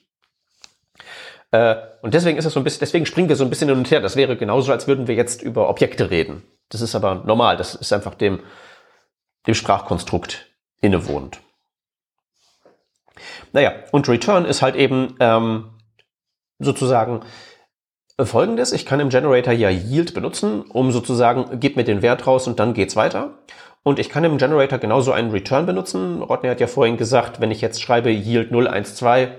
Äh, 1.51 1.75
und 2.01 2.13
deswegen 2.13 2.37
ist 2.37 2.45
es 2.45 2.53
so 2.53 2.61
ein 2.61 2.63
bisschen, 2.63 2.79
deswegen 2.79 3.05
springen 3.05 3.27
wir 3.27 3.35
so 3.35 3.43
ein 3.43 3.49
bisschen 3.49 3.67
hin 3.67 3.77
und 3.77 3.91
her. 3.91 3.99
Das 3.99 4.15
wäre 4.15 4.37
genauso, 4.37 4.71
als 4.71 4.87
würden 4.87 5.07
wir 5.09 5.15
jetzt 5.15 5.41
über 5.43 5.67
Objekte 5.67 6.09
reden. 6.09 6.43
Das 6.69 6.79
ist 6.79 6.95
aber 6.95 7.15
normal. 7.25 7.57
Das 7.57 7.75
ist 7.75 7.91
einfach 7.91 8.15
dem, 8.15 8.39
dem 9.45 9.55
Sprachkonstrukt 9.55 10.45
innewohnend. 10.79 11.41
Naja, 13.51 13.73
und 13.91 14.07
Return 14.07 14.45
ist 14.45 14.61
halt 14.61 14.75
eben 14.75 15.15
ähm, 15.19 15.69
sozusagen 16.59 17.21
folgendes. 18.25 18.73
Ich 18.73 18.85
kann 18.85 18.99
im 18.99 19.09
Generator 19.09 19.53
ja 19.53 19.69
Yield 19.69 20.13
benutzen, 20.13 20.61
um 20.61 20.91
sozusagen, 20.91 21.59
gib 21.59 21.75
mir 21.75 21.83
den 21.83 22.01
Wert 22.01 22.27
raus 22.27 22.47
und 22.47 22.59
dann 22.59 22.73
geht's 22.73 22.95
weiter. 22.95 23.39
Und 23.83 23.97
ich 23.97 24.09
kann 24.09 24.23
im 24.23 24.37
Generator 24.37 24.77
genauso 24.77 25.11
einen 25.11 25.31
Return 25.31 25.65
benutzen. 25.65 26.21
Rodney 26.21 26.49
hat 26.49 26.59
ja 26.59 26.67
vorhin 26.67 26.97
gesagt, 26.97 27.39
wenn 27.39 27.51
ich 27.51 27.61
jetzt 27.61 27.81
schreibe 27.81 28.11
Yield 28.11 28.51
012, 28.51 29.29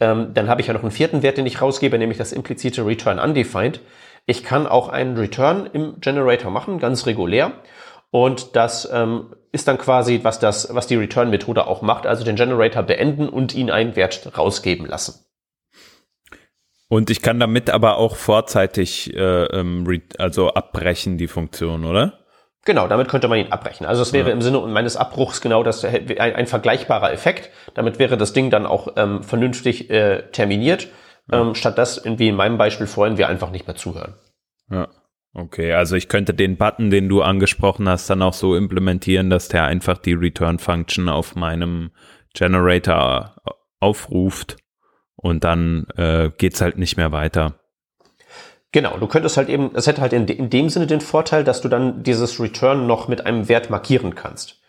ähm, 0.00 0.30
dann 0.34 0.48
habe 0.48 0.60
ich 0.60 0.66
ja 0.66 0.72
noch 0.72 0.82
einen 0.82 0.90
vierten 0.90 1.22
Wert, 1.22 1.36
den 1.36 1.46
ich 1.46 1.60
rausgebe, 1.60 1.98
nämlich 1.98 2.18
das 2.18 2.32
implizite 2.32 2.86
Return 2.86 3.18
undefined. 3.18 3.80
Ich 4.26 4.42
kann 4.42 4.66
auch 4.66 4.88
einen 4.88 5.16
Return 5.18 5.68
im 5.72 6.00
Generator 6.00 6.50
machen, 6.50 6.78
ganz 6.78 7.06
regulär. 7.06 7.52
Und 8.14 8.54
das 8.54 8.88
ähm, 8.92 9.34
ist 9.50 9.66
dann 9.66 9.76
quasi, 9.76 10.20
was 10.22 10.38
das, 10.38 10.72
was 10.72 10.86
die 10.86 10.94
Return-Methode 10.94 11.66
auch 11.66 11.82
macht, 11.82 12.06
also 12.06 12.24
den 12.24 12.36
Generator 12.36 12.84
beenden 12.84 13.28
und 13.28 13.56
ihn 13.56 13.72
einen 13.72 13.96
Wert 13.96 14.38
rausgeben 14.38 14.86
lassen. 14.86 15.26
Und 16.86 17.10
ich 17.10 17.22
kann 17.22 17.40
damit 17.40 17.70
aber 17.70 17.96
auch 17.96 18.14
vorzeitig 18.14 19.12
äh, 19.16 19.46
ähm, 19.46 20.00
also 20.16 20.50
abbrechen, 20.54 21.18
die 21.18 21.26
Funktion, 21.26 21.84
oder? 21.84 22.20
Genau, 22.64 22.86
damit 22.86 23.08
könnte 23.08 23.26
man 23.26 23.40
ihn 23.40 23.50
abbrechen. 23.50 23.84
Also 23.84 24.02
es 24.02 24.12
wäre 24.12 24.28
ja. 24.28 24.32
im 24.32 24.42
Sinne 24.42 24.60
meines 24.60 24.96
Abbruchs 24.96 25.40
genau 25.40 25.64
das 25.64 25.84
ein, 25.84 26.16
ein, 26.16 26.46
vergleichbarer 26.46 27.12
Effekt. 27.12 27.50
Damit 27.74 27.98
wäre 27.98 28.16
das 28.16 28.32
Ding 28.32 28.48
dann 28.48 28.64
auch 28.64 28.92
ähm, 28.94 29.24
vernünftig 29.24 29.90
äh, 29.90 30.30
terminiert, 30.30 30.86
ja. 31.32 31.40
ähm, 31.40 31.56
statt 31.56 31.78
das, 31.78 32.04
wie 32.04 32.28
in 32.28 32.36
meinem 32.36 32.58
Beispiel 32.58 32.86
vorhin, 32.86 33.18
wir 33.18 33.28
einfach 33.28 33.50
nicht 33.50 33.66
mehr 33.66 33.74
zuhören. 33.74 34.14
Ja. 34.70 34.86
Okay, 35.34 35.72
also 35.72 35.96
ich 35.96 36.08
könnte 36.08 36.32
den 36.32 36.56
Button, 36.56 36.90
den 36.90 37.08
du 37.08 37.20
angesprochen 37.20 37.88
hast, 37.88 38.08
dann 38.08 38.22
auch 38.22 38.34
so 38.34 38.54
implementieren, 38.54 39.30
dass 39.30 39.48
der 39.48 39.64
einfach 39.64 39.98
die 39.98 40.12
Return-Function 40.12 41.08
auf 41.08 41.34
meinem 41.34 41.90
Generator 42.34 43.34
aufruft 43.80 44.56
und 45.16 45.42
dann 45.42 45.86
äh, 45.96 46.30
geht's 46.38 46.60
halt 46.60 46.78
nicht 46.78 46.96
mehr 46.96 47.10
weiter. 47.10 47.58
Genau, 48.70 48.96
du 48.96 49.06
könntest 49.08 49.36
halt 49.36 49.48
eben, 49.48 49.70
es 49.74 49.86
hätte 49.86 50.00
halt 50.00 50.12
in, 50.12 50.26
in, 50.26 50.50
dem 50.50 50.68
Sinne 50.68 50.86
den 50.86 51.00
Vorteil, 51.00 51.44
dass 51.44 51.60
du 51.60 51.68
dann 51.68 52.02
dieses 52.04 52.40
Return 52.40 52.86
noch 52.86 53.08
mit 53.08 53.26
einem 53.26 53.48
Wert 53.48 53.70
markieren 53.70 54.14
kannst. 54.14 54.60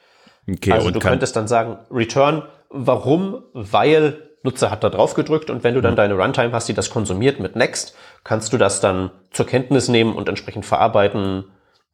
Okay, 0.49 0.71
also 0.71 0.91
du 0.91 0.99
könntest 0.99 1.35
dann 1.35 1.47
sagen, 1.47 1.77
Return, 1.91 2.43
warum? 2.69 3.43
Weil 3.53 4.25
Nutzer 4.43 4.69
hat 4.69 4.83
da 4.83 4.89
drauf 4.89 5.15
gedrückt 5.15 5.49
und 5.49 5.63
wenn 5.63 5.73
du 5.73 5.81
dann 5.81 5.95
deine 5.95 6.13
Runtime 6.13 6.51
hast, 6.53 6.69
die 6.69 6.75
das 6.75 6.91
konsumiert 6.91 7.39
mit 7.39 7.55
Next, 7.55 7.95
kannst 8.25 8.51
du 8.51 8.57
das 8.57 8.81
dann 8.81 9.11
zur 9.31 9.45
Kenntnis 9.45 9.87
nehmen 9.87 10.13
und 10.13 10.27
entsprechend 10.27 10.65
verarbeiten, 10.65 11.45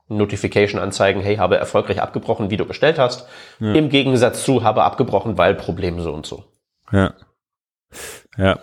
Notification 0.08 0.82
anzeigen, 0.82 1.22
hey, 1.22 1.38
habe 1.38 1.58
erfolgreich 1.58 2.02
abgebrochen, 2.02 2.50
wie 2.50 2.58
du 2.58 2.66
bestellt 2.66 2.98
hast. 2.98 3.28
Ja. 3.60 3.74
Im 3.74 3.90
Gegensatz 3.90 4.44
zu 4.44 4.64
habe 4.64 4.84
abgebrochen, 4.84 5.38
weil 5.38 5.54
Problem 5.56 6.02
so 6.02 6.12
und 6.12 6.26
so. 6.26 6.44
Ja. 6.92 7.14
Ja. 8.38 8.60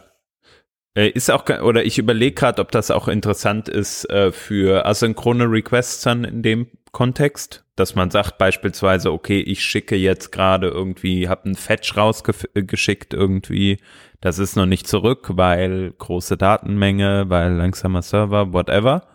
Äh, 0.94 1.08
ist 1.08 1.30
auch, 1.30 1.48
oder 1.48 1.84
ich 1.84 1.98
überlege 1.98 2.34
gerade, 2.34 2.60
ob 2.60 2.70
das 2.72 2.90
auch 2.90 3.08
interessant 3.08 3.68
ist 3.68 4.08
äh, 4.10 4.32
für 4.32 4.84
asynchrone 4.84 5.44
Requests 5.44 6.02
dann 6.02 6.24
in 6.24 6.42
dem 6.42 6.66
Kontext, 6.92 7.64
dass 7.76 7.94
man 7.94 8.10
sagt 8.10 8.38
beispielsweise, 8.38 9.12
okay, 9.12 9.40
ich 9.40 9.62
schicke 9.62 9.96
jetzt 9.96 10.32
gerade 10.32 10.68
irgendwie, 10.68 11.28
habe 11.28 11.44
einen 11.44 11.54
Fetch 11.54 11.96
rausgeschickt 11.96 13.14
irgendwie, 13.14 13.78
das 14.20 14.38
ist 14.38 14.56
noch 14.56 14.66
nicht 14.66 14.86
zurück, 14.86 15.30
weil 15.34 15.92
große 15.92 16.36
Datenmenge, 16.36 17.26
weil 17.28 17.52
langsamer 17.52 18.02
Server, 18.02 18.52
whatever. 18.52 19.06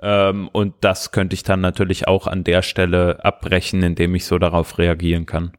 Ähm, 0.00 0.48
und 0.48 0.74
das 0.82 1.10
könnte 1.10 1.34
ich 1.34 1.42
dann 1.42 1.60
natürlich 1.60 2.06
auch 2.06 2.26
an 2.26 2.44
der 2.44 2.62
Stelle 2.62 3.24
abbrechen, 3.24 3.82
indem 3.82 4.14
ich 4.14 4.26
so 4.26 4.38
darauf 4.38 4.78
reagieren 4.78 5.26
kann. 5.26 5.52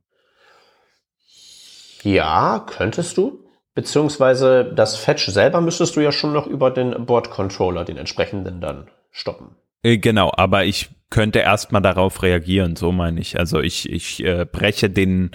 Ja, 2.04 2.66
könntest 2.66 3.18
du. 3.18 3.46
Beziehungsweise 3.76 4.72
das 4.74 4.98
Fetch 4.98 5.28
selber 5.28 5.62
müsstest 5.62 5.96
du 5.96 6.02
ja 6.02 6.12
schon 6.12 6.34
noch 6.34 6.48
über 6.48 6.72
den 6.72 7.06
Board 7.06 7.30
Controller, 7.30 7.86
den 7.86 7.98
entsprechenden 7.98 8.62
dann 8.62 8.90
stoppen. 9.12 9.56
Äh, 9.84 9.98
genau, 9.98 10.32
aber 10.36 10.66
ich 10.66 10.90
könnte 11.10 11.40
erstmal 11.40 11.82
darauf 11.82 12.22
reagieren, 12.24 12.76
so 12.76 12.92
meine 12.92 13.20
ich. 13.20 13.40
Also 13.40 13.60
ich, 13.62 13.90
ich 13.90 14.24
äh, 14.24 14.46
breche 14.46 14.90
den, 14.90 15.32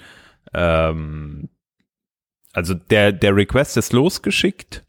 ähm, 0.53 1.49
also 2.55 2.73
der, 2.73 3.11
der 3.11 3.35
Request 3.35 3.75
ist 3.75 3.91
losgeschickt. 3.91 4.85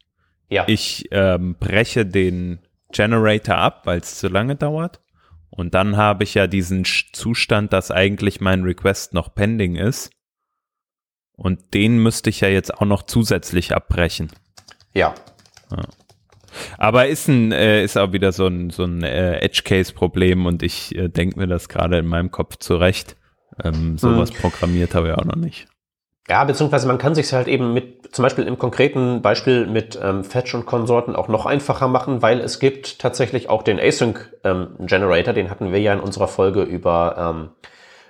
Ja. 0.49 0.63
Ich 0.67 1.09
ähm, 1.11 1.55
breche 1.59 2.05
den 2.05 2.59
Generator 2.93 3.57
ab, 3.57 3.81
weil 3.83 3.99
es 3.99 4.17
zu 4.17 4.29
lange 4.29 4.55
dauert. 4.55 5.01
Und 5.49 5.73
dann 5.73 5.97
habe 5.97 6.23
ich 6.23 6.33
ja 6.33 6.47
diesen 6.47 6.85
Zustand, 6.85 7.73
dass 7.73 7.91
eigentlich 7.91 8.39
mein 8.39 8.63
Request 8.63 9.13
noch 9.13 9.35
pending 9.35 9.75
ist. 9.75 10.11
Und 11.35 11.73
den 11.73 11.99
müsste 11.99 12.29
ich 12.29 12.39
ja 12.39 12.47
jetzt 12.47 12.73
auch 12.73 12.85
noch 12.85 13.03
zusätzlich 13.03 13.75
abbrechen. 13.75 14.31
Ja. 14.93 15.13
ja. 15.69 15.83
Aber 16.77 17.07
ist 17.07 17.27
ein, 17.27 17.51
äh, 17.51 17.83
ist 17.83 17.97
auch 17.97 18.13
wieder 18.13 18.31
so 18.31 18.47
ein, 18.47 18.69
so 18.69 18.85
ein 18.85 19.03
äh, 19.03 19.39
Edge-Case-Problem 19.41 20.45
und 20.45 20.63
ich 20.63 20.95
äh, 20.95 21.09
denke 21.09 21.37
mir 21.37 21.47
das 21.47 21.67
gerade 21.67 21.97
in 21.97 22.07
meinem 22.07 22.31
Kopf 22.31 22.55
zurecht. 22.57 23.17
Ähm, 23.61 23.97
sowas 23.97 24.31
hm. 24.31 24.37
programmiert 24.37 24.95
habe 24.95 25.09
ich 25.09 25.13
auch 25.15 25.25
noch 25.25 25.35
nicht. 25.35 25.67
Ja, 26.29 26.43
beziehungsweise 26.43 26.87
man 26.87 26.97
kann 26.97 27.15
sich 27.15 27.31
halt 27.31 27.47
eben 27.47 27.73
mit, 27.73 28.13
zum 28.13 28.23
Beispiel 28.23 28.45
im 28.45 28.57
konkreten 28.57 29.21
Beispiel 29.21 29.65
mit 29.65 29.97
ähm, 30.01 30.25
Fetch 30.25 30.53
und 30.55 30.65
Konsorten 30.65 31.15
auch 31.15 31.29
noch 31.29 31.45
einfacher 31.45 31.87
machen, 31.87 32.21
weil 32.21 32.41
es 32.41 32.59
gibt 32.59 32.99
tatsächlich 32.99 33.49
auch 33.49 33.63
den 33.63 33.79
Async 33.79 34.33
ähm, 34.43 34.75
Generator, 34.79 35.33
den 35.33 35.49
hatten 35.49 35.71
wir 35.71 35.79
ja 35.79 35.93
in 35.93 36.01
unserer 36.01 36.27
Folge 36.27 36.63
über 36.63 37.15
ähm, 37.17 37.49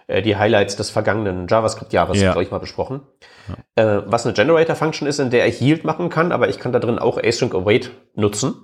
äh, 0.08 0.24
die 0.24 0.36
Highlights 0.36 0.76
des 0.76 0.90
vergangenen 0.90 1.48
JavaScript-Jahres, 1.48 2.20
ja. 2.20 2.32
glaube 2.32 2.44
ich, 2.44 2.50
mal 2.50 2.58
besprochen. 2.58 3.02
Ja. 3.78 3.98
Äh, 4.00 4.04
was 4.08 4.26
eine 4.26 4.34
Generator-Function 4.34 5.08
ist, 5.08 5.20
in 5.20 5.30
der 5.30 5.46
ich 5.46 5.62
Yield 5.62 5.84
machen 5.84 6.10
kann, 6.10 6.32
aber 6.32 6.50
ich 6.50 6.58
kann 6.58 6.72
da 6.72 6.80
drin 6.80 6.98
auch 6.98 7.22
Async 7.22 7.54
Await 7.54 7.92
nutzen. 8.16 8.56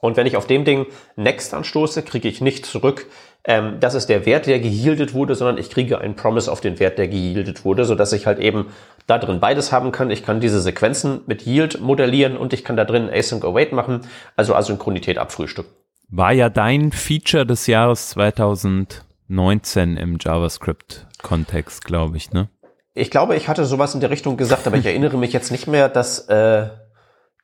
Und 0.00 0.16
wenn 0.16 0.26
ich 0.26 0.36
auf 0.36 0.46
dem 0.46 0.64
Ding 0.64 0.86
Next 1.16 1.52
anstoße, 1.52 2.02
kriege 2.02 2.28
ich 2.28 2.40
nicht 2.40 2.64
zurück, 2.64 3.06
ähm, 3.44 3.78
das 3.80 3.94
ist 3.94 4.08
der 4.08 4.26
Wert, 4.26 4.46
der 4.46 4.58
gehieldet 4.58 5.14
wurde, 5.14 5.34
sondern 5.34 5.58
ich 5.58 5.70
kriege 5.70 5.98
einen 5.98 6.16
Promise 6.16 6.50
auf 6.50 6.60
den 6.60 6.80
Wert, 6.80 6.98
der 6.98 7.08
gehieldet 7.08 7.64
wurde, 7.64 7.84
sodass 7.84 8.12
ich 8.12 8.26
halt 8.26 8.38
eben 8.38 8.66
da 9.06 9.18
drin 9.18 9.40
beides 9.40 9.72
haben 9.72 9.92
kann. 9.92 10.10
Ich 10.10 10.24
kann 10.24 10.40
diese 10.40 10.60
Sequenzen 10.60 11.20
mit 11.26 11.46
Yield 11.46 11.80
modellieren 11.80 12.36
und 12.36 12.52
ich 12.52 12.64
kann 12.64 12.76
da 12.76 12.84
drin 12.84 13.08
Async 13.08 13.44
Await 13.44 13.72
machen, 13.72 14.00
also 14.34 14.54
Asynchronität 14.54 15.18
abfrühstücken. 15.18 15.70
War 16.08 16.32
ja 16.32 16.48
dein 16.48 16.92
Feature 16.92 17.46
des 17.46 17.66
Jahres 17.66 18.10
2019 18.10 19.96
im 19.96 20.18
JavaScript-Kontext, 20.20 21.84
glaube 21.84 22.16
ich, 22.16 22.32
ne? 22.32 22.48
Ich 22.94 23.10
glaube, 23.10 23.36
ich 23.36 23.48
hatte 23.48 23.66
sowas 23.66 23.94
in 23.94 24.00
der 24.00 24.10
Richtung 24.10 24.36
gesagt, 24.36 24.66
aber 24.66 24.76
ich 24.76 24.86
erinnere 24.86 25.18
mich 25.18 25.32
jetzt 25.32 25.50
nicht 25.52 25.66
mehr, 25.66 25.88
dass, 25.88 26.28
äh, 26.28 26.68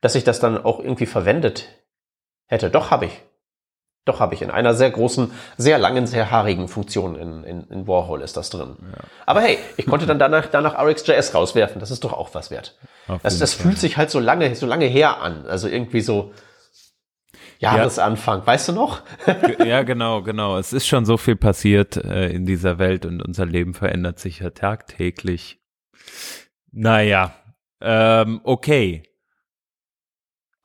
dass 0.01 0.15
ich 0.15 0.23
das 0.23 0.39
dann 0.39 0.57
auch 0.57 0.79
irgendwie 0.79 1.05
verwendet 1.05 1.67
hätte. 2.47 2.69
Doch, 2.69 2.91
habe 2.91 3.05
ich. 3.05 3.21
Doch, 4.05 4.19
habe 4.19 4.33
ich. 4.33 4.41
In 4.41 4.51
einer 4.51 4.73
sehr 4.73 4.91
großen, 4.91 5.31
sehr 5.57 5.77
langen, 5.77 6.07
sehr 6.07 6.29
haarigen 6.29 6.67
Funktion 6.67 7.15
in, 7.15 7.43
in, 7.43 7.63
in 7.69 7.87
Warhol 7.87 8.21
ist 8.21 8.35
das 8.35 8.49
drin. 8.49 8.75
Ja. 8.81 9.03
Aber 9.25 9.41
hey, 9.41 9.57
ich 9.77 9.85
konnte 9.85 10.05
dann 10.05 10.19
danach, 10.19 10.47
danach 10.47 10.77
RxJS 10.77 11.33
rauswerfen. 11.33 11.79
Das 11.79 11.89
ist 11.89 12.03
doch 12.03 12.11
auch 12.11 12.33
was 12.33 12.51
wert. 12.51 12.77
das 13.23 13.39
das 13.39 13.53
fühlt 13.53 13.77
sich 13.77 13.95
halt 13.95 14.09
so 14.11 14.19
lange, 14.19 14.55
so 14.55 14.65
lange 14.65 14.85
her 14.85 15.21
an. 15.21 15.45
Also 15.47 15.69
irgendwie 15.69 16.01
so 16.01 16.33
Jahresanfang. 17.59 18.39
Ja. 18.39 18.47
Weißt 18.47 18.67
du 18.67 18.73
noch? 18.73 19.01
ja, 19.65 19.83
genau, 19.83 20.21
genau. 20.21 20.57
Es 20.57 20.73
ist 20.73 20.85
schon 20.85 21.05
so 21.05 21.15
viel 21.15 21.37
passiert 21.37 21.95
äh, 21.95 22.27
in 22.27 22.45
dieser 22.45 22.77
Welt 22.79 23.05
und 23.05 23.21
unser 23.21 23.45
Leben 23.45 23.73
verändert 23.73 24.19
sich 24.19 24.39
ja 24.39 24.49
tagtäglich. 24.49 25.59
Naja, 26.71 27.33
ähm, 27.79 28.41
okay. 28.43 29.03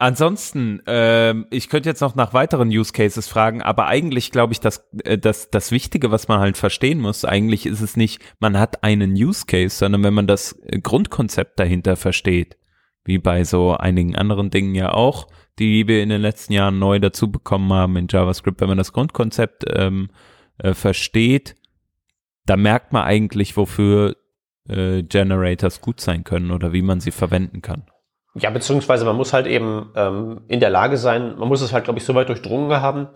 Ansonsten, 0.01 0.81
ähm, 0.87 1.47
ich 1.51 1.69
könnte 1.69 1.89
jetzt 1.89 2.01
noch 2.01 2.15
nach 2.15 2.33
weiteren 2.33 2.69
Use 2.69 2.93
Cases 2.93 3.27
fragen, 3.27 3.63
aber 3.63 3.89
eigentlich 3.89 4.31
glaube 4.31 4.53
ich, 4.53 4.61
dass, 4.61 4.89
äh, 5.03 5.19
dass 5.19 5.51
das 5.51 5.73
Wichtige, 5.73 6.13
was 6.13 6.29
man 6.29 6.39
halt 6.39 6.57
verstehen 6.57 7.01
muss, 7.01 7.25
eigentlich 7.25 7.67
ist 7.67 7.81
es 7.81 7.97
nicht, 7.97 8.23
man 8.39 8.61
hat 8.61 8.85
einen 8.85 9.13
Use 9.15 9.45
Case, 9.47 9.77
sondern 9.77 10.05
wenn 10.05 10.15
man 10.15 10.29
das 10.29 10.53
äh, 10.67 10.79
Grundkonzept 10.79 11.59
dahinter 11.59 11.97
versteht, 11.97 12.57
wie 13.05 13.19
bei 13.19 13.43
so 13.43 13.77
einigen 13.77 14.15
anderen 14.15 14.51
Dingen 14.51 14.77
ja 14.77 14.93
auch, 14.93 15.27
die 15.59 15.89
wir 15.89 16.01
in 16.01 16.11
den 16.11 16.23
letzten 16.23 16.53
Jahren 16.53 16.79
neu 16.79 17.01
dazu 17.01 17.33
bekommen 17.33 17.73
haben 17.73 17.97
in 17.97 18.07
JavaScript, 18.09 18.61
wenn 18.61 18.69
man 18.69 18.79
das 18.79 18.93
Grundkonzept 18.93 19.65
ähm, 19.69 20.11
äh, 20.59 20.75
versteht, 20.75 21.57
da 22.47 22.57
merkt 22.57 22.93
man 22.93 23.03
eigentlich, 23.03 23.57
wofür 23.57 24.17
äh, 24.69 25.03
Generators 25.03 25.81
gut 25.81 26.01
sein 26.01 26.23
können 26.23 26.53
oder 26.53 26.73
wie 26.73 26.83
man 26.83 27.01
sie 27.01 27.11
verwenden 27.11 27.63
kann. 27.63 27.83
Ja, 28.35 28.51
beziehungsweise 28.51 29.05
man 29.05 29.17
muss 29.17 29.33
halt 29.33 29.47
eben 29.47 29.91
ähm, 29.97 30.43
in 30.49 30.61
der 30.61 30.71
Lage 30.71 30.97
sein, 30.97 31.37
man 31.39 31.49
muss 31.49 31.61
es 31.61 31.73
halt, 31.73 31.85
glaube 31.85 31.99
ich, 31.99 32.05
so 32.05 32.15
weit 32.15 32.29
durchdrungen 32.29 32.81
haben, 32.81 33.09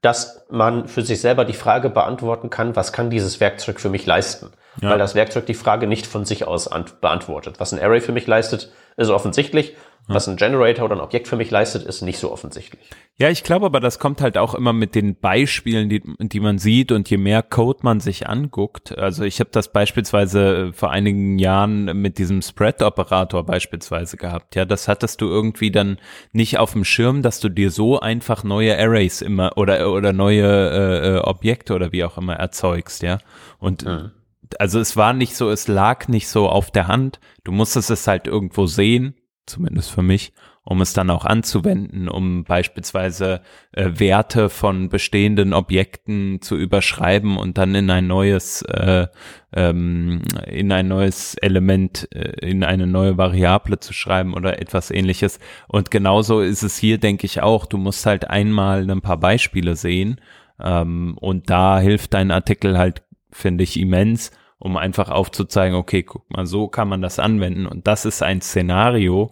dass 0.00 0.46
man 0.48 0.88
für 0.88 1.02
sich 1.02 1.20
selber 1.20 1.44
die 1.44 1.52
Frage 1.52 1.90
beantworten 1.90 2.50
kann, 2.50 2.76
was 2.76 2.92
kann 2.92 3.10
dieses 3.10 3.40
Werkzeug 3.40 3.80
für 3.80 3.90
mich 3.90 4.06
leisten? 4.06 4.50
Ja. 4.80 4.90
Weil 4.90 4.98
das 4.98 5.14
Werkzeug 5.14 5.46
die 5.46 5.54
Frage 5.54 5.86
nicht 5.86 6.06
von 6.06 6.24
sich 6.24 6.46
aus 6.46 6.70
beantwortet. 7.00 7.56
Was 7.58 7.72
ein 7.72 7.80
Array 7.80 8.00
für 8.00 8.12
mich 8.12 8.26
leistet, 8.26 8.72
ist 8.96 9.10
offensichtlich. 9.10 9.76
Was 10.08 10.28
ein 10.28 10.36
Generator 10.36 10.86
oder 10.86 10.96
ein 10.96 11.00
Objekt 11.00 11.28
für 11.28 11.36
mich 11.36 11.50
leistet, 11.50 11.84
ist 11.84 12.02
nicht 12.02 12.18
so 12.18 12.32
offensichtlich. 12.32 12.82
Ja, 13.16 13.28
ich 13.28 13.44
glaube 13.44 13.66
aber, 13.66 13.80
das 13.80 13.98
kommt 13.98 14.22
halt 14.22 14.38
auch 14.38 14.54
immer 14.54 14.72
mit 14.72 14.94
den 14.94 15.14
Beispielen, 15.14 15.88
die, 15.88 16.02
die 16.18 16.40
man 16.40 16.58
sieht 16.58 16.90
und 16.90 17.08
je 17.10 17.18
mehr 17.18 17.42
Code 17.42 17.80
man 17.82 18.00
sich 18.00 18.28
anguckt. 18.28 18.96
Also 18.96 19.24
ich 19.24 19.40
habe 19.40 19.50
das 19.52 19.72
beispielsweise 19.72 20.72
vor 20.72 20.90
einigen 20.90 21.38
Jahren 21.38 22.00
mit 22.00 22.18
diesem 22.18 22.42
Spread-Operator 22.42 23.44
beispielsweise 23.44 24.16
gehabt. 24.16 24.56
Ja, 24.56 24.64
das 24.64 24.88
hattest 24.88 25.20
du 25.20 25.26
irgendwie 25.26 25.70
dann 25.70 25.98
nicht 26.32 26.58
auf 26.58 26.72
dem 26.72 26.84
Schirm, 26.84 27.22
dass 27.22 27.40
du 27.40 27.50
dir 27.50 27.70
so 27.70 28.00
einfach 28.00 28.42
neue 28.42 28.76
Arrays 28.78 29.20
immer 29.20 29.56
oder 29.56 29.92
oder 29.92 30.12
neue 30.12 30.46
äh, 30.46 31.16
äh 31.16 31.18
Objekte 31.18 31.74
oder 31.74 31.92
wie 31.92 32.04
auch 32.04 32.16
immer 32.16 32.36
erzeugst. 32.36 33.02
Ja, 33.02 33.18
und 33.58 33.84
mhm 33.84 34.12
also 34.58 34.80
es 34.80 34.96
war 34.96 35.12
nicht 35.12 35.36
so, 35.36 35.48
es 35.48 35.68
lag 35.68 36.08
nicht 36.08 36.26
so 36.26 36.48
auf 36.48 36.72
der 36.72 36.88
Hand. 36.88 37.20
Du 37.44 37.52
musstest 37.52 37.88
es 37.88 38.08
halt 38.08 38.26
irgendwo 38.26 38.66
sehen 38.66 39.14
zumindest 39.50 39.90
für 39.90 40.02
mich, 40.02 40.32
um 40.62 40.80
es 40.80 40.92
dann 40.92 41.10
auch 41.10 41.24
anzuwenden, 41.24 42.08
um 42.08 42.44
beispielsweise 42.44 43.40
äh, 43.72 43.90
Werte 43.94 44.48
von 44.48 44.88
bestehenden 44.88 45.52
Objekten 45.52 46.40
zu 46.40 46.56
überschreiben 46.56 47.36
und 47.36 47.58
dann 47.58 47.74
in 47.74 47.90
ein 47.90 48.06
neues, 48.06 48.62
äh, 48.62 49.08
ähm, 49.52 50.22
in 50.46 50.70
ein 50.70 50.88
neues 50.88 51.34
Element, 51.34 52.08
äh, 52.14 52.46
in 52.46 52.62
eine 52.62 52.86
neue 52.86 53.16
Variable 53.16 53.80
zu 53.80 53.92
schreiben 53.92 54.34
oder 54.34 54.60
etwas 54.60 54.90
ähnliches. 54.90 55.40
Und 55.66 55.90
genauso 55.90 56.40
ist 56.40 56.62
es 56.62 56.78
hier, 56.78 56.98
denke 56.98 57.26
ich 57.26 57.42
auch. 57.42 57.66
Du 57.66 57.78
musst 57.78 58.06
halt 58.06 58.30
einmal 58.30 58.88
ein 58.88 59.00
paar 59.00 59.18
Beispiele 59.18 59.76
sehen. 59.76 60.20
Ähm, 60.62 61.16
und 61.18 61.50
da 61.50 61.80
hilft 61.80 62.14
dein 62.14 62.30
Artikel 62.30 62.78
halt, 62.78 63.02
finde 63.32 63.64
ich, 63.64 63.80
immens 63.80 64.30
um 64.60 64.76
einfach 64.76 65.08
aufzuzeigen, 65.10 65.76
okay, 65.76 66.04
guck 66.04 66.30
mal, 66.30 66.46
so 66.46 66.68
kann 66.68 66.88
man 66.88 67.02
das 67.02 67.18
anwenden. 67.18 67.66
Und 67.66 67.86
das 67.86 68.04
ist 68.04 68.22
ein 68.22 68.42
Szenario, 68.42 69.30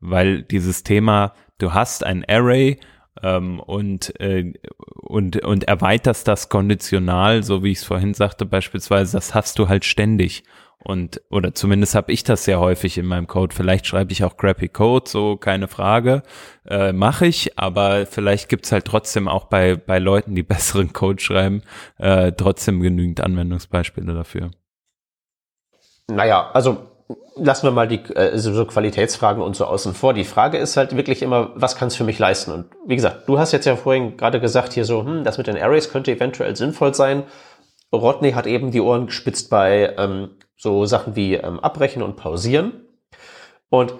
weil 0.00 0.42
dieses 0.42 0.82
Thema, 0.82 1.34
du 1.58 1.74
hast 1.74 2.02
ein 2.02 2.24
Array 2.26 2.80
ähm, 3.22 3.60
und, 3.60 4.18
äh, 4.20 4.54
und, 4.94 5.44
und 5.44 5.64
erweiterst 5.64 6.26
das 6.26 6.48
konditional, 6.48 7.42
so 7.42 7.62
wie 7.62 7.72
ich 7.72 7.78
es 7.78 7.84
vorhin 7.84 8.14
sagte, 8.14 8.46
beispielsweise, 8.46 9.18
das 9.18 9.34
hast 9.34 9.58
du 9.58 9.68
halt 9.68 9.84
ständig. 9.84 10.44
Und, 10.82 11.20
oder 11.28 11.54
zumindest 11.54 11.94
habe 11.94 12.10
ich 12.10 12.24
das 12.24 12.44
sehr 12.46 12.58
häufig 12.58 12.96
in 12.96 13.04
meinem 13.04 13.26
Code. 13.26 13.54
Vielleicht 13.54 13.86
schreibe 13.86 14.12
ich 14.12 14.24
auch 14.24 14.38
crappy 14.38 14.68
Code, 14.68 15.10
so 15.10 15.36
keine 15.36 15.68
Frage. 15.68 16.22
Äh, 16.66 16.94
Mache 16.94 17.26
ich, 17.26 17.58
aber 17.58 18.06
vielleicht 18.06 18.48
gibt's 18.48 18.72
halt 18.72 18.86
trotzdem 18.86 19.28
auch 19.28 19.44
bei, 19.44 19.76
bei 19.76 19.98
Leuten, 19.98 20.34
die 20.34 20.42
besseren 20.44 20.94
Code 20.94 21.22
schreiben, 21.22 21.60
äh, 21.98 22.32
trotzdem 22.32 22.80
genügend 22.80 23.20
Anwendungsbeispiele 23.20 24.14
dafür. 24.14 24.52
Naja, 26.10 26.50
also 26.52 26.78
lassen 27.36 27.66
wir 27.66 27.70
mal 27.70 27.88
die 27.88 28.00
äh, 28.14 28.36
so 28.38 28.64
Qualitätsfragen 28.64 29.42
und 29.42 29.56
so 29.56 29.64
außen 29.64 29.94
vor. 29.94 30.14
Die 30.14 30.24
Frage 30.24 30.58
ist 30.58 30.76
halt 30.76 30.96
wirklich 30.96 31.22
immer, 31.22 31.50
was 31.54 31.76
kann 31.76 31.88
es 31.88 31.96
für 31.96 32.04
mich 32.04 32.18
leisten? 32.18 32.52
Und 32.52 32.66
wie 32.86 32.96
gesagt, 32.96 33.28
du 33.28 33.38
hast 33.38 33.52
jetzt 33.52 33.66
ja 33.66 33.76
vorhin 33.76 34.16
gerade 34.16 34.40
gesagt 34.40 34.72
hier 34.72 34.84
so, 34.84 35.04
hm, 35.04 35.24
das 35.24 35.38
mit 35.38 35.46
den 35.46 35.56
Arrays 35.56 35.90
könnte 35.90 36.12
eventuell 36.12 36.54
sinnvoll 36.56 36.94
sein. 36.94 37.24
Rodney 37.92 38.32
hat 38.32 38.46
eben 38.46 38.70
die 38.70 38.80
Ohren 38.80 39.06
gespitzt 39.06 39.50
bei 39.50 39.94
ähm, 39.98 40.30
so 40.56 40.84
Sachen 40.84 41.16
wie 41.16 41.34
ähm, 41.34 41.58
Abbrechen 41.60 42.02
und 42.02 42.16
Pausieren. 42.16 42.72
Und 43.68 43.94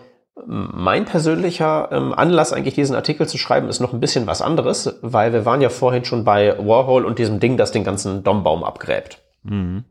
mein 0.46 1.04
persönlicher 1.04 1.88
ähm, 1.92 2.12
Anlass, 2.12 2.52
eigentlich 2.52 2.74
diesen 2.74 2.96
Artikel 2.96 3.28
zu 3.28 3.38
schreiben, 3.38 3.68
ist 3.68 3.80
noch 3.80 3.92
ein 3.92 4.00
bisschen 4.00 4.26
was 4.26 4.42
anderes, 4.42 4.98
weil 5.02 5.32
wir 5.32 5.44
waren 5.44 5.60
ja 5.60 5.68
vorhin 5.68 6.04
schon 6.04 6.24
bei 6.24 6.56
Warhol 6.58 7.04
und 7.04 7.18
diesem 7.18 7.40
Ding, 7.40 7.56
das 7.56 7.72
den 7.72 7.84
ganzen 7.84 8.22
Dombaum 8.22 8.64
abgräbt. 8.64 9.18
Mhm. 9.42 9.84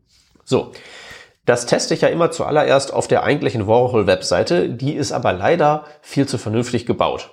So, 0.44 0.72
das 1.46 1.66
teste 1.66 1.94
ich 1.94 2.02
ja 2.02 2.08
immer 2.08 2.30
zuallererst 2.30 2.92
auf 2.92 3.08
der 3.08 3.22
eigentlichen 3.24 3.66
Warhol-Webseite, 3.66 4.68
die 4.68 4.94
ist 4.94 5.12
aber 5.12 5.32
leider 5.32 5.84
viel 6.02 6.26
zu 6.26 6.38
vernünftig 6.38 6.86
gebaut. 6.86 7.30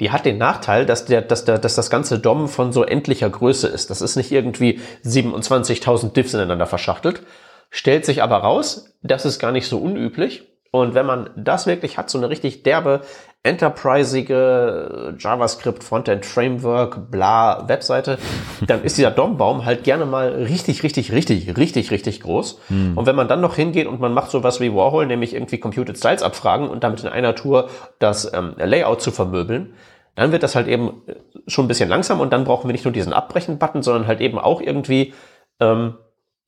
Die 0.00 0.10
hat 0.10 0.24
den 0.24 0.38
Nachteil, 0.38 0.86
dass, 0.86 1.04
der, 1.04 1.22
dass, 1.22 1.44
der, 1.44 1.58
dass 1.58 1.74
das 1.74 1.90
ganze 1.90 2.18
DOM 2.18 2.48
von 2.48 2.72
so 2.72 2.82
endlicher 2.84 3.30
Größe 3.30 3.68
ist. 3.68 3.90
Das 3.90 4.00
ist 4.00 4.16
nicht 4.16 4.32
irgendwie 4.32 4.80
27.000 5.04 6.12
Diffs 6.12 6.34
ineinander 6.34 6.66
verschachtelt. 6.66 7.22
Stellt 7.70 8.04
sich 8.04 8.22
aber 8.22 8.38
raus, 8.38 8.96
das 9.02 9.24
ist 9.24 9.38
gar 9.38 9.52
nicht 9.52 9.68
so 9.68 9.78
unüblich. 9.78 10.48
Und 10.70 10.94
wenn 10.94 11.06
man 11.06 11.30
das 11.36 11.66
wirklich 11.66 11.98
hat, 11.98 12.08
so 12.08 12.18
eine 12.18 12.30
richtig 12.30 12.62
derbe, 12.62 13.02
enterprisige 13.44 15.16
JavaScript 15.18 15.82
Frontend 15.82 16.24
Framework, 16.24 17.10
bla 17.10 17.68
Webseite, 17.68 18.18
dann 18.66 18.84
ist 18.84 18.96
dieser 18.98 19.10
DOM-Baum 19.10 19.64
halt 19.64 19.82
gerne 19.82 20.06
mal 20.06 20.28
richtig, 20.28 20.84
richtig, 20.84 21.10
richtig, 21.10 21.56
richtig, 21.56 21.90
richtig 21.90 22.20
groß. 22.20 22.60
Hm. 22.68 22.96
Und 22.96 23.06
wenn 23.06 23.16
man 23.16 23.26
dann 23.26 23.40
noch 23.40 23.56
hingeht 23.56 23.88
und 23.88 24.00
man 24.00 24.14
macht 24.14 24.30
sowas 24.30 24.60
wie 24.60 24.72
Warhol, 24.72 25.06
nämlich 25.06 25.34
irgendwie 25.34 25.58
Computed 25.58 25.98
Styles 25.98 26.22
abfragen 26.22 26.68
und 26.68 26.84
damit 26.84 27.02
in 27.02 27.08
einer 27.08 27.34
Tour 27.34 27.68
das 27.98 28.32
ähm, 28.32 28.54
Layout 28.58 29.02
zu 29.02 29.10
vermöbeln, 29.10 29.74
dann 30.14 30.30
wird 30.30 30.44
das 30.44 30.54
halt 30.54 30.68
eben 30.68 31.02
schon 31.48 31.64
ein 31.64 31.68
bisschen 31.68 31.88
langsam 31.88 32.20
und 32.20 32.32
dann 32.32 32.44
brauchen 32.44 32.68
wir 32.68 32.72
nicht 32.72 32.84
nur 32.84 32.92
diesen 32.92 33.12
Abbrechen-Button, 33.12 33.82
sondern 33.82 34.06
halt 34.06 34.20
eben 34.20 34.38
auch 34.38 34.60
irgendwie, 34.60 35.14
ähm, 35.58 35.94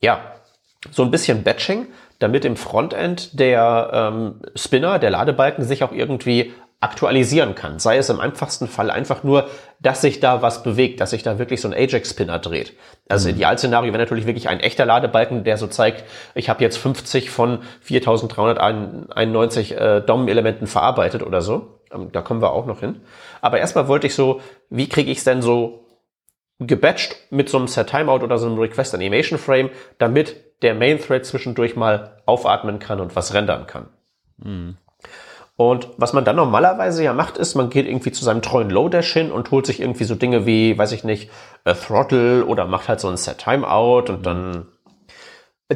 ja, 0.01 0.21
so 0.91 1.03
ein 1.03 1.11
bisschen 1.11 1.43
Batching, 1.43 1.87
damit 2.19 2.45
im 2.45 2.57
Frontend 2.57 3.39
der 3.41 3.91
ähm, 3.93 4.41
Spinner, 4.55 4.99
der 4.99 5.11
Ladebalken, 5.11 5.65
sich 5.65 5.83
auch 5.83 5.93
irgendwie 5.93 6.53
aktualisieren 6.85 7.55
kann. 7.55 7.79
Sei 7.79 7.97
es 7.97 8.11
im 8.11 8.21
einfachsten 8.21 8.69
Fall 8.69 8.91
einfach 8.91 9.25
nur, 9.25 9.49
dass 9.81 10.03
sich 10.03 10.21
da 10.21 10.43
was 10.43 10.63
bewegt, 10.63 11.01
dass 11.01 11.11
sich 11.11 11.23
da 11.23 11.39
wirklich 11.39 11.63
so 11.63 11.69
ein 11.69 11.75
Ajax-Spinner 11.75 12.39
dreht. 12.39 12.75
Also 13.09 13.29
mhm. 13.29 13.37
Idealszenario 13.37 13.93
wäre 13.93 14.03
natürlich 14.03 14.27
wirklich 14.27 14.49
ein 14.51 14.61
echter 14.61 14.85
Ladebalken, 14.85 15.45
der 15.45 15.57
so 15.57 15.67
zeigt, 15.67 16.05
ich 16.35 16.51
habe 16.51 16.63
jetzt 16.63 16.77
50 16.77 17.31
von 17.31 17.61
4391 17.81 19.73
äh, 19.73 20.03
DOM-Elementen 20.03 20.67
verarbeitet 20.67 21.23
oder 21.23 21.41
so. 21.41 21.81
Ähm, 21.91 22.13
da 22.13 22.21
kommen 22.21 22.43
wir 22.43 22.53
auch 22.53 22.67
noch 22.67 22.81
hin. 22.81 23.01
Aber 23.41 23.59
erstmal 23.59 23.89
wollte 23.89 24.07
ich 24.07 24.15
so, 24.15 24.43
wie 24.69 24.89
kriege 24.89 25.11
ich 25.11 25.19
es 25.19 25.25
denn 25.25 25.41
so 25.41 25.87
gebatcht 26.59 27.17
mit 27.31 27.49
so 27.49 27.57
einem 27.57 27.67
Set 27.67 27.89
Timeout 27.89 28.23
oder 28.23 28.37
so 28.37 28.47
einem 28.47 28.59
Request 28.59 28.95
Animation 28.95 29.39
Frame, 29.39 29.71
damit 29.97 30.37
der 30.61 30.75
Main 30.75 31.01
Thread 31.01 31.25
zwischendurch 31.25 31.77
mal 31.77 32.23
aufatmen 32.27 32.79
kann 32.79 33.01
und 33.01 33.17
was 33.17 33.33
rendern 33.33 33.67
kann. 33.67 33.89
Mhm. 34.37 34.77
Und 35.57 35.89
was 35.97 36.13
man 36.13 36.25
dann 36.25 36.37
normalerweise 36.37 37.05
ja 37.05 37.13
macht, 37.13 37.39
ist, 37.39 37.55
man 37.55 37.71
geht 37.71 37.87
irgendwie 37.87 38.11
zu 38.11 38.25
seinem 38.25 38.43
treuen 38.43 38.71
Lodash 38.71 39.13
hin 39.13 39.31
und 39.31 39.51
holt 39.53 39.67
sich 39.67 39.81
irgendwie 39.81 40.05
so 40.05 40.17
Dinge 40.17 40.47
wie, 40.47 40.77
weiß 40.77 40.91
ich 40.93 41.05
nicht, 41.05 41.31
a 41.65 41.75
Throttle 41.75 42.45
oder 42.45 42.67
macht 42.67 42.89
halt 42.89 43.01
so 43.01 43.09
ein 43.09 43.17
Set 43.17 43.39
Timeout 43.39 44.07
und 44.09 44.27
dann 44.27 44.67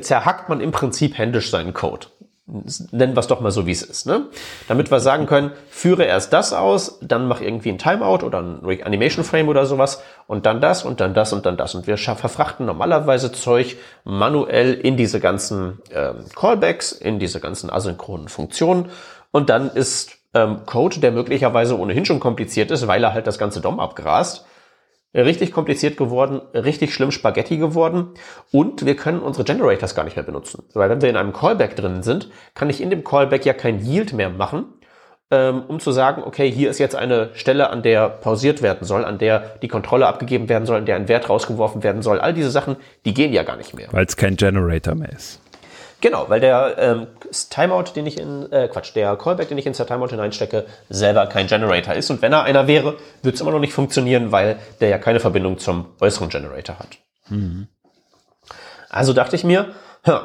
zerhackt 0.01 0.49
man 0.49 0.61
im 0.61 0.73
Prinzip 0.73 1.17
händisch 1.17 1.51
seinen 1.51 1.75
Code. 1.75 2.09
Nennen 2.93 3.15
wir 3.15 3.21
es 3.21 3.27
doch 3.27 3.41
mal 3.41 3.51
so, 3.51 3.67
wie 3.67 3.73
es 3.73 3.83
ist. 3.83 4.07
Ne? 4.07 4.27
Damit 4.69 4.91
wir 4.91 5.01
sagen 5.01 5.27
können, 5.27 5.53
führe 5.69 6.05
erst 6.05 6.33
das 6.33 6.55
aus, 6.55 6.99
dann 7.03 7.29
mach 7.29 7.43
irgendwie 7.43 7.69
ein 7.69 7.77
Timeout 7.77 8.25
oder 8.25 8.41
ein 8.41 8.83
Animation 8.83 9.23
Frame 9.23 9.49
oder 9.49 9.67
sowas 9.67 10.03
und 10.27 10.47
dann 10.47 10.63
das 10.63 10.83
und 10.83 11.01
dann 11.01 11.13
das 11.13 11.35
und 11.35 11.45
dann 11.45 11.59
das. 11.59 11.75
Und 11.75 11.87
wir 11.87 11.99
verfrachten 11.99 12.65
normalerweise 12.65 13.33
Zeug 13.33 13.77
manuell 14.05 14.73
in 14.73 14.97
diese 14.97 15.21
ganzen 15.21 15.83
ähm, 15.93 16.25
Callbacks, 16.35 16.93
in 16.93 17.19
diese 17.19 17.39
ganzen 17.39 17.71
asynchronen 17.71 18.29
Funktionen. 18.29 18.89
Und 19.31 19.51
dann 19.51 19.71
ist 19.71 20.19
ähm, 20.35 20.65
Code, 20.67 21.01
der 21.01 21.13
möglicherweise 21.13 21.79
ohnehin 21.79 22.05
schon 22.05 22.21
kompliziert 22.21 22.71
ist, 22.71 22.87
weil 22.87 23.03
er 23.03 23.15
halt 23.15 23.27
das 23.27 23.39
ganze 23.39 23.61
DOM 23.61 23.81
abgrast, 23.81 24.47
richtig 25.15 25.53
kompliziert 25.53 25.97
geworden, 25.97 26.41
richtig 26.55 26.93
schlimm 26.93 27.11
Spaghetti 27.11 27.57
geworden 27.57 28.11
und 28.53 28.85
wir 28.85 28.95
können 28.95 29.21
unsere 29.21 29.45
Generators 29.45 29.95
gar 29.95 30.05
nicht 30.05 30.17
mehr 30.17 30.25
benutzen. 30.25 30.65
Weil 30.75 30.91
wenn 30.91 31.01
wir 31.01 31.09
in 31.09 31.17
einem 31.17 31.33
Callback 31.33 31.77
drin 31.77 32.03
sind, 32.03 32.31
kann 32.55 32.71
ich 32.71 32.81
in 32.81 32.91
dem 32.91 33.05
Callback 33.05 33.47
ja 33.47 33.55
kein 33.55 33.81
Yield 33.81 34.13
mehr 34.13 34.29
machen, 34.29 34.67
ähm, 35.31 35.63
um 35.67 35.81
zu 35.81 35.93
sagen, 35.93 36.23
okay, 36.25 36.51
hier 36.51 36.71
ist 36.71 36.79
jetzt 36.79 36.95
eine 36.95 37.31
Stelle, 37.35 37.71
an 37.71 37.83
der 37.83 38.09
pausiert 38.09 38.63
werden 38.63 38.87
soll, 38.87 39.05
an 39.05 39.19
der 39.19 39.57
die 39.63 39.69
Kontrolle 39.69 40.07
abgegeben 40.07 40.49
werden 40.49 40.67
soll, 40.67 40.79
an 40.79 40.87
der 40.87 40.97
ein 40.97 41.09
Wert 41.09 41.29
rausgeworfen 41.29 41.83
werden 41.83 42.03
soll. 42.03 42.21
All 42.21 42.35
diese 42.35 42.51
Sachen, 42.51 42.77
die 43.05 43.15
gehen 43.15 43.33
ja 43.33 43.43
gar 43.43 43.57
nicht 43.57 43.75
mehr. 43.75 43.89
Weil 43.91 44.07
es 44.07 44.17
kein 44.17 44.37
Generator 44.37 44.95
mehr 44.95 45.13
ist. 45.13 45.41
Genau, 46.01 46.29
weil 46.29 46.41
der 46.41 46.77
ähm, 46.79 47.07
Timeout, 47.51 47.95
den 47.97 48.07
ich 48.07 48.19
in, 48.19 48.51
äh, 48.53 48.69
Quatsch, 48.69 48.95
der 48.95 49.17
Callback, 49.17 49.49
den 49.49 49.59
ich 49.59 49.67
in 49.67 49.73
der 49.73 49.87
Timeout 49.87 50.09
hineinstecke, 50.09 50.67
selber 50.89 51.27
kein 51.27 51.49
Generator 51.49 51.95
ist. 51.95 52.09
Und 52.11 52.23
wenn 52.23 52.33
er 52.33 52.45
einer 52.45 52.69
wäre, 52.69 52.97
würde 53.23 53.35
es 53.35 53.41
immer 53.41 53.51
noch 53.51 53.59
nicht 53.59 53.73
funktionieren, 53.73 54.31
weil 54.31 54.59
der 54.81 54.91
ja 54.91 54.99
keine 54.99 55.19
Verbindung 55.19 55.59
zum 55.59 55.87
äußeren 56.01 56.29
Generator 56.29 56.79
hat. 56.79 56.99
Mhm. 57.29 57.67
Also 58.89 59.13
dachte 59.13 59.35
ich 59.35 59.43
mir, 59.43 59.75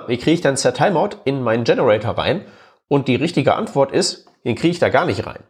wie 0.08 0.18
kriege 0.18 0.32
ich 0.32 0.42
dann 0.42 0.58
Set 0.58 0.76
Timeout 0.76 1.18
in 1.26 1.42
meinen 1.42 1.64
Generator 1.64 2.18
rein? 2.18 2.46
Und 2.88 3.08
die 3.08 3.16
richtige 3.16 3.56
Antwort 3.56 3.92
ist, 3.92 4.28
den 4.46 4.56
kriege 4.56 4.72
ich 4.72 4.80
da 4.80 4.90
gar 4.90 5.06
nicht 5.06 5.26
rein. 5.26 5.44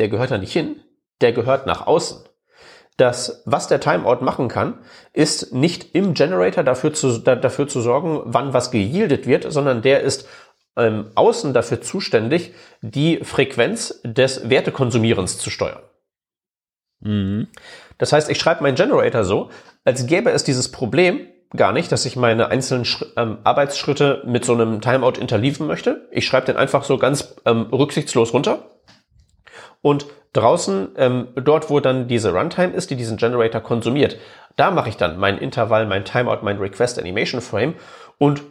Der 0.00 0.08
gehört 0.08 0.32
da 0.32 0.38
nicht 0.38 0.52
hin, 0.52 0.80
der 1.20 1.32
gehört 1.32 1.66
nach 1.66 1.86
außen 1.86 2.24
dass 3.00 3.42
was 3.46 3.66
der 3.66 3.80
Timeout 3.80 4.22
machen 4.22 4.48
kann, 4.48 4.78
ist 5.12 5.54
nicht 5.54 5.94
im 5.94 6.14
Generator 6.14 6.62
dafür 6.62 6.92
zu, 6.92 7.18
da, 7.18 7.34
dafür 7.34 7.66
zu 7.66 7.80
sorgen, 7.80 8.20
wann 8.24 8.52
was 8.52 8.70
geyieldet 8.70 9.26
wird, 9.26 9.50
sondern 9.50 9.80
der 9.80 10.00
ist 10.00 10.28
ähm, 10.76 11.10
außen 11.14 11.54
dafür 11.54 11.80
zuständig, 11.80 12.52
die 12.82 13.24
Frequenz 13.24 14.00
des 14.04 14.50
Wertekonsumierens 14.50 15.38
zu 15.38 15.50
steuern. 15.50 15.80
Mhm. 17.00 17.48
Das 17.96 18.12
heißt, 18.12 18.30
ich 18.30 18.38
schreibe 18.38 18.62
meinen 18.62 18.76
Generator 18.76 19.24
so, 19.24 19.50
als 19.84 20.06
gäbe 20.06 20.30
es 20.30 20.44
dieses 20.44 20.70
Problem 20.70 21.26
gar 21.56 21.72
nicht, 21.72 21.90
dass 21.90 22.06
ich 22.06 22.16
meine 22.16 22.48
einzelnen 22.48 22.84
Schri 22.84 23.06
ähm, 23.16 23.38
Arbeitsschritte 23.44 24.22
mit 24.26 24.44
so 24.44 24.52
einem 24.52 24.80
Timeout 24.80 25.18
interliefen 25.18 25.66
möchte. 25.66 26.06
Ich 26.12 26.26
schreibe 26.26 26.46
den 26.46 26.56
einfach 26.56 26.84
so 26.84 26.98
ganz 26.98 27.34
ähm, 27.46 27.62
rücksichtslos 27.72 28.32
runter 28.32 28.70
und 29.82 30.06
draußen, 30.32 30.90
ähm, 30.96 31.28
dort 31.34 31.70
wo 31.70 31.80
dann 31.80 32.06
diese 32.06 32.32
Runtime 32.32 32.72
ist, 32.72 32.90
die 32.90 32.96
diesen 32.96 33.16
Generator 33.16 33.60
konsumiert, 33.60 34.16
da 34.56 34.70
mache 34.70 34.88
ich 34.88 34.96
dann 34.96 35.18
mein 35.18 35.38
Intervall, 35.38 35.86
mein 35.86 36.04
Timeout, 36.04 36.38
mein 36.42 36.58
Request 36.58 36.98
Animation 36.98 37.40
Frame 37.40 37.74
und 38.18 38.42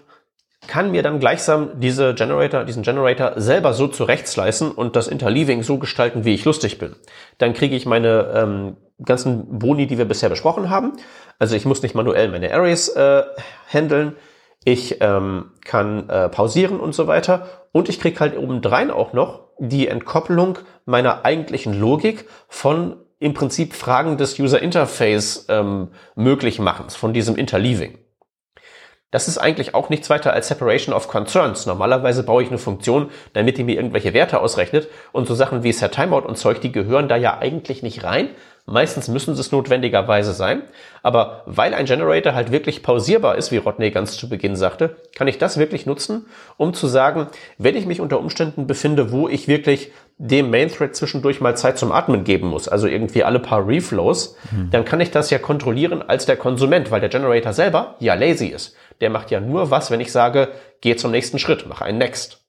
kann 0.67 0.91
mir 0.91 1.03
dann 1.03 1.19
gleichsam 1.19 1.79
diese 1.79 2.13
Generator, 2.13 2.63
diesen 2.63 2.83
Generator 2.83 3.33
selber 3.37 3.73
so 3.73 3.87
zurechtsleißen 3.87 4.71
und 4.71 4.95
das 4.95 5.07
Interleaving 5.07 5.63
so 5.63 5.77
gestalten, 5.77 6.25
wie 6.25 6.33
ich 6.33 6.45
lustig 6.45 6.77
bin. 6.77 6.95
Dann 7.37 7.53
kriege 7.53 7.75
ich 7.75 7.85
meine 7.85 8.33
ähm, 8.35 8.77
ganzen 9.03 9.59
Boni, 9.59 9.87
die 9.87 9.97
wir 9.97 10.05
bisher 10.05 10.29
besprochen 10.29 10.69
haben. 10.69 10.93
Also 11.39 11.55
ich 11.55 11.65
muss 11.65 11.81
nicht 11.81 11.95
manuell 11.95 12.27
meine 12.29 12.53
Arrays 12.53 12.89
äh, 12.89 13.23
handeln. 13.71 14.15
Ich 14.63 15.01
ähm, 15.01 15.51
kann 15.63 16.09
äh, 16.09 16.29
pausieren 16.29 16.79
und 16.79 16.93
so 16.93 17.07
weiter. 17.07 17.47
Und 17.71 17.89
ich 17.89 17.99
kriege 17.99 18.19
halt 18.19 18.37
obendrein 18.37 18.91
auch 18.91 19.13
noch 19.13 19.47
die 19.59 19.87
Entkopplung 19.87 20.59
meiner 20.85 21.25
eigentlichen 21.25 21.79
Logik 21.79 22.27
von 22.47 22.97
im 23.19 23.33
Prinzip 23.33 23.73
Fragen 23.73 24.17
des 24.17 24.39
User 24.39 24.61
Interface 24.61 25.45
ähm, 25.49 25.89
möglich 26.15 26.59
machens, 26.59 26.95
von 26.95 27.13
diesem 27.13 27.35
Interleaving. 27.35 27.97
Das 29.11 29.27
ist 29.27 29.39
eigentlich 29.39 29.73
auch 29.73 29.89
nichts 29.89 30.09
weiter 30.09 30.33
als 30.33 30.49
Separation 30.49 30.93
of 30.93 31.07
Concerns. 31.07 31.65
Normalerweise 31.65 32.21
baue 32.23 32.43
ich 32.43 32.49
eine 32.49 32.59
Funktion, 32.59 33.09
damit 33.33 33.57
die 33.57 33.63
mir 33.63 33.75
irgendwelche 33.75 34.13
Werte 34.13 34.39
ausrechnet. 34.39 34.87
Und 35.11 35.27
so 35.27 35.33
Sachen 35.33 35.63
wie 35.63 35.71
Set 35.71 35.93
Timeout 35.93 36.27
und 36.27 36.37
Zeug, 36.37 36.61
die 36.61 36.71
gehören 36.71 37.07
da 37.09 37.15
ja 37.15 37.39
eigentlich 37.39 37.81
nicht 37.81 38.03
rein. 38.03 38.29
Meistens 38.69 39.07
müssen 39.07 39.33
sie 39.33 39.41
es 39.41 39.51
notwendigerweise 39.51 40.33
sein. 40.33 40.61
Aber 41.01 41.43
weil 41.45 41.73
ein 41.73 41.85
Generator 41.85 42.33
halt 42.33 42.51
wirklich 42.51 42.83
pausierbar 42.83 43.35
ist, 43.35 43.51
wie 43.51 43.57
Rodney 43.57 43.89
ganz 43.89 44.15
zu 44.17 44.29
Beginn 44.29 44.55
sagte, 44.55 44.97
kann 45.15 45.27
ich 45.27 45.39
das 45.39 45.57
wirklich 45.57 45.85
nutzen, 45.85 46.27
um 46.57 46.73
zu 46.73 46.87
sagen, 46.87 47.27
wenn 47.57 47.75
ich 47.75 47.85
mich 47.85 47.99
unter 47.99 48.19
Umständen 48.19 48.67
befinde, 48.67 49.11
wo 49.11 49.27
ich 49.27 49.47
wirklich 49.47 49.91
dem 50.17 50.51
Main 50.51 50.69
Thread 50.69 50.95
zwischendurch 50.95 51.41
mal 51.41 51.57
Zeit 51.57 51.77
zum 51.77 51.91
Atmen 51.91 52.23
geben 52.25 52.47
muss, 52.47 52.67
also 52.67 52.87
irgendwie 52.87 53.23
alle 53.23 53.39
paar 53.39 53.65
Reflows, 53.65 54.35
mhm. 54.51 54.69
dann 54.69 54.85
kann 54.85 54.99
ich 54.99 55.11
das 55.11 55.29
ja 55.29 55.39
kontrollieren 55.39 56.01
als 56.01 56.25
der 56.25 56.37
Konsument, 56.37 56.91
weil 56.91 56.99
der 56.99 57.09
Generator 57.09 57.53
selber 57.53 57.95
ja 57.99 58.13
lazy 58.13 58.47
ist. 58.47 58.75
Der 59.01 59.09
macht 59.09 59.31
ja 59.31 59.39
nur 59.39 59.71
was, 59.71 59.89
wenn 59.89 60.01
ich 60.01 60.11
sage, 60.11 60.49
geh 60.81 60.95
zum 60.95 61.11
nächsten 61.11 61.39
Schritt, 61.39 61.65
mach 61.67 61.81
ein 61.81 61.97
Next. 61.97 62.43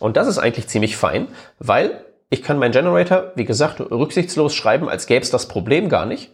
Und 0.00 0.16
das 0.16 0.28
ist 0.28 0.38
eigentlich 0.38 0.66
ziemlich 0.66 0.96
fein, 0.96 1.28
weil 1.58 2.04
ich 2.30 2.42
kann 2.42 2.58
meinen 2.58 2.72
Generator, 2.72 3.32
wie 3.34 3.44
gesagt, 3.44 3.80
rücksichtslos 3.80 4.54
schreiben, 4.54 4.88
als 4.88 5.06
gäbe 5.06 5.22
es 5.22 5.30
das 5.30 5.48
Problem 5.48 5.88
gar 5.88 6.06
nicht 6.06 6.30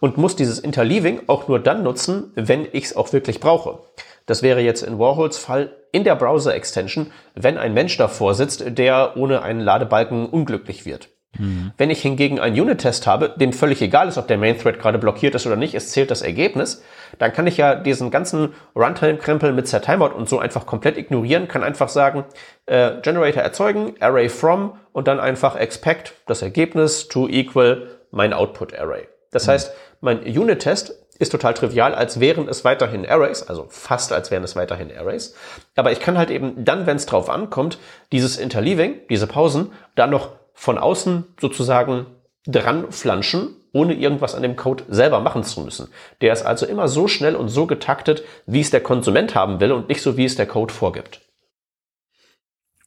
und 0.00 0.18
muss 0.18 0.36
dieses 0.36 0.58
Interleaving 0.58 1.22
auch 1.26 1.48
nur 1.48 1.58
dann 1.58 1.82
nutzen, 1.82 2.32
wenn 2.34 2.66
ich 2.72 2.84
es 2.84 2.96
auch 2.96 3.12
wirklich 3.12 3.40
brauche. 3.40 3.80
Das 4.26 4.42
wäre 4.42 4.60
jetzt 4.60 4.82
in 4.82 4.98
Warhols 4.98 5.38
Fall 5.38 5.74
in 5.90 6.04
der 6.04 6.16
Browser-Extension, 6.16 7.12
wenn 7.34 7.56
ein 7.56 7.72
Mensch 7.72 7.96
davor 7.96 8.34
sitzt, 8.34 8.62
der 8.78 9.16
ohne 9.16 9.42
einen 9.42 9.60
Ladebalken 9.60 10.26
unglücklich 10.26 10.84
wird. 10.84 11.08
Mhm. 11.36 11.72
Wenn 11.76 11.90
ich 11.90 12.00
hingegen 12.00 12.40
einen 12.40 12.58
Unit-Test 12.58 13.06
habe, 13.06 13.34
dem 13.36 13.52
völlig 13.52 13.82
egal 13.82 14.08
ist, 14.08 14.18
ob 14.18 14.28
der 14.28 14.38
Main-Thread 14.38 14.78
gerade 14.78 14.98
blockiert 14.98 15.34
ist 15.34 15.46
oder 15.46 15.56
nicht, 15.56 15.74
es 15.74 15.90
zählt 15.90 16.10
das 16.10 16.22
Ergebnis, 16.22 16.82
dann 17.18 17.32
kann 17.32 17.46
ich 17.46 17.56
ja 17.56 17.74
diesen 17.74 18.10
ganzen 18.10 18.54
Runtime-Krempel 18.74 19.52
mit 19.52 19.68
Set 19.68 19.84
Timeout 19.84 20.14
und 20.14 20.28
so 20.28 20.38
einfach 20.38 20.66
komplett 20.66 20.96
ignorieren, 20.96 21.48
kann 21.48 21.62
einfach 21.62 21.88
sagen, 21.88 22.24
äh, 22.66 23.00
Generator 23.02 23.42
erzeugen, 23.42 23.94
Array 24.00 24.28
from 24.28 24.78
und 24.92 25.06
dann 25.06 25.20
einfach 25.20 25.56
expect 25.56 26.14
das 26.26 26.42
Ergebnis 26.42 27.08
to 27.08 27.28
equal 27.28 27.88
mein 28.10 28.32
Output-Array. 28.32 29.08
Das 29.30 29.46
mhm. 29.46 29.50
heißt, 29.50 29.72
mein 30.00 30.20
Unit-Test 30.20 30.94
ist 31.18 31.32
total 31.32 31.54
trivial, 31.54 31.94
als 31.94 32.20
wären 32.20 32.48
es 32.48 32.64
weiterhin 32.64 33.04
Arrays, 33.04 33.42
also 33.42 33.66
fast 33.68 34.12
als 34.12 34.30
wären 34.30 34.44
es 34.44 34.54
weiterhin 34.54 34.96
Arrays. 34.96 35.34
Aber 35.74 35.90
ich 35.90 36.00
kann 36.00 36.16
halt 36.16 36.30
eben 36.30 36.64
dann, 36.64 36.86
wenn 36.86 36.96
es 36.96 37.06
drauf 37.06 37.28
ankommt, 37.28 37.78
dieses 38.12 38.38
Interleaving, 38.38 39.00
diese 39.10 39.26
Pausen, 39.26 39.72
dann 39.96 40.10
noch 40.10 40.30
von 40.58 40.76
außen 40.76 41.24
sozusagen 41.40 42.06
dran 42.44 42.90
flanschen, 42.90 43.54
ohne 43.72 43.94
irgendwas 43.94 44.34
an 44.34 44.42
dem 44.42 44.56
Code 44.56 44.84
selber 44.88 45.20
machen 45.20 45.44
zu 45.44 45.60
müssen. 45.60 45.88
Der 46.20 46.32
ist 46.32 46.42
also 46.42 46.66
immer 46.66 46.88
so 46.88 47.06
schnell 47.06 47.36
und 47.36 47.48
so 47.48 47.66
getaktet, 47.66 48.24
wie 48.46 48.60
es 48.60 48.70
der 48.70 48.82
Konsument 48.82 49.36
haben 49.36 49.60
will 49.60 49.70
und 49.70 49.88
nicht 49.88 50.02
so, 50.02 50.16
wie 50.16 50.24
es 50.24 50.34
der 50.34 50.46
Code 50.46 50.74
vorgibt. 50.74 51.20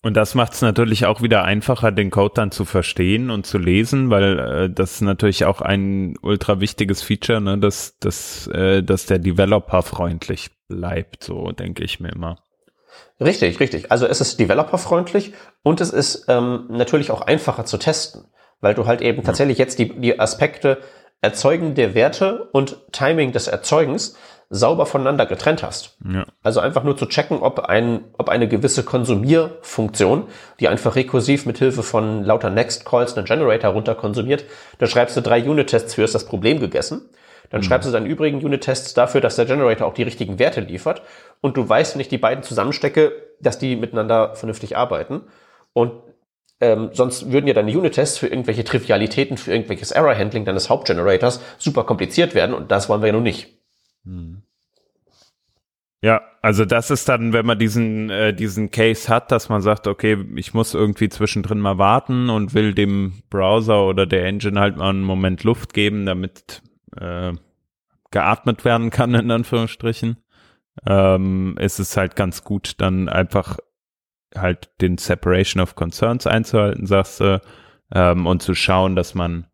Und 0.03 0.17
das 0.17 0.35
macht 0.35 0.53
es 0.53 0.61
natürlich 0.61 1.05
auch 1.05 1.21
wieder 1.21 1.45
einfacher, 1.45 1.91
den 1.91 2.09
Code 2.09 2.33
dann 2.35 2.51
zu 2.51 2.65
verstehen 2.65 3.29
und 3.29 3.45
zu 3.45 3.57
lesen, 3.57 4.09
weil 4.09 4.39
äh, 4.39 4.69
das 4.69 4.95
ist 4.95 5.01
natürlich 5.01 5.45
auch 5.45 5.61
ein 5.61 6.15
ultra 6.21 6.59
wichtiges 6.59 7.01
Feature, 7.03 7.39
ne, 7.39 7.57
dass, 7.57 7.99
dass, 7.99 8.47
äh, 8.47 8.83
dass 8.83 9.05
der 9.05 9.19
Developer 9.19 9.81
freundlich 9.83 10.49
bleibt, 10.67 11.23
so 11.23 11.51
denke 11.51 11.83
ich 11.83 11.99
mir 11.99 12.11
immer. 12.11 12.37
Richtig, 13.21 13.59
richtig. 13.59 13.91
Also 13.91 14.07
es 14.07 14.19
ist 14.19 14.39
developerfreundlich 14.39 15.33
und 15.63 15.79
es 15.79 15.91
ist 15.91 16.25
ähm, 16.27 16.65
natürlich 16.69 17.11
auch 17.11 17.21
einfacher 17.21 17.65
zu 17.65 17.77
testen, 17.77 18.25
weil 18.61 18.73
du 18.73 18.87
halt 18.87 19.01
eben 19.01 19.23
tatsächlich 19.23 19.57
jetzt 19.57 19.79
die, 19.79 19.99
die 19.99 20.19
Aspekte 20.19 20.79
Erzeugen 21.21 21.75
der 21.75 21.93
Werte 21.93 22.49
und 22.51 22.77
Timing 22.91 23.31
des 23.31 23.47
Erzeugens 23.47 24.15
sauber 24.49 24.85
voneinander 24.85 25.25
getrennt 25.25 25.63
hast. 25.63 25.97
Ja. 26.03 26.25
Also 26.43 26.59
einfach 26.59 26.83
nur 26.83 26.97
zu 26.97 27.05
checken, 27.05 27.39
ob, 27.39 27.59
ein, 27.59 28.03
ob 28.17 28.27
eine 28.27 28.49
gewisse 28.49 28.83
Konsumierfunktion, 28.83 30.27
die 30.59 30.67
einfach 30.67 30.95
rekursiv 30.95 31.45
mit 31.45 31.59
Hilfe 31.59 31.83
von 31.83 32.23
lauter 32.23 32.49
Next-Calls 32.49 33.15
einen 33.15 33.25
Generator 33.25 33.71
runter 33.71 33.95
konsumiert, 33.95 34.43
da 34.79 34.87
schreibst 34.87 35.15
du 35.15 35.21
drei 35.21 35.47
Unit-Tests 35.47 35.93
für, 35.93 36.03
ist 36.03 36.15
das 36.15 36.25
Problem 36.25 36.59
gegessen. 36.59 37.09
Dann 37.51 37.61
mhm. 37.61 37.65
schreibst 37.65 37.87
du 37.87 37.91
deine 37.91 38.07
übrigen 38.07 38.43
Unit-Tests 38.43 38.93
dafür, 38.93 39.21
dass 39.21 39.35
der 39.35 39.45
Generator 39.45 39.87
auch 39.87 39.93
die 39.93 40.03
richtigen 40.03 40.39
Werte 40.39 40.61
liefert. 40.61 41.03
Und 41.41 41.57
du 41.57 41.67
weißt, 41.67 41.93
wenn 41.93 42.01
ich 42.01 42.09
die 42.09 42.17
beiden 42.17 42.43
zusammenstecke, 42.43 43.11
dass 43.39 43.59
die 43.59 43.75
miteinander 43.75 44.35
vernünftig 44.35 44.77
arbeiten. 44.77 45.21
Und 45.73 45.91
ähm, 46.61 46.91
sonst 46.93 47.31
würden 47.31 47.47
ja 47.47 47.53
deine 47.53 47.77
Unit-Tests 47.77 48.17
für 48.17 48.27
irgendwelche 48.27 48.63
Trivialitäten, 48.63 49.37
für 49.37 49.51
irgendwelches 49.51 49.91
Error-Handling 49.91 50.45
deines 50.45 50.69
Hauptgenerators 50.69 51.41
super 51.57 51.83
kompliziert 51.83 52.35
werden. 52.35 52.55
Und 52.55 52.71
das 52.71 52.87
wollen 52.87 53.01
wir 53.01 53.07
ja 53.07 53.13
nun 53.13 53.23
nicht. 53.23 53.49
Hm. 54.05 54.43
Ja, 56.03 56.21
also 56.41 56.65
das 56.65 56.89
ist 56.89 57.07
dann, 57.09 57.31
wenn 57.31 57.45
man 57.45 57.59
diesen, 57.59 58.09
äh, 58.09 58.33
diesen 58.33 58.71
Case 58.71 59.07
hat, 59.07 59.31
dass 59.31 59.49
man 59.49 59.61
sagt, 59.61 59.85
okay, 59.85 60.17
ich 60.35 60.53
muss 60.53 60.73
irgendwie 60.73 61.09
zwischendrin 61.09 61.59
mal 61.59 61.77
warten 61.77 62.31
und 62.31 62.55
will 62.55 62.73
dem 62.73 63.21
Browser 63.29 63.85
oder 63.85 64.07
der 64.07 64.25
Engine 64.25 64.59
halt 64.59 64.77
mal 64.77 64.89
einen 64.89 65.03
Moment 65.03 65.43
Luft 65.43 65.75
geben, 65.75 66.07
damit 66.07 66.63
äh, 66.97 67.33
geatmet 68.11 68.65
werden 68.65 68.89
kann, 68.89 69.13
in 69.15 69.31
Anführungsstrichen, 69.31 70.17
ähm, 70.85 71.57
ist 71.59 71.79
es 71.79 71.97
halt 71.97 72.15
ganz 72.15 72.43
gut, 72.43 72.79
dann 72.79 73.09
einfach 73.09 73.57
halt 74.35 74.69
den 74.81 74.97
Separation 74.97 75.61
of 75.61 75.75
Concerns 75.75 76.27
einzuhalten, 76.27 76.85
sagst 76.85 77.19
du, 77.19 77.41
ähm, 77.93 78.25
und 78.25 78.41
zu 78.41 78.53
schauen, 78.53 78.95
dass 78.95 79.15
man 79.15 79.47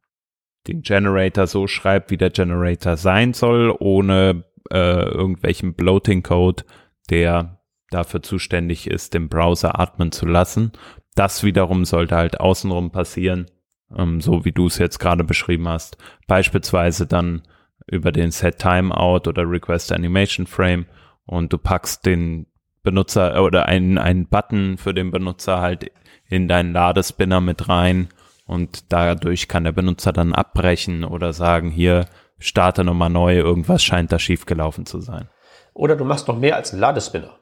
den 0.67 0.81
Generator 0.81 1.47
so 1.47 1.67
schreibt, 1.67 2.11
wie 2.11 2.17
der 2.17 2.29
Generator 2.29 2.97
sein 2.97 3.33
soll, 3.33 3.75
ohne 3.79 4.43
äh, 4.69 5.03
irgendwelchen 5.03 5.73
Bloating-Code, 5.73 6.63
der 7.09 7.61
dafür 7.89 8.21
zuständig 8.21 8.87
ist, 8.87 9.13
den 9.13 9.29
Browser 9.29 9.79
atmen 9.79 10.11
zu 10.11 10.25
lassen. 10.25 10.73
Das 11.15 11.43
wiederum 11.43 11.85
sollte 11.85 12.15
halt 12.15 12.39
außenrum 12.39 12.91
passieren, 12.91 13.47
ähm, 13.95 14.21
so 14.21 14.45
wie 14.45 14.51
du 14.51 14.67
es 14.67 14.77
jetzt 14.77 14.99
gerade 14.99 15.23
beschrieben 15.23 15.67
hast. 15.67 15.97
Beispielsweise 16.27 17.07
dann 17.07 17.43
über 17.85 18.11
den 18.11 18.31
Set 18.31 18.59
Timeout 18.59 19.29
oder 19.29 19.49
Request 19.49 19.91
Animation 19.91 20.45
Frame 20.45 20.85
und 21.25 21.53
du 21.53 21.57
packst 21.57 22.05
den 22.05 22.47
Benutzer 22.83 23.43
oder 23.43 23.67
einen, 23.67 23.97
einen 23.97 24.27
Button 24.27 24.77
für 24.77 24.93
den 24.93 25.11
Benutzer 25.11 25.61
halt 25.61 25.91
in 26.29 26.47
deinen 26.47 26.73
Ladespinner 26.73 27.41
mit 27.41 27.69
rein 27.69 28.09
und 28.45 28.91
dadurch 28.91 29.47
kann 29.47 29.65
der 29.65 29.73
Benutzer 29.73 30.13
dann 30.13 30.33
abbrechen 30.33 31.03
oder 31.03 31.33
sagen, 31.33 31.69
hier, 31.69 32.05
starte 32.39 32.83
nochmal 32.83 33.09
neu, 33.09 33.37
irgendwas 33.37 33.83
scheint 33.83 34.11
da 34.11 34.19
schiefgelaufen 34.19 34.85
zu 34.85 35.01
sein. 35.01 35.29
Oder 35.73 35.95
du 35.95 36.05
machst 36.05 36.27
noch 36.27 36.37
mehr 36.37 36.55
als 36.55 36.71
einen 36.71 36.81
Ladespinner. 36.81 37.37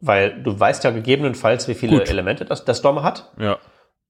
Weil 0.00 0.42
du 0.42 0.58
weißt 0.58 0.84
ja 0.84 0.90
gegebenenfalls, 0.90 1.66
wie 1.66 1.74
viele 1.74 1.98
Gut. 1.98 2.08
Elemente 2.08 2.44
das, 2.44 2.64
das 2.64 2.82
DOM 2.82 3.02
hat. 3.02 3.32
Ja. 3.38 3.58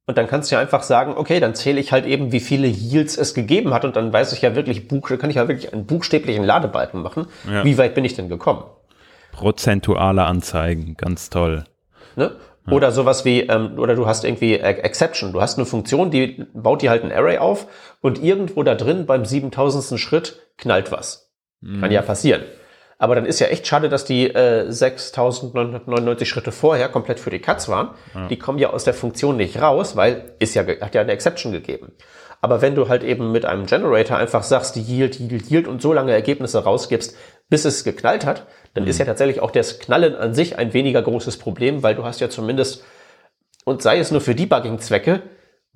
Und 0.08 0.16
dann 0.16 0.26
kannst 0.26 0.50
du 0.50 0.54
ja 0.54 0.60
einfach 0.62 0.82
sagen, 0.82 1.12
okay, 1.18 1.38
dann 1.38 1.54
zähle 1.54 1.78
ich 1.78 1.92
halt 1.92 2.06
eben, 2.06 2.32
wie 2.32 2.40
viele 2.40 2.66
Yields 2.66 3.18
es 3.18 3.34
gegeben 3.34 3.74
hat 3.74 3.84
und 3.84 3.94
dann 3.94 4.10
weiß 4.10 4.32
ich 4.32 4.40
ja 4.40 4.56
wirklich, 4.56 4.88
kann 4.88 5.28
ich 5.28 5.36
ja 5.36 5.48
wirklich 5.48 5.74
einen 5.74 5.84
buchstäblichen 5.84 6.44
Ladebalken 6.44 7.02
machen. 7.02 7.26
Ja. 7.46 7.62
Wie 7.62 7.76
weit 7.76 7.94
bin 7.94 8.06
ich 8.06 8.14
denn 8.14 8.30
gekommen? 8.30 8.62
Prozentuale 9.32 10.24
Anzeigen, 10.24 10.96
ganz 10.96 11.28
toll. 11.28 11.64
Ne? 12.16 12.30
Oder 12.70 12.90
sowas 12.90 13.26
wie, 13.26 13.40
ähm, 13.42 13.78
oder 13.78 13.94
du 13.94 14.06
hast 14.06 14.24
irgendwie 14.24 14.54
Exception. 14.54 15.32
Du 15.32 15.42
hast 15.42 15.58
eine 15.58 15.66
Funktion, 15.66 16.10
die 16.10 16.42
baut 16.54 16.80
dir 16.80 16.88
halt 16.88 17.04
ein 17.04 17.12
Array 17.12 17.36
auf 17.36 17.66
und 18.00 18.22
irgendwo 18.22 18.62
da 18.62 18.74
drin 18.74 19.04
beim 19.04 19.26
7000. 19.26 20.00
Schritt 20.00 20.40
knallt 20.56 20.90
was. 20.90 21.34
Mhm. 21.60 21.82
Kann 21.82 21.92
ja 21.92 22.00
passieren. 22.00 22.42
Aber 22.98 23.14
dann 23.14 23.26
ist 23.26 23.38
ja 23.38 23.46
echt 23.46 23.66
schade, 23.66 23.88
dass 23.88 24.04
die 24.04 24.26
äh, 24.26 24.70
6999 24.70 26.28
Schritte 26.28 26.50
vorher 26.50 26.88
komplett 26.88 27.20
für 27.20 27.30
die 27.30 27.38
Katz 27.38 27.68
waren. 27.68 27.90
Ja. 28.12 28.26
Die 28.26 28.38
kommen 28.38 28.58
ja 28.58 28.70
aus 28.70 28.82
der 28.82 28.94
Funktion 28.94 29.36
nicht 29.36 29.62
raus, 29.62 29.94
weil 29.94 30.32
ist 30.40 30.54
ja, 30.54 30.66
hat 30.66 30.94
ja 30.96 31.00
eine 31.00 31.12
Exception 31.12 31.52
gegeben. 31.52 31.92
Aber 32.40 32.60
wenn 32.60 32.74
du 32.74 32.88
halt 32.88 33.04
eben 33.04 33.32
mit 33.32 33.44
einem 33.44 33.66
Generator 33.66 34.16
einfach 34.16 34.42
sagst, 34.42 34.76
die 34.76 34.82
Yield, 34.82 35.18
Yield, 35.18 35.50
Yield 35.50 35.68
und 35.68 35.80
so 35.80 35.92
lange 35.92 36.12
Ergebnisse 36.12 36.62
rausgibst, 36.62 37.16
bis 37.48 37.64
es 37.64 37.84
geknallt 37.84 38.26
hat, 38.26 38.46
dann 38.74 38.84
mhm. 38.84 38.90
ist 38.90 38.98
ja 38.98 39.04
tatsächlich 39.04 39.40
auch 39.40 39.50
das 39.50 39.78
Knallen 39.78 40.14
an 40.14 40.34
sich 40.34 40.58
ein 40.58 40.72
weniger 40.72 41.02
großes 41.02 41.38
Problem, 41.38 41.82
weil 41.82 41.94
du 41.94 42.04
hast 42.04 42.20
ja 42.20 42.28
zumindest, 42.28 42.84
und 43.64 43.82
sei 43.82 43.98
es 43.98 44.10
nur 44.10 44.20
für 44.20 44.34
Debugging-Zwecke, 44.34 45.22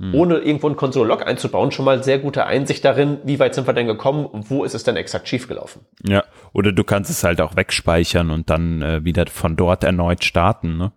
mhm. 0.03 0.15
ohne 0.15 0.39
irgendwo 0.39 0.69
ein 0.69 0.77
Console-Log 0.77 1.27
einzubauen, 1.27 1.71
schon 1.71 1.85
mal 1.85 2.03
sehr 2.03 2.19
gute 2.19 2.45
Einsicht 2.45 2.85
darin, 2.85 3.19
wie 3.25 3.39
weit 3.39 3.55
sind 3.55 3.67
wir 3.67 3.75
denn 3.75 3.87
gekommen 3.87 4.27
und 4.27 4.51
wo 4.51 4.65
ist 4.65 4.75
es 4.75 4.83
denn 4.83 4.97
exakt 4.97 5.29
schiefgelaufen. 5.29 5.83
Ja, 6.05 6.25
oder 6.53 6.73
du 6.73 6.85
kannst 6.85 7.11
es 7.11 7.23
halt 7.25 7.41
auch 7.41 7.57
wegspeichern 7.57 8.31
und 8.31 8.51
dann 8.51 8.83
äh, 8.83 9.05
wieder 9.05 9.27
von 9.29 9.57
dort 9.57 9.85
erneut 9.85 10.25
starten, 10.25 10.77
ne? 10.77 10.93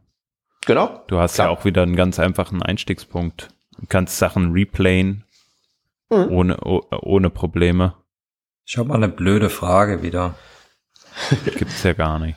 Genau. 0.66 1.04
Du 1.08 1.20
hast 1.20 1.36
klar. 1.36 1.48
ja 1.48 1.54
auch 1.54 1.64
wieder 1.64 1.84
einen 1.84 1.96
ganz 1.96 2.20
einfachen 2.20 2.64
Einstiegspunkt. 2.64 3.50
Du 3.80 3.86
kannst 3.88 4.18
Sachen 4.18 4.52
replayen 4.52 5.24
mhm. 6.10 6.32
ohne, 6.32 6.58
ohne 6.62 7.30
Probleme. 7.30 7.94
Ich 8.66 8.78
habe 8.78 8.90
mal 8.90 8.96
eine 8.96 9.10
blöde 9.10 9.52
Frage 9.52 10.02
wieder. 10.02 10.34
Gibt's 11.46 11.84
ja 11.84 11.94
gar 11.94 12.18
nicht. 12.18 12.36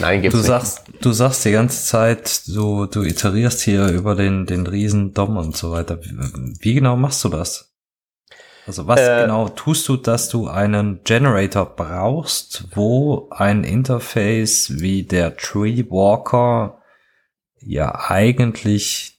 Nein, 0.00 0.22
gibt's 0.22 0.34
du 0.34 0.38
nicht. 0.38 0.48
Sagst, 0.48 0.84
du 1.00 1.12
sagst 1.12 1.44
die 1.44 1.52
ganze 1.52 1.84
Zeit, 1.84 2.42
du, 2.48 2.86
du 2.86 3.02
iterierst 3.02 3.62
hier 3.62 3.88
über 3.88 4.14
den, 4.14 4.46
den 4.46 4.66
riesen 4.66 5.14
Dom 5.14 5.36
und 5.36 5.56
so 5.56 5.70
weiter. 5.70 5.98
Wie 6.02 6.74
genau 6.74 6.96
machst 6.96 7.24
du 7.24 7.28
das? 7.28 7.72
Also 8.66 8.86
was 8.86 9.00
äh, 9.00 9.22
genau 9.22 9.48
tust 9.48 9.88
du, 9.88 9.96
dass 9.96 10.28
du 10.28 10.46
einen 10.46 11.02
Generator 11.02 11.64
brauchst, 11.64 12.64
wo 12.76 13.30
ein 13.30 13.64
Interface 13.64 14.80
wie 14.80 15.04
der 15.04 15.36
Tree 15.38 15.84
Walker 15.88 16.82
ja 17.60 18.10
eigentlich 18.10 19.18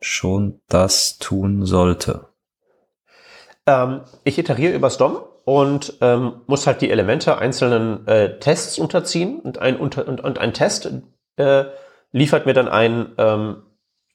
schon 0.00 0.62
das 0.68 1.18
tun 1.18 1.66
sollte? 1.66 2.28
Ähm, 3.66 4.00
ich 4.24 4.38
iteriere 4.38 4.74
übers 4.74 4.96
DOM 4.96 5.18
und 5.50 5.94
ähm, 6.00 6.42
muss 6.46 6.68
halt 6.68 6.80
die 6.80 6.92
Elemente 6.92 7.38
einzelnen 7.38 8.06
äh, 8.06 8.38
Tests 8.38 8.78
unterziehen 8.78 9.40
und 9.40 9.58
ein, 9.58 9.78
unter, 9.78 10.06
und, 10.06 10.20
und 10.20 10.38
ein 10.38 10.54
Test 10.54 10.88
äh, 11.38 11.64
liefert 12.12 12.46
mir 12.46 12.52
dann 12.52 12.68
ein 12.68 13.08
ähm, 13.18 13.64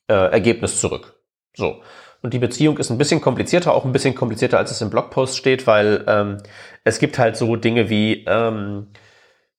äh, 0.07 0.13
Ergebnis 0.13 0.79
zurück. 0.79 1.19
So. 1.53 1.81
Und 2.21 2.33
die 2.33 2.39
Beziehung 2.39 2.77
ist 2.77 2.89
ein 2.89 2.97
bisschen 2.97 3.19
komplizierter, 3.19 3.73
auch 3.73 3.83
ein 3.83 3.91
bisschen 3.91 4.15
komplizierter, 4.15 4.57
als 4.57 4.71
es 4.71 4.81
im 4.81 4.89
Blogpost 4.89 5.35
steht, 5.35 5.67
weil 5.67 6.05
ähm, 6.07 6.37
es 6.85 6.99
gibt 6.99 7.19
halt 7.19 7.35
so 7.35 7.57
Dinge 7.57 7.89
wie 7.89 8.23
ähm, 8.25 8.87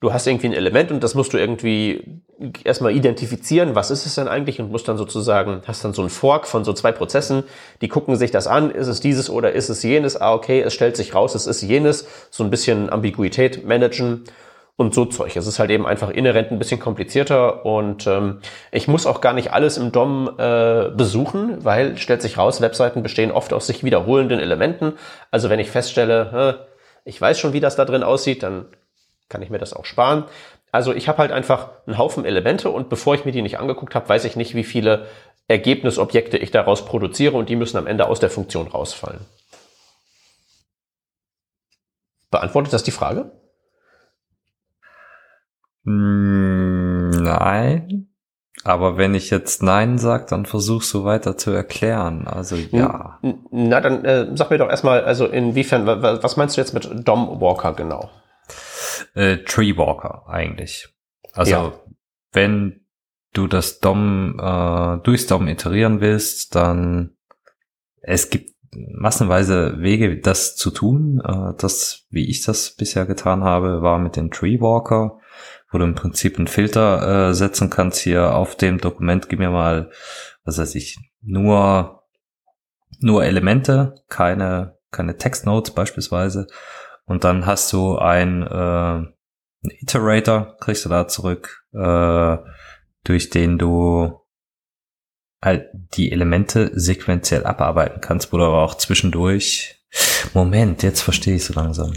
du 0.07 0.13
hast 0.13 0.25
irgendwie 0.29 0.47
ein 0.47 0.53
Element 0.53 0.93
und 0.93 1.03
das 1.03 1.17
musst 1.17 1.33
du 1.33 1.37
irgendwie 1.37 2.23
erstmal 2.63 2.93
identifizieren, 2.93 3.75
was 3.75 3.91
ist 3.91 4.07
es 4.07 4.15
denn 4.15 4.29
eigentlich 4.29 4.61
und 4.61 4.71
musst 4.71 4.87
dann 4.87 4.97
sozusagen, 4.97 5.63
hast 5.67 5.85
dann 5.85 5.95
so 5.95 6.03
ein 6.03 6.11
Fork 6.11 6.47
von 6.47 6.65
so 6.65 6.73
zwei 6.73 6.93
Prozessen, 6.93 7.43
die 7.81 7.89
gucken 7.89 8.15
sich 8.15 8.31
das 8.31 8.47
an, 8.47 8.71
ist 8.71 8.87
es 8.87 9.01
dieses 9.01 9.29
oder 9.29 9.51
ist 9.51 9.69
es 9.69 9.83
jenes, 9.83 10.17
ah 10.17 10.33
okay, 10.33 10.61
es 10.61 10.75
stellt 10.75 10.97
sich 10.97 11.13
raus, 11.13 11.35
es 11.35 11.49
ist 11.49 11.61
jenes, 11.63 12.07
so 12.31 12.45
ein 12.45 12.51
bisschen 12.51 12.89
Ambiguität 12.89 13.67
managen 13.67 14.23
und 14.77 14.95
so 14.95 15.07
Zeug. 15.07 15.35
Es 15.35 15.49
ist 15.49 15.59
halt 15.59 15.71
eben 15.71 15.89
einfach 15.89 16.11
inhärent 16.11 16.53
ein 16.53 16.61
bisschen 16.61 16.79
komplizierter 16.79 17.67
und 17.67 18.07
ähm, 18.07 18.39
ich 18.71 18.87
muss 18.87 19.07
auch 19.07 19.21
gar 19.21 19.33
nicht 19.33 19.53
alles 19.53 19.77
im 19.77 19.91
DOM 19.91 20.31
äh, 20.39 20.91
besuchen, 20.91 21.65
weil 21.65 21.99
stellt 21.99 22.23
sich 22.23 22.39
raus, 22.39 22.61
Webseiten 22.61 23.03
bestehen 23.03 23.33
oft 23.33 23.53
aus 23.53 23.67
sich 23.67 23.83
wiederholenden 23.83 24.39
Elementen. 24.39 24.93
Also 25.33 25.51
wenn 25.51 25.59
ich 25.59 25.73
feststelle, 25.73 26.61
äh, 26.61 26.67
ich 27.05 27.21
weiß 27.21 27.41
schon, 27.41 27.55
wie 27.55 27.61
das 27.61 27.75
da 27.75 27.85
drin 27.85 28.05
aussieht, 28.05 28.45
dann 28.45 28.67
kann 29.29 29.43
ich 29.43 29.51
mir 29.51 29.59
das 29.59 29.73
auch 29.73 29.85
sparen. 29.85 30.25
Also 30.73 30.93
ich 30.93 31.09
habe 31.09 31.19
halt 31.19 31.33
einfach 31.33 31.71
einen 31.87 31.99
Haufen 31.99 32.25
Elemente 32.25 32.71
und 32.71 32.89
bevor 32.89 33.15
ich 33.15 33.25
mir 33.25 33.33
die 33.33 33.43
nicht 33.43 33.59
angeguckt 33.59 33.95
habe, 33.95 34.09
weiß 34.09 34.25
ich 34.25 34.37
nicht, 34.37 34.55
wie 34.55 34.65
viele 34.65 35.07
Ergebnisobjekte 35.49 36.39
ich 36.39 36.51
daraus 36.51 36.85
produziere 36.85 37.37
und 37.37 37.49
die 37.49 37.57
müssen 37.57 37.79
am 37.79 37.87
Ende 37.87 38.09
aus 38.09 38.21
der 38.21 38.31
Funktion 38.31 38.67
rausfallen. 38.67 39.21
Beantwortet 42.31 42.73
das 42.73 42.83
die 42.83 42.91
Frage? 42.91 43.31
Hm, 45.85 47.11
nein. 47.11 48.09
Aber 48.65 48.97
wenn 48.97 49.15
ich 49.15 49.31
jetzt 49.31 49.63
Nein 49.63 49.97
sage, 49.97 50.27
dann 50.29 50.45
versuchst 50.45 50.93
du 50.93 51.05
weiter 51.05 51.39
zu 51.39 51.53
erklären. 51.53 52.27
Also 52.27 52.57
ja. 52.57 53.21
Na, 53.53 53.81
dann 53.81 54.05
äh, 54.05 54.27
sag 54.35 54.51
mir 54.51 54.59
doch 54.59 54.69
erstmal, 54.69 55.05
also 55.05 55.27
inwiefern, 55.27 55.87
was 55.87 56.37
meinst 56.37 56.57
du 56.57 56.61
jetzt 56.61 56.75
mit 56.75 56.89
Dom 57.07 57.41
Walker 57.41 57.75
genau? 57.75 58.11
Äh, 59.15 59.39
Treewalker 59.39 60.25
eigentlich. 60.29 60.89
Also 61.33 61.51
ja. 61.51 61.81
wenn 62.33 62.87
du 63.33 63.47
das 63.47 63.81
DOM 63.81 64.39
äh, 64.41 64.99
durchs 65.03 65.27
DOM 65.27 65.49
iterieren 65.49 66.01
willst, 66.01 66.55
dann 66.55 67.17
es 68.01 68.31
gibt 68.31 68.55
massenweise 68.73 69.81
Wege, 69.81 70.19
das 70.21 70.57
zu 70.57 70.71
tun. 70.71 71.21
Äh, 71.25 71.55
das, 71.59 72.07
wie 72.11 72.29
ich 72.29 72.43
das 72.43 72.75
bisher 72.77 73.07
getan 73.07 73.45
habe, 73.45 73.83
war 73.83 73.99
mit 73.99 74.17
dem 74.17 74.31
Treewalker, 74.31 75.19
wo 75.71 75.79
du 75.79 75.85
im 75.85 75.95
Prinzip 75.95 76.39
einen 76.39 76.47
Filter 76.47 77.29
äh, 77.29 77.35
setzen 77.35 77.71
kannst 77.71 77.99
hier 78.01 78.35
auf 78.35 78.57
dem 78.57 78.79
Dokument. 78.79 79.29
Gib 79.29 79.39
mir 79.39 79.51
mal, 79.51 79.91
was 80.45 80.59
weiß 80.59 80.75
ich, 80.75 80.99
nur 81.21 82.03
nur 82.99 83.25
Elemente, 83.25 83.95
keine 84.09 84.77
keine 84.91 85.17
Textnotes 85.17 85.75
beispielsweise 85.75 86.47
und 87.07 87.25
dann 87.25 87.47
hast 87.47 87.73
du 87.73 87.97
ein, 87.97 88.43
äh, 88.43 88.99
ein 88.99 89.15
Iterator, 89.81 90.57
kriegst 90.61 90.85
du 90.85 90.89
da 90.89 91.09
zurück, 91.09 91.65
äh, 91.73 92.37
durch 93.05 93.31
den 93.31 93.59
du 93.59 94.21
halt 95.43 95.69
die 95.73 96.11
Elemente 96.11 96.71
sequenziell 96.75 97.45
abarbeiten 97.47 98.01
kannst, 98.01 98.33
wo 98.33 98.39
du 98.39 98.45
aber 98.45 98.63
auch 98.63 98.75
zwischendurch. 98.75 99.81
Moment, 100.35 100.83
jetzt 100.83 101.01
verstehe 101.01 101.37
ich 101.37 101.45
so 101.45 101.55
langsam. 101.55 101.93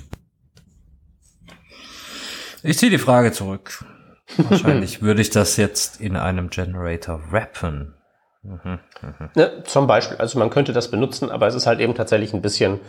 Ich 2.62 2.78
ziehe 2.78 2.92
die 2.92 2.98
Frage 2.98 3.32
zurück. 3.32 3.84
Wahrscheinlich 4.38 5.02
würde 5.02 5.22
ich 5.22 5.32
das 5.32 5.58
jetzt 5.58 6.00
in 6.00 6.16
einem 6.16 6.50
Generator 6.50 7.22
rappen. 7.32 7.96
Mhm, 8.44 8.80
mh. 9.02 9.32
Ne, 9.36 9.64
zum 9.66 9.88
Beispiel, 9.88 10.18
also 10.18 10.38
man 10.38 10.50
könnte 10.50 10.72
das 10.72 10.92
benutzen, 10.92 11.32
aber 11.32 11.48
es 11.48 11.56
ist 11.56 11.66
halt 11.66 11.80
eben 11.80 11.96
tatsächlich 11.96 12.34
ein 12.34 12.42
bisschen 12.42 12.80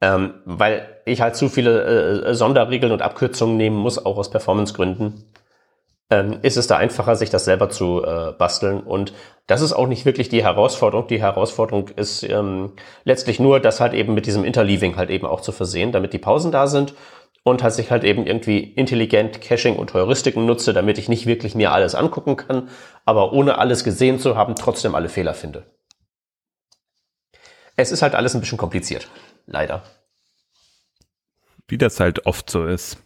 ähm, 0.00 0.34
weil 0.44 0.86
ich 1.04 1.20
halt 1.20 1.36
zu 1.36 1.48
viele 1.48 2.24
äh, 2.24 2.34
Sonderregeln 2.34 2.92
und 2.92 3.02
Abkürzungen 3.02 3.56
nehmen 3.56 3.76
muss, 3.76 4.04
auch 4.04 4.16
aus 4.18 4.30
Performancegründen. 4.30 5.24
ähm, 6.10 6.38
ist 6.42 6.56
es 6.56 6.66
da 6.66 6.76
einfacher, 6.76 7.14
sich 7.16 7.30
das 7.30 7.44
selber 7.44 7.70
zu 7.70 8.04
äh, 8.04 8.32
basteln. 8.32 8.80
Und 8.80 9.12
das 9.46 9.60
ist 9.62 9.72
auch 9.72 9.86
nicht 9.86 10.04
wirklich 10.04 10.28
die 10.28 10.42
Herausforderung. 10.42 11.06
Die 11.06 11.20
Herausforderung 11.22 11.88
ist 11.88 12.22
ähm, 12.24 12.72
letztlich 13.04 13.38
nur, 13.40 13.60
das 13.60 13.80
halt 13.80 13.94
eben 13.94 14.14
mit 14.14 14.26
diesem 14.26 14.44
Interleaving 14.44 14.96
halt 14.96 15.10
eben 15.10 15.26
auch 15.26 15.40
zu 15.40 15.52
versehen, 15.52 15.92
damit 15.92 16.12
die 16.12 16.18
Pausen 16.18 16.50
da 16.52 16.66
sind 16.66 16.94
und 17.44 17.62
dass 17.62 17.78
ich 17.78 17.90
halt 17.90 18.04
eben 18.04 18.26
irgendwie 18.26 18.58
intelligent 18.58 19.40
Caching 19.40 19.76
und 19.76 19.94
Heuristiken 19.94 20.46
nutze, 20.46 20.72
damit 20.72 20.98
ich 20.98 21.08
nicht 21.08 21.26
wirklich 21.26 21.54
mir 21.54 21.72
alles 21.72 21.94
angucken 21.94 22.36
kann, 22.36 22.68
aber 23.04 23.32
ohne 23.32 23.58
alles 23.58 23.84
gesehen 23.84 24.18
zu 24.18 24.36
haben, 24.36 24.56
trotzdem 24.56 24.94
alle 24.94 25.08
Fehler 25.08 25.34
finde. 25.34 25.64
Es 27.76 27.92
ist 27.92 28.02
halt 28.02 28.14
alles 28.14 28.34
ein 28.34 28.40
bisschen 28.40 28.58
kompliziert. 28.58 29.08
Leider. 29.50 29.82
Wie 31.66 31.76
das 31.76 32.00
halt 32.00 32.24
oft 32.24 32.48
so 32.48 32.64
ist. 32.64 32.98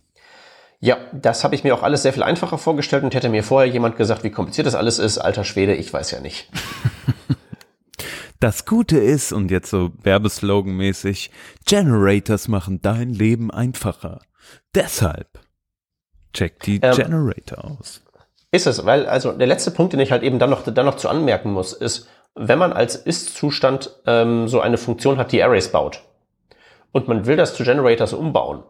Ja, 0.79 0.99
das 1.13 1.43
habe 1.43 1.55
ich 1.55 1.65
mir 1.65 1.75
auch 1.75 1.83
alles 1.83 2.03
sehr 2.03 2.13
viel 2.13 2.23
einfacher 2.23 2.59
vorgestellt 2.59 3.03
und 3.03 3.15
hätte 3.15 3.31
mir 3.31 3.43
vorher 3.43 3.73
jemand 3.73 3.97
gesagt, 3.97 4.23
wie 4.23 4.31
kompliziert 4.31 4.67
das 4.67 4.75
alles 4.75 4.99
ist. 4.99 5.17
Alter 5.17 5.45
Schwede, 5.45 5.75
ich 5.75 5.93
weiß 5.93 6.13
ja 6.13 6.21
nicht. 6.21 6.49
Das 8.41 8.67
Gute 8.67 8.99
ist, 8.99 9.33
und 9.33 9.51
jetzt 9.51 9.71
so 9.71 9.93
Werbeslogan-mäßig, 10.03 11.31
Generators 11.65 12.47
machen 12.47 12.83
dein 12.83 13.15
Leben 13.15 13.51
einfacher. 13.51 14.21
Deshalb 14.75 15.39
check 16.35 16.61
die 16.61 16.79
ähm, 16.83 16.95
Generator 16.95 17.65
aus. 17.65 18.03
Ist 18.51 18.67
es, 18.67 18.85
weil, 18.85 19.07
also 19.07 19.33
der 19.33 19.47
letzte 19.47 19.71
Punkt, 19.71 19.95
den 19.95 20.01
ich 20.01 20.13
halt 20.13 20.23
eben 20.23 20.39
dann 20.39 20.51
noch, 20.51 20.63
dann 20.63 20.85
noch 20.85 20.97
zu 20.97 21.09
anmerken 21.09 21.53
muss, 21.53 21.73
ist, 21.73 22.07
wenn 22.35 22.59
man 22.59 22.75
als 22.75 22.97
Ist-Zustand 22.97 24.03
ähm, 24.05 24.47
so 24.47 24.61
eine 24.61 24.77
Funktion 24.77 25.17
hat, 25.17 25.33
die 25.33 25.43
Arrays 25.43 25.73
baut 25.73 26.03
und 26.95 27.09
man 27.09 27.27
will 27.27 27.37
das 27.37 27.55
zu 27.55 27.65
Generators 27.65 28.13
umbauen, 28.13 28.63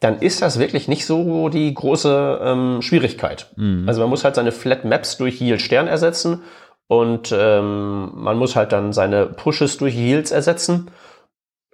dann 0.00 0.18
ist 0.18 0.42
das 0.42 0.58
wirklich 0.58 0.88
nicht 0.88 1.06
so 1.06 1.48
die 1.48 1.72
große 1.72 2.40
ähm, 2.42 2.82
Schwierigkeit. 2.82 3.52
Mhm. 3.56 3.84
Also 3.86 4.00
man 4.00 4.10
muss 4.10 4.24
halt 4.24 4.34
seine 4.34 4.52
Flat 4.52 4.84
Maps 4.84 5.16
durch 5.18 5.40
Yield 5.40 5.60
Stern 5.60 5.86
ersetzen 5.86 6.42
und 6.88 7.34
ähm, 7.36 8.10
man 8.14 8.38
muss 8.38 8.56
halt 8.56 8.72
dann 8.72 8.92
seine 8.92 9.26
Pushes 9.26 9.76
durch 9.76 9.94
Yields 9.94 10.30
ersetzen. 10.30 10.90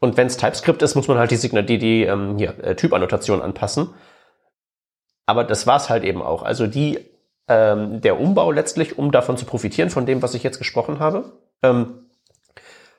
Und 0.01 0.17
wenn 0.17 0.27
es 0.27 0.37
TypeScript 0.37 0.83
ist, 0.83 0.97
muss 0.97 1.07
man 1.07 1.19
halt 1.19 1.31
die, 1.31 1.37
Signal 1.37 1.65
die, 1.65 1.79
die 1.79 2.03
ähm, 2.03 2.37
hier, 2.39 2.59
äh, 2.65 2.75
Typannotation 2.75 3.41
anpassen. 3.41 3.91
Aber 5.27 5.45
das 5.45 5.67
war's 5.69 5.91
halt 5.91 6.03
eben 6.03 6.23
auch. 6.23 6.43
Also 6.43 6.67
die, 6.67 6.99
ähm, 7.47 8.01
der 8.01 8.19
Umbau 8.19 8.51
letztlich, 8.51 8.99
um 8.99 9.13
davon 9.13 9.37
zu 9.37 9.45
profitieren, 9.45 9.91
von 9.91 10.07
dem, 10.07 10.21
was 10.23 10.35
ich 10.35 10.43
jetzt 10.43 10.59
gesprochen 10.59 10.99
habe, 10.99 11.33
ähm, 11.63 12.02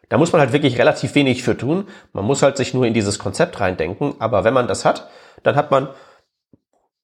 da 0.09 0.17
muss 0.17 0.31
man 0.31 0.41
halt 0.41 0.53
wirklich 0.53 0.77
relativ 0.77 1.15
wenig 1.15 1.43
für 1.43 1.57
tun. 1.57 1.87
Man 2.11 2.25
muss 2.25 2.43
halt 2.43 2.57
sich 2.57 2.73
nur 2.73 2.85
in 2.85 2.93
dieses 2.93 3.19
Konzept 3.19 3.59
reindenken. 3.59 4.15
Aber 4.19 4.43
wenn 4.43 4.53
man 4.53 4.67
das 4.67 4.85
hat, 4.85 5.09
dann 5.43 5.55
hat 5.55 5.71
man 5.71 5.89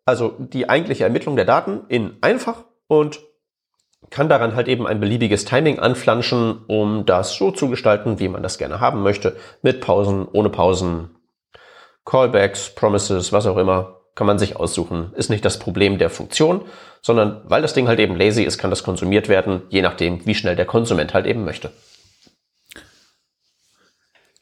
also 0.06 0.36
die 0.40 0.70
eigentliche 0.70 1.04
Ermittlung 1.04 1.36
der 1.36 1.46
Daten 1.46 1.82
in 1.88 2.18
einfach 2.22 2.66
und 2.88 3.20
kann 4.10 4.30
daran 4.30 4.56
halt 4.56 4.68
eben 4.68 4.88
ein 4.88 5.00
beliebiges 5.00 5.46
Timing 5.46 5.80
anflanschen, 5.80 6.64
um 6.68 7.06
das 7.06 7.36
so 7.36 7.52
zu 7.52 7.70
gestalten, 7.70 8.20
wie 8.20 8.28
man 8.28 8.42
das 8.42 8.58
gerne 8.58 8.80
haben 8.80 9.04
möchte. 9.04 9.36
Mit 9.62 9.82
Pausen, 9.82 10.28
ohne 10.32 10.50
Pausen, 10.50 11.12
Callbacks, 12.06 12.74
Promises, 12.74 13.32
was 13.32 13.46
auch 13.46 13.58
immer, 13.58 13.98
kann 14.16 14.26
man 14.26 14.40
sich 14.40 14.56
aussuchen. 14.56 15.14
Ist 15.16 15.30
nicht 15.30 15.46
das 15.46 15.60
Problem 15.60 16.00
der 16.00 16.10
Funktion, 16.10 16.62
sondern 17.02 17.42
weil 17.46 17.62
das 17.62 17.74
Ding 17.74 17.88
halt 17.88 18.00
eben 18.00 18.16
lazy 18.16 18.44
ist, 18.44 18.58
kann 18.58 18.72
das 18.72 18.84
konsumiert 18.84 19.30
werden, 19.30 19.62
je 19.70 19.82
nachdem, 19.82 20.26
wie 20.26 20.36
schnell 20.36 20.56
der 20.56 20.66
Konsument 20.66 21.14
halt 21.14 21.28
eben 21.28 21.46
möchte. 21.46 21.72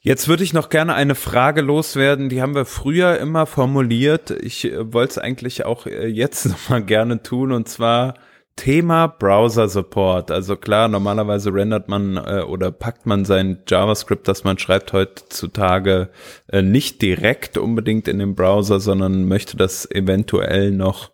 Jetzt 0.00 0.28
würde 0.28 0.44
ich 0.44 0.52
noch 0.52 0.68
gerne 0.68 0.94
eine 0.94 1.16
Frage 1.16 1.60
loswerden, 1.60 2.28
die 2.28 2.40
haben 2.40 2.54
wir 2.54 2.64
früher 2.64 3.18
immer 3.18 3.46
formuliert. 3.46 4.30
Ich 4.30 4.64
äh, 4.64 4.92
wollte 4.92 5.12
es 5.12 5.18
eigentlich 5.18 5.64
auch 5.64 5.86
äh, 5.86 6.06
jetzt 6.06 6.46
nochmal 6.46 6.84
gerne 6.84 7.22
tun 7.22 7.52
und 7.52 7.68
zwar 7.68 8.14
Thema 8.54 9.06
Browser 9.08 9.68
Support. 9.68 10.30
Also 10.30 10.56
klar, 10.56 10.88
normalerweise 10.88 11.52
rendert 11.52 11.88
man 11.88 12.16
äh, 12.16 12.42
oder 12.42 12.70
packt 12.70 13.06
man 13.06 13.24
sein 13.24 13.60
JavaScript, 13.66 14.28
das 14.28 14.44
man 14.44 14.58
schreibt 14.58 14.92
heutzutage 14.92 16.10
nicht 16.52 17.02
direkt 17.02 17.56
unbedingt 17.56 18.08
in 18.08 18.18
den 18.18 18.34
Browser, 18.34 18.80
sondern 18.80 19.26
möchte 19.26 19.56
das 19.56 19.88
eventuell 19.90 20.72
noch 20.72 21.12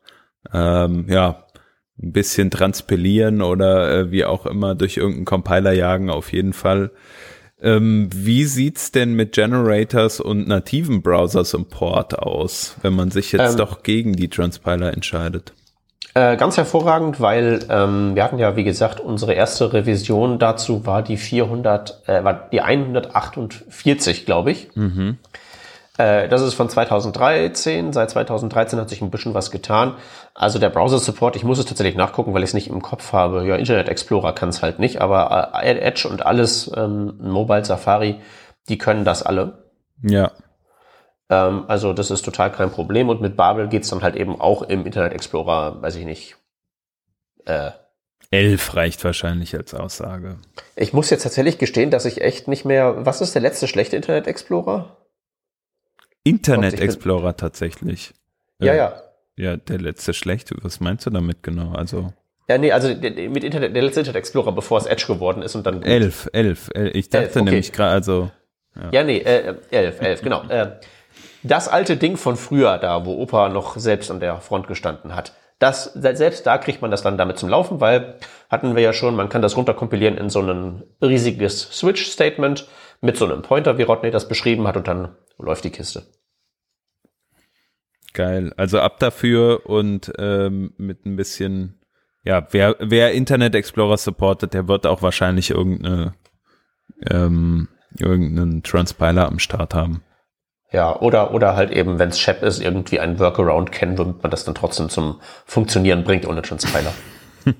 ähm, 0.52 1.06
ja 1.08 1.46
ein 2.02 2.12
bisschen 2.12 2.50
transpilieren 2.50 3.42
oder 3.42 3.90
äh, 3.90 4.10
wie 4.10 4.24
auch 4.24 4.46
immer 4.46 4.74
durch 4.74 4.96
irgendeinen 4.96 5.26
Compiler 5.26 5.72
jagen 5.72 6.10
auf 6.10 6.32
jeden 6.32 6.52
Fall. 6.52 6.90
Ähm, 7.64 8.10
wie 8.12 8.44
sieht's 8.44 8.92
denn 8.92 9.14
mit 9.14 9.32
Generators 9.32 10.20
und 10.20 10.46
nativen 10.46 11.00
Browser 11.00 11.44
Support 11.44 12.18
aus, 12.18 12.76
wenn 12.82 12.94
man 12.94 13.10
sich 13.10 13.32
jetzt 13.32 13.52
ähm, 13.52 13.56
doch 13.56 13.82
gegen 13.82 14.12
die 14.12 14.28
Transpiler 14.28 14.92
entscheidet? 14.92 15.54
Äh, 16.12 16.36
ganz 16.36 16.58
hervorragend, 16.58 17.20
weil 17.20 17.64
ähm, 17.70 18.14
wir 18.14 18.22
hatten 18.22 18.38
ja, 18.38 18.54
wie 18.54 18.64
gesagt, 18.64 19.00
unsere 19.00 19.32
erste 19.32 19.72
Revision 19.72 20.38
dazu 20.38 20.84
war 20.84 21.02
die 21.02 21.16
400, 21.16 22.02
äh, 22.06 22.22
war 22.22 22.48
die 22.52 22.60
148, 22.60 24.26
glaube 24.26 24.52
ich. 24.52 24.68
Mhm. 24.76 25.16
Äh, 25.96 26.28
das 26.28 26.42
ist 26.42 26.54
von 26.54 26.68
2013. 26.68 27.92
Seit 27.92 28.10
2013 28.10 28.78
hat 28.80 28.88
sich 28.88 29.00
ein 29.00 29.10
bisschen 29.10 29.34
was 29.34 29.50
getan. 29.50 29.94
Also 30.34 30.58
der 30.58 30.70
Browser-Support, 30.70 31.36
ich 31.36 31.44
muss 31.44 31.58
es 31.58 31.66
tatsächlich 31.66 31.96
nachgucken, 31.96 32.34
weil 32.34 32.42
ich 32.42 32.50
es 32.50 32.54
nicht 32.54 32.68
im 32.68 32.82
Kopf 32.82 33.12
habe. 33.12 33.46
Ja, 33.46 33.56
Internet 33.56 33.88
Explorer 33.88 34.34
kann 34.34 34.48
es 34.48 34.62
halt 34.62 34.78
nicht, 34.78 35.00
aber 35.00 35.52
äh, 35.54 35.78
Edge 35.78 36.08
und 36.08 36.26
alles, 36.26 36.70
ähm, 36.76 37.18
Mobile 37.20 37.64
Safari, 37.64 38.20
die 38.68 38.78
können 38.78 39.04
das 39.04 39.22
alle. 39.22 39.64
Ja. 40.02 40.32
Ähm, 41.30 41.64
also 41.68 41.92
das 41.92 42.10
ist 42.10 42.24
total 42.24 42.50
kein 42.50 42.70
Problem. 42.70 43.08
Und 43.08 43.20
mit 43.20 43.36
Babel 43.36 43.68
geht's 43.68 43.90
dann 43.90 44.02
halt 44.02 44.16
eben 44.16 44.40
auch 44.40 44.62
im 44.62 44.86
Internet 44.86 45.12
Explorer, 45.12 45.80
weiß 45.80 45.96
ich 45.96 46.04
nicht. 46.04 46.36
Äh, 47.44 47.70
11 48.30 48.74
reicht 48.74 49.04
wahrscheinlich 49.04 49.54
als 49.54 49.74
Aussage. 49.74 50.38
Ich 50.74 50.92
muss 50.92 51.10
jetzt 51.10 51.22
tatsächlich 51.22 51.58
gestehen, 51.58 51.92
dass 51.92 52.04
ich 52.04 52.20
echt 52.20 52.48
nicht 52.48 52.64
mehr. 52.64 53.06
Was 53.06 53.20
ist 53.20 53.34
der 53.36 53.42
letzte 53.42 53.68
schlechte 53.68 53.94
Internet 53.94 54.26
Explorer? 54.26 54.96
Internet 56.24 56.80
Explorer 56.80 57.36
tatsächlich. 57.36 58.12
Ja, 58.58 58.72
äh, 58.72 58.76
ja. 58.76 58.94
Ja, 59.36 59.56
der 59.56 59.78
letzte 59.78 60.14
schlechte. 60.14 60.56
Was 60.62 60.80
meinst 60.80 61.06
du 61.06 61.10
damit 61.10 61.42
genau? 61.42 61.72
Also. 61.72 62.12
Ja, 62.48 62.58
nee, 62.58 62.72
also 62.72 62.88
mit 62.88 63.42
Internet, 63.44 63.74
der 63.74 63.82
letzte 63.82 64.00
Internet 64.00 64.18
Explorer, 64.18 64.52
bevor 64.52 64.78
es 64.78 64.86
Edge 64.86 65.06
geworden 65.06 65.42
ist 65.42 65.54
und 65.54 65.66
dann. 65.66 65.76
Gut. 65.76 65.86
Elf, 65.86 66.28
elf. 66.32 66.70
Ich 66.74 67.08
dachte 67.08 67.26
elf, 67.26 67.36
okay. 67.36 67.44
nämlich 67.44 67.72
gerade, 67.72 67.92
also. 67.92 68.30
Ja. 68.76 68.90
ja, 68.90 69.04
nee, 69.04 69.18
äh, 69.18 69.54
elf, 69.70 70.00
elf, 70.00 70.22
genau. 70.22 70.42
Äh, 70.48 70.72
das 71.42 71.68
alte 71.68 71.96
Ding 71.96 72.16
von 72.16 72.36
früher, 72.36 72.78
da 72.78 73.04
wo 73.04 73.20
Opa 73.20 73.48
noch 73.48 73.76
selbst 73.76 74.10
an 74.10 74.18
der 74.18 74.40
Front 74.40 74.66
gestanden 74.66 75.14
hat. 75.14 75.34
Das, 75.58 75.92
selbst 75.94 76.46
da 76.46 76.58
kriegt 76.58 76.82
man 76.82 76.90
das 76.90 77.02
dann 77.02 77.16
damit 77.16 77.38
zum 77.38 77.48
Laufen, 77.48 77.80
weil 77.80 78.16
hatten 78.50 78.74
wir 78.74 78.82
ja 78.82 78.92
schon, 78.92 79.14
man 79.14 79.28
kann 79.28 79.42
das 79.42 79.56
runterkompilieren 79.56 80.18
in 80.18 80.28
so 80.28 80.40
ein 80.40 80.82
riesiges 81.00 81.60
Switch-Statement 81.70 82.66
mit 83.04 83.16
so 83.16 83.26
einem 83.26 83.42
Pointer, 83.42 83.78
wie 83.78 83.82
Rodney 83.82 84.10
das 84.10 84.28
beschrieben 84.28 84.66
hat, 84.66 84.76
und 84.76 84.88
dann 84.88 85.14
läuft 85.38 85.64
die 85.64 85.70
Kiste. 85.70 86.06
Geil. 88.14 88.52
Also 88.56 88.80
ab 88.80 88.98
dafür 88.98 89.66
und 89.66 90.12
ähm, 90.18 90.72
mit 90.78 91.04
ein 91.04 91.16
bisschen, 91.16 91.80
ja, 92.22 92.46
wer, 92.50 92.76
wer 92.78 93.12
Internet 93.12 93.54
Explorer 93.54 93.98
supportet, 93.98 94.54
der 94.54 94.68
wird 94.68 94.86
auch 94.86 95.02
wahrscheinlich 95.02 95.50
irgendeine, 95.50 96.14
ähm, 97.10 97.68
irgendeinen 97.98 98.62
Transpiler 98.62 99.26
am 99.26 99.38
Start 99.38 99.74
haben. 99.74 100.02
Ja, 100.72 100.98
oder, 101.00 101.34
oder 101.34 101.54
halt 101.56 101.70
eben, 101.70 101.98
wenn 101.98 102.08
es 102.08 102.18
Shep 102.18 102.42
ist, 102.42 102.60
irgendwie 102.60 103.00
einen 103.00 103.18
Workaround 103.18 103.70
kennen, 103.70 103.98
womit 103.98 104.22
man 104.22 104.30
das 104.30 104.44
dann 104.44 104.54
trotzdem 104.54 104.88
zum 104.88 105.20
Funktionieren 105.44 106.04
bringt 106.04 106.26
ohne 106.26 106.42
Transpiler. 106.42 106.94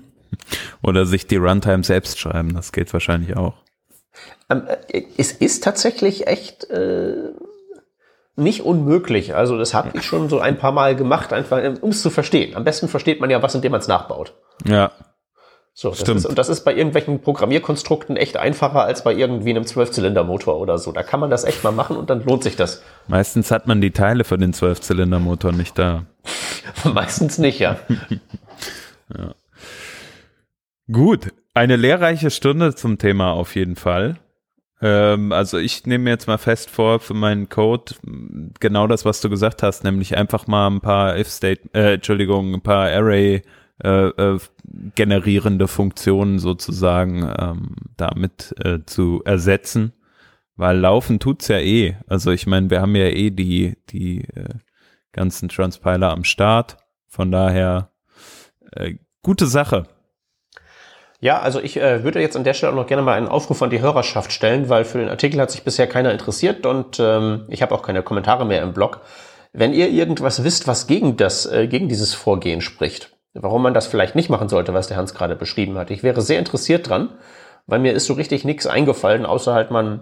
oder 0.82 1.04
sich 1.04 1.26
die 1.26 1.36
Runtime 1.36 1.84
selbst 1.84 2.18
schreiben, 2.18 2.54
das 2.54 2.72
geht 2.72 2.92
wahrscheinlich 2.92 3.36
auch. 3.36 3.64
Ähm, 4.50 4.62
äh, 4.88 5.02
es 5.16 5.32
ist 5.32 5.64
tatsächlich 5.64 6.26
echt 6.26 6.64
äh, 6.70 7.32
nicht 8.36 8.62
unmöglich. 8.62 9.34
Also 9.34 9.56
das 9.56 9.74
habe 9.74 9.90
ich 9.94 10.02
schon 10.02 10.28
so 10.28 10.40
ein 10.40 10.58
paar 10.58 10.72
Mal 10.72 10.96
gemacht, 10.96 11.32
einfach 11.32 11.60
um 11.80 11.90
es 11.90 12.02
zu 12.02 12.10
verstehen. 12.10 12.56
Am 12.56 12.64
besten 12.64 12.88
versteht 12.88 13.20
man 13.20 13.30
ja 13.30 13.42
was, 13.42 13.54
indem 13.54 13.72
man 13.72 13.80
es 13.80 13.88
nachbaut. 13.88 14.34
Ja. 14.66 14.92
So, 15.76 15.90
das 15.90 16.00
Stimmt. 16.00 16.18
Ist, 16.18 16.26
und 16.26 16.38
das 16.38 16.48
ist 16.48 16.64
bei 16.64 16.72
irgendwelchen 16.72 17.20
Programmierkonstrukten 17.20 18.16
echt 18.16 18.36
einfacher 18.36 18.84
als 18.84 19.02
bei 19.02 19.12
irgendwie 19.12 19.50
einem 19.50 19.66
Zwölfzylindermotor 19.66 20.56
oder 20.60 20.78
so. 20.78 20.92
Da 20.92 21.02
kann 21.02 21.18
man 21.18 21.30
das 21.30 21.42
echt 21.42 21.64
mal 21.64 21.72
machen 21.72 21.96
und 21.96 22.10
dann 22.10 22.24
lohnt 22.24 22.44
sich 22.44 22.54
das. 22.54 22.80
Meistens 23.08 23.50
hat 23.50 23.66
man 23.66 23.80
die 23.80 23.90
Teile 23.90 24.22
für 24.22 24.38
den 24.38 24.52
Zwölfzylindermotor 24.52 25.50
nicht 25.50 25.76
da. 25.76 26.04
Meistens 26.84 27.38
nicht, 27.38 27.58
ja. 27.58 27.76
ja. 29.16 29.34
Gut, 30.92 31.32
eine 31.54 31.76
lehrreiche 31.76 32.30
Stunde 32.30 32.74
zum 32.74 32.98
Thema 32.98 33.32
auf 33.32 33.54
jeden 33.54 33.76
Fall. 33.76 34.18
Ähm, 34.82 35.32
also 35.32 35.56
ich 35.56 35.86
nehme 35.86 36.10
jetzt 36.10 36.26
mal 36.26 36.38
fest 36.38 36.68
vor 36.68 37.00
für 37.00 37.14
meinen 37.14 37.48
Code 37.48 37.94
genau 38.60 38.86
das, 38.86 39.04
was 39.04 39.20
du 39.20 39.30
gesagt 39.30 39.62
hast, 39.62 39.84
nämlich 39.84 40.16
einfach 40.16 40.46
mal 40.46 40.66
ein 40.68 40.80
paar 40.80 41.16
if-state, 41.16 41.62
äh, 41.72 41.94
Entschuldigung, 41.94 42.54
ein 42.54 42.60
paar 42.60 42.88
Array 42.90 43.42
äh, 43.82 44.08
äh, 44.08 44.38
generierende 44.94 45.68
Funktionen 45.68 46.38
sozusagen 46.38 47.32
ähm, 47.38 47.76
damit 47.96 48.54
äh, 48.64 48.80
zu 48.84 49.22
ersetzen, 49.24 49.92
weil 50.56 50.78
laufen 50.78 51.18
tut's 51.18 51.48
ja 51.48 51.58
eh. 51.58 51.96
Also 52.06 52.30
ich 52.30 52.46
meine, 52.46 52.70
wir 52.70 52.80
haben 52.80 52.94
ja 52.94 53.06
eh 53.06 53.30
die 53.30 53.76
die 53.90 54.22
äh, 54.34 54.54
ganzen 55.12 55.48
Transpiler 55.48 56.10
am 56.10 56.24
Start, 56.24 56.76
von 57.08 57.30
daher 57.32 57.90
äh, 58.72 58.94
gute 59.22 59.46
Sache. 59.46 59.86
Ja, 61.24 61.40
also 61.40 61.58
ich 61.58 61.78
äh, 61.78 62.04
würde 62.04 62.20
jetzt 62.20 62.36
an 62.36 62.44
der 62.44 62.52
Stelle 62.52 62.70
auch 62.70 62.76
noch 62.76 62.86
gerne 62.86 63.00
mal 63.00 63.14
einen 63.14 63.28
Aufruf 63.28 63.62
an 63.62 63.70
die 63.70 63.80
Hörerschaft 63.80 64.30
stellen, 64.30 64.68
weil 64.68 64.84
für 64.84 64.98
den 64.98 65.08
Artikel 65.08 65.40
hat 65.40 65.50
sich 65.50 65.64
bisher 65.64 65.86
keiner 65.86 66.12
interessiert 66.12 66.66
und 66.66 67.00
ähm, 67.00 67.46
ich 67.48 67.62
habe 67.62 67.74
auch 67.74 67.80
keine 67.80 68.02
Kommentare 68.02 68.44
mehr 68.44 68.62
im 68.62 68.74
Blog. 68.74 69.00
Wenn 69.54 69.72
ihr 69.72 69.88
irgendwas 69.88 70.44
wisst, 70.44 70.68
was 70.68 70.86
gegen 70.86 71.16
das, 71.16 71.46
äh, 71.46 71.66
gegen 71.66 71.88
dieses 71.88 72.12
Vorgehen 72.12 72.60
spricht, 72.60 73.16
warum 73.32 73.62
man 73.62 73.72
das 73.72 73.86
vielleicht 73.86 74.14
nicht 74.14 74.28
machen 74.28 74.50
sollte, 74.50 74.74
was 74.74 74.88
der 74.88 74.98
Hans 74.98 75.14
gerade 75.14 75.34
beschrieben 75.34 75.78
hat, 75.78 75.90
ich 75.90 76.02
wäre 76.02 76.20
sehr 76.20 76.38
interessiert 76.38 76.90
dran, 76.90 77.08
weil 77.66 77.78
mir 77.78 77.94
ist 77.94 78.04
so 78.04 78.12
richtig 78.12 78.44
nichts 78.44 78.66
eingefallen, 78.66 79.24
außer 79.24 79.54
halt 79.54 79.70
man 79.70 80.00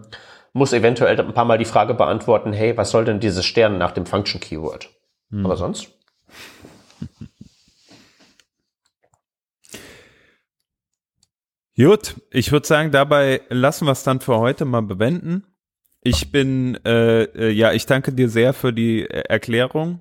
muss 0.52 0.72
eventuell 0.72 1.20
ein 1.20 1.34
paar 1.34 1.44
Mal 1.44 1.58
die 1.58 1.64
Frage 1.64 1.94
beantworten, 1.94 2.52
hey, 2.52 2.76
was 2.76 2.90
soll 2.90 3.04
denn 3.04 3.20
dieses 3.20 3.44
Stern 3.44 3.78
nach 3.78 3.92
dem 3.92 4.06
Function 4.06 4.40
Keyword? 4.40 4.90
Hm. 5.30 5.46
Aber 5.46 5.56
sonst? 5.56 5.86
Gut, 11.76 12.20
ich 12.30 12.52
würde 12.52 12.66
sagen, 12.66 12.90
dabei 12.90 13.40
lassen 13.48 13.86
wir 13.86 13.92
es 13.92 14.02
dann 14.02 14.20
für 14.20 14.38
heute 14.38 14.66
mal 14.66 14.82
bewenden. 14.82 15.44
Ich 16.02 16.30
bin, 16.30 16.78
äh, 16.84 17.22
äh, 17.22 17.50
ja, 17.50 17.72
ich 17.72 17.86
danke 17.86 18.12
dir 18.12 18.28
sehr 18.28 18.52
für 18.52 18.74
die 18.74 19.08
Erklärung 19.08 20.00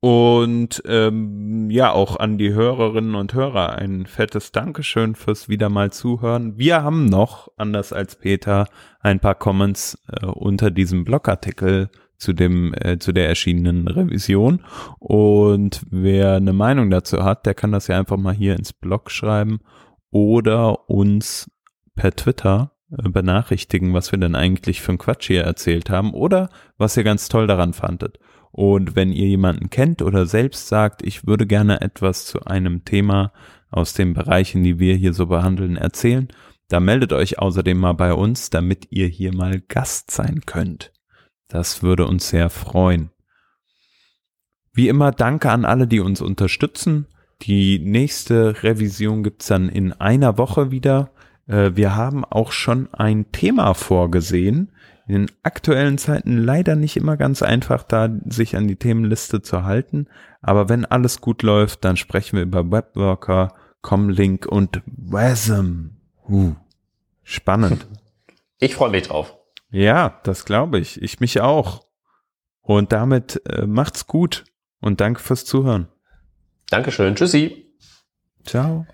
und 0.00 0.82
ähm, 0.86 1.70
ja, 1.70 1.92
auch 1.92 2.18
an 2.18 2.36
die 2.36 2.52
Hörerinnen 2.52 3.14
und 3.14 3.32
Hörer 3.32 3.76
ein 3.76 4.06
fettes 4.06 4.50
Dankeschön 4.50 5.14
fürs 5.14 5.48
wieder 5.48 5.68
mal 5.68 5.92
zuhören. 5.92 6.58
Wir 6.58 6.82
haben 6.82 7.06
noch, 7.06 7.48
anders 7.56 7.92
als 7.92 8.16
Peter, 8.16 8.66
ein 9.00 9.20
paar 9.20 9.36
Comments 9.36 10.02
äh, 10.08 10.26
unter 10.26 10.72
diesem 10.72 11.04
Blogartikel 11.04 11.90
zu 12.16 12.32
dem 12.32 12.74
äh, 12.74 12.98
zu 12.98 13.12
der 13.12 13.28
erschienenen 13.28 13.86
Revision 13.86 14.64
und 14.98 15.82
wer 15.90 16.34
eine 16.34 16.52
Meinung 16.52 16.90
dazu 16.90 17.22
hat, 17.22 17.46
der 17.46 17.54
kann 17.54 17.72
das 17.72 17.86
ja 17.86 17.98
einfach 17.98 18.16
mal 18.16 18.34
hier 18.34 18.56
ins 18.56 18.72
Blog 18.72 19.10
schreiben 19.10 19.60
oder 20.14 20.88
uns 20.88 21.50
per 21.96 22.14
Twitter 22.14 22.70
äh, 22.96 23.08
benachrichtigen, 23.08 23.94
was 23.94 24.12
wir 24.12 24.18
denn 24.20 24.36
eigentlich 24.36 24.80
für 24.80 24.92
ein 24.92 24.98
Quatsch 24.98 25.26
hier 25.26 25.42
erzählt 25.42 25.90
haben 25.90 26.14
oder 26.14 26.50
was 26.78 26.96
ihr 26.96 27.02
ganz 27.02 27.28
toll 27.28 27.48
daran 27.48 27.72
fandet. 27.72 28.20
Und 28.52 28.94
wenn 28.94 29.10
ihr 29.10 29.26
jemanden 29.26 29.70
kennt 29.70 30.02
oder 30.02 30.26
selbst 30.26 30.68
sagt, 30.68 31.02
ich 31.02 31.26
würde 31.26 31.48
gerne 31.48 31.80
etwas 31.80 32.26
zu 32.26 32.44
einem 32.44 32.84
Thema 32.84 33.32
aus 33.70 33.92
den 33.92 34.14
Bereichen, 34.14 34.62
die 34.62 34.78
wir 34.78 34.94
hier 34.94 35.12
so 35.12 35.26
behandeln, 35.26 35.76
erzählen, 35.76 36.28
da 36.68 36.78
meldet 36.78 37.12
euch 37.12 37.40
außerdem 37.40 37.76
mal 37.76 37.94
bei 37.94 38.14
uns, 38.14 38.50
damit 38.50 38.86
ihr 38.90 39.08
hier 39.08 39.34
mal 39.34 39.60
Gast 39.60 40.12
sein 40.12 40.42
könnt. 40.46 40.92
Das 41.48 41.82
würde 41.82 42.06
uns 42.06 42.28
sehr 42.28 42.50
freuen. 42.50 43.10
Wie 44.72 44.86
immer 44.86 45.10
danke 45.10 45.50
an 45.50 45.64
alle, 45.64 45.88
die 45.88 45.98
uns 45.98 46.20
unterstützen. 46.20 47.08
Die 47.42 47.78
nächste 47.78 48.62
Revision 48.62 49.22
gibt's 49.22 49.46
dann 49.46 49.68
in 49.68 49.92
einer 49.92 50.38
Woche 50.38 50.70
wieder. 50.70 51.10
Äh, 51.46 51.72
wir 51.74 51.96
haben 51.96 52.24
auch 52.24 52.52
schon 52.52 52.92
ein 52.94 53.30
Thema 53.32 53.74
vorgesehen. 53.74 54.72
In 55.06 55.14
den 55.14 55.30
aktuellen 55.42 55.98
Zeiten 55.98 56.38
leider 56.38 56.76
nicht 56.76 56.96
immer 56.96 57.18
ganz 57.18 57.42
einfach, 57.42 57.82
da 57.82 58.08
sich 58.24 58.56
an 58.56 58.68
die 58.68 58.76
Themenliste 58.76 59.42
zu 59.42 59.64
halten. 59.64 60.06
Aber 60.40 60.68
wenn 60.68 60.86
alles 60.86 61.20
gut 61.20 61.42
läuft, 61.42 61.84
dann 61.84 61.96
sprechen 61.96 62.36
wir 62.36 62.42
über 62.42 62.70
Webworker, 62.70 63.54
Comlink 63.82 64.46
und 64.46 64.80
WASM. 64.86 65.90
Uh, 66.26 66.54
spannend. 67.22 67.86
Ich 68.58 68.76
freue 68.76 68.90
mich 68.90 69.08
drauf. 69.08 69.36
Ja, 69.70 70.20
das 70.22 70.46
glaube 70.46 70.78
ich. 70.78 71.02
Ich 71.02 71.20
mich 71.20 71.40
auch. 71.42 71.84
Und 72.62 72.92
damit 72.92 73.42
äh, 73.46 73.66
macht's 73.66 74.06
gut 74.06 74.44
und 74.80 75.02
danke 75.02 75.20
fürs 75.20 75.44
Zuhören. 75.44 75.88
Dankeschön. 76.74 77.14
Tschüssi. 77.14 77.72
Ciao. 78.44 78.84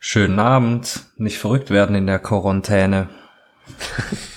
Schönen 0.00 0.40
Abend. 0.40 1.04
Nicht 1.18 1.38
verrückt 1.38 1.70
werden 1.70 1.94
in 1.94 2.08
der 2.08 2.18
Quarantäne. 2.18 3.10